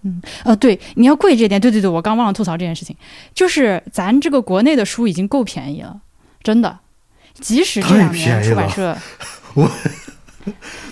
[0.01, 2.93] 嗯，呃，对，你要贵这点，对对对，我刚忘了吐槽这件事情，
[3.33, 6.01] 就是咱这个国内的书已经够便宜了，
[6.43, 6.79] 真的。
[7.35, 8.97] 即使这两年出版社，
[9.53, 9.71] 我，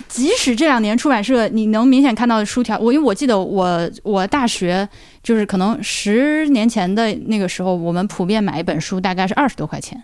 [0.08, 4.88] 即使这两年出版社，你能明显看到的书条，我因为我记得我我大学
[5.22, 10.02] 就是可能十年前的那个时候，我们普遍买一本书大概是二十多块钱，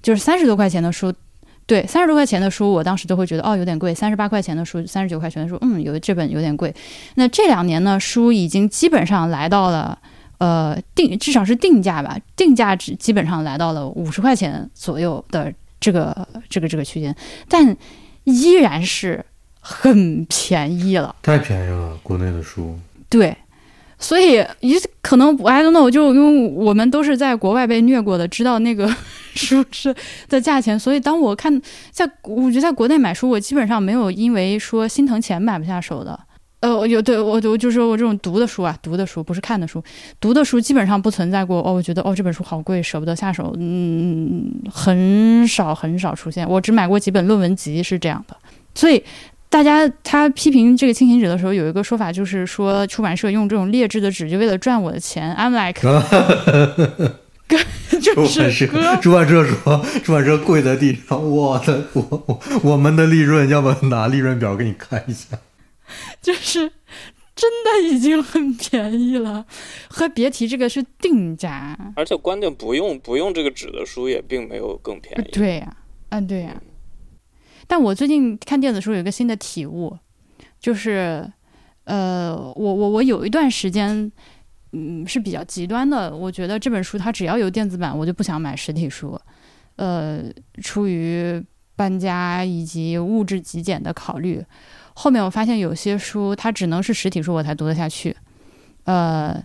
[0.00, 1.12] 就是三十多块钱的书。
[1.66, 3.94] 对，三十多块钱的书，我当时都会觉得哦有点贵。
[3.94, 6.74] 三十八块钱的书，三十九块钱的书，嗯，有这本有点贵。
[7.14, 9.98] 那这两年呢，书已经基本上来到了
[10.38, 17.16] 呃定，至少是定价吧，定价值基本上来到了五十块钱左右的这个这个这个区间，
[17.48, 17.76] 但
[18.24, 19.24] 依然是
[19.60, 21.16] 很便宜了。
[21.22, 22.78] 太便宜了，国内的书。
[23.08, 23.34] 对。
[23.96, 28.92] 所以，一可能 I don't know，就因为我们都是在国外被虐过的，知道那个
[29.36, 29.94] 书是
[30.28, 30.78] 的价钱。
[30.78, 36.18] 所以，当我看在，我觉得在国内买书，我基本上没有因为说心疼钱买不下手的。
[36.60, 39.82] 呃，有对我，我就是我这种读的书啊，读的书不是看的书，
[40.18, 41.58] 读的书基本上不存在过。
[41.62, 43.54] 哦，我觉得哦这本书好贵，舍不得下手。
[43.58, 46.48] 嗯，很少很少出现。
[46.48, 48.36] 我只买过几本论文集是这样的。
[48.74, 49.02] 所以。
[49.50, 55.32] 大家他批评这个轻型纸的时候，有一个说法，就是说出版社用这种劣质的纸，就为了赚我的钱。
[55.36, 55.80] I'm like，
[57.48, 57.56] 哥，
[58.00, 65.38] 就是哥，出版社说，出版社跪在地上，我的，我我我们的利润，要不拿利润表给你看一下？
[66.22, 66.72] 就是
[67.36, 69.44] 真的已经很便宜了，
[69.88, 75.30] 和别提这个是定价，而且关键不用不用这个纸的书也并没有更便宜。
[75.30, 75.76] 对呀，
[76.08, 76.60] 嗯，对呀。
[77.66, 79.96] 但我最近看电子书有一个新的体悟，
[80.60, 81.30] 就是，
[81.84, 84.10] 呃，我我我有一段时间，
[84.74, 86.14] 嗯，是比较极端的。
[86.14, 89.18] 我觉得这本书它只要有电子版，我就不想买实体书，
[89.76, 90.22] 呃，
[90.62, 91.40] 出于
[91.76, 94.44] 搬家以及物质极简的考虑。
[94.92, 98.16] 后面我发现有些书它只能是实体书我才读得下去，
[98.84, 99.40] 呃，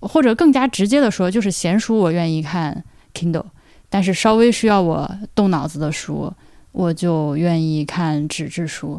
[0.00, 2.84] 或者更加直接的说，就是闲书我愿意看
[3.14, 3.44] Kindle，
[3.88, 6.32] 但是稍微需要我动脑子的书。
[6.72, 8.98] 我就愿意看纸质书，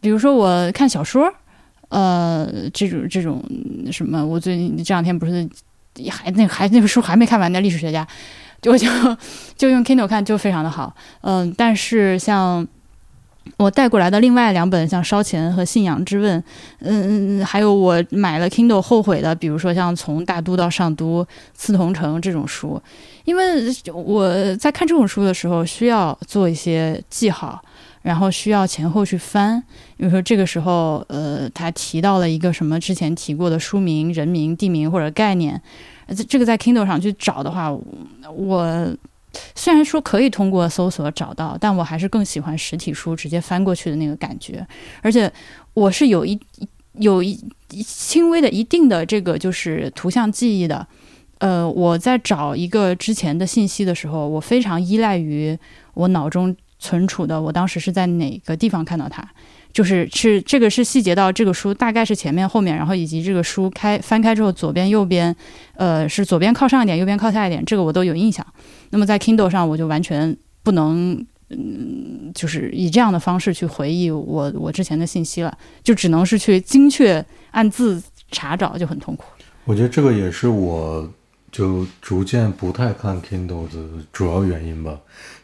[0.00, 1.30] 比如说我看小说，
[1.90, 3.40] 呃，这种这种
[3.92, 5.48] 什么，我最近这两天不是
[6.10, 8.04] 还那还那个书还没看完的历史学家，
[8.62, 8.88] 就 就
[9.56, 12.66] 就用 Kindle 看就非常的好，嗯，但是像。
[13.56, 16.38] 我带过来的另外两本，像《烧钱》和《信仰之问》，
[16.80, 22.80] 嗯嗯，还有我买了 Kindle 后悔的，比如说像《从大都到上都》《刺桐城》这种书，
[23.24, 27.60] 因为我在看这种书的时候需要做一些记号，
[28.02, 29.62] 然后需要前后去翻。
[29.96, 35.60] 比如说这个时候，呃，他提到了一个什么之前提过的书名、人名、地名或者概念，
[36.28, 37.70] 这个在 Kindle 上去找的话，
[38.34, 38.96] 我。
[39.54, 44.66] 虽然说可以通过搜索找到，但我还是更喜欢实体书直接翻过去的那个感觉。
[45.02, 45.32] 而且
[45.72, 46.36] 我是有一
[46.94, 47.38] 有一
[47.84, 50.84] 轻微的一定的这个就是图像记忆的。
[51.38, 55.56] 呃，我在找一个之前的信息的时候，我非常依赖于
[55.94, 59.24] 我脑中存储的我当时是在哪个地方看到它。
[59.72, 65.32] 就是是这个是细节到这个书大概是前面后面，然后以及这个书开翻开之后左边右边，
[65.74, 68.44] 呃是左边靠上一点，右边靠下一点，这个我都有印象。
[68.90, 78.02] 那么在 Kindle 上我就完全不能，嗯，就是以这样的方式去回忆我我之前的信息了，就只能是去精确按字
[78.32, 79.22] 查找，就很痛苦。
[79.66, 81.08] 我觉得这个也是我
[81.52, 84.98] 就逐渐不太看 Kindle 的主要原因吧。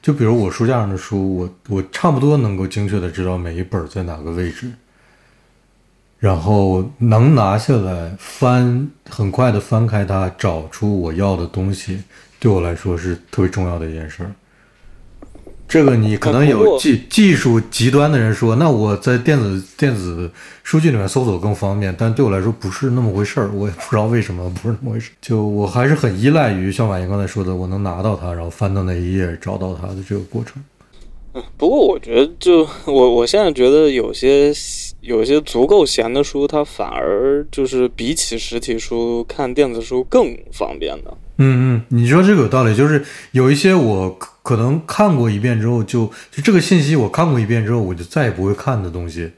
[0.07, 4.71] 就比如我书架上的书，我我差不多能够精确的知道每一本在哪个位置，
[6.21, 12.05] 然后能拿下来翻，很快的翻开它，找出我要的东西，
[12.39, 14.31] 对我来说是特别重要的一件事儿。
[15.69, 20.31] 这个你可能有技技术极端的人说，那我在电子电子
[20.63, 23.51] 数据里面搜索更方便，但对我来说不是那么回事儿。
[23.53, 25.11] 我也不知道为什么不是那么回事。
[25.21, 30.63] 就我还是很依赖于像婉莹刚才说的，我能拿到它，然后翻到那一页找到它的这个过程。
[31.35, 34.53] 嗯，不过我觉得，就我我现在觉得有些
[35.01, 41.13] 有些足够闲的书，它反而就是比起实体书看电子书更方便的。
[41.39, 49.33] 嗯嗯，你说这个有道理，就是有一些我可能看过一遍之后，就就这个信息我看过一遍之后，我就再也不会看的东西，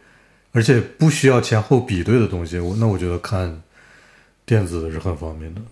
[0.53, 3.63] 而且不需要前后比对的东西，我那我觉得看
[4.45, 5.63] 电子的是很方便的。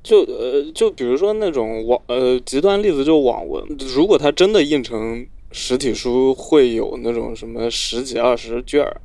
[0.00, 3.64] 就呃，就比如说那种网呃极端例子，就网文，
[3.96, 9.00] 如果它真的印成实体书，会有那种什么十几二十卷儿，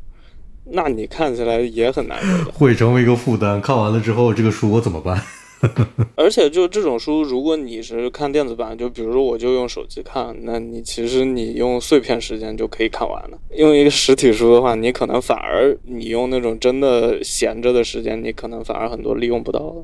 [0.65, 3.59] 那你看起来也很难受， 会成为一个负担。
[3.59, 5.19] 看完了之后，这个书我怎么办？
[6.15, 13.37] 而且就这种书，如果你是看电子版，就比如说我就用手机看，那你其实你用碎片时间就可以看完了。
[13.55, 19.83] 用一个实体书的话，你可能反而你用那种真的闲着的时间，你可能反而很多利用不到了。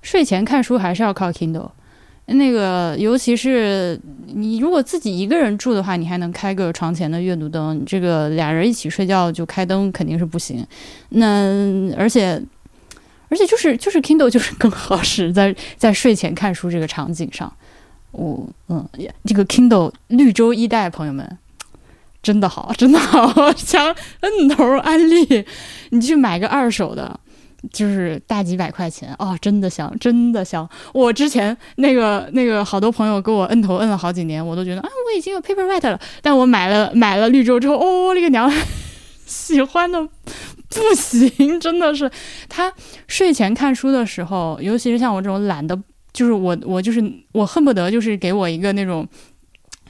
[0.00, 1.70] 睡前看书还是要靠 Kindle，
[2.26, 7.82] 那个尤其是你如果自己一个人住的话，你还能开个床前的阅读灯。
[7.84, 10.66] 这个俩人一起睡觉就开灯肯定是不行。
[11.10, 12.42] 那而且。
[13.32, 17.50] 而且就是就是 Kindle 就是更合适在在睡前看书这个场景上，
[18.10, 18.86] 我嗯，
[19.24, 21.38] 这个 Kindle 绿洲一代朋友们
[22.22, 23.86] 真的好，真的好， 想
[24.20, 25.46] 摁头安利，
[25.88, 27.18] 你去买个二手的，
[27.72, 30.68] 就是大几百块钱哦，真的香，真的香。
[30.92, 38.52] 我之前那个那个好多朋友给我摁头摁了好几年，我都觉得啊，我已经有 Paperwhite 了，但我买了买了绿洲之后，哦，我个娘，
[39.24, 40.06] 喜欢的。
[40.80, 42.10] 不行，真的是，
[42.48, 42.72] 他
[43.06, 45.78] 睡前看书的时候，尤其是像我这种懒得，
[46.12, 49.06] 就是我我就是我恨不得就是给我一个那种，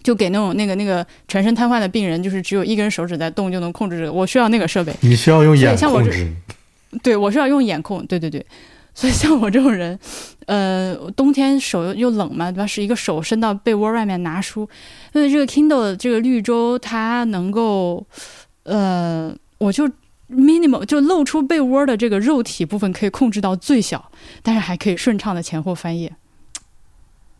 [0.03, 4.93] 就给那种那个那个全身瘫痪的病人，就是只有一根手指在动就能控制这个，我需要那个设备。
[5.03, 6.33] 你需要用眼控制？
[7.03, 8.05] 对，我是要用眼控。
[8.07, 8.45] 对对对，
[8.95, 9.99] 所以像我这种人，
[10.47, 12.67] 呃，冬天手又冷嘛，对吧？
[12.67, 14.69] 是一个手伸到被窝外面拿书，
[15.13, 18.05] 因为这个 Kindle 这个绿洲它能够，
[18.65, 19.89] 呃，我就。
[20.33, 24.11] Minimal 就露出被窝的这个肉体部分可以控制到最小，
[24.43, 26.15] 但是还可以顺畅的前后翻页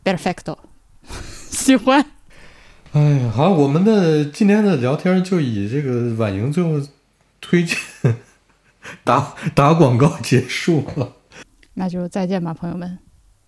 [0.05, 0.59] ，perfecto，
[1.51, 2.05] 喜欢。
[2.93, 6.87] 哎呀，好，我们的今天的聊天就以这个婉莹最后
[7.41, 7.77] 推荐
[9.03, 11.15] 打打广告结束了，
[11.75, 12.99] 那就再见吧，朋友们。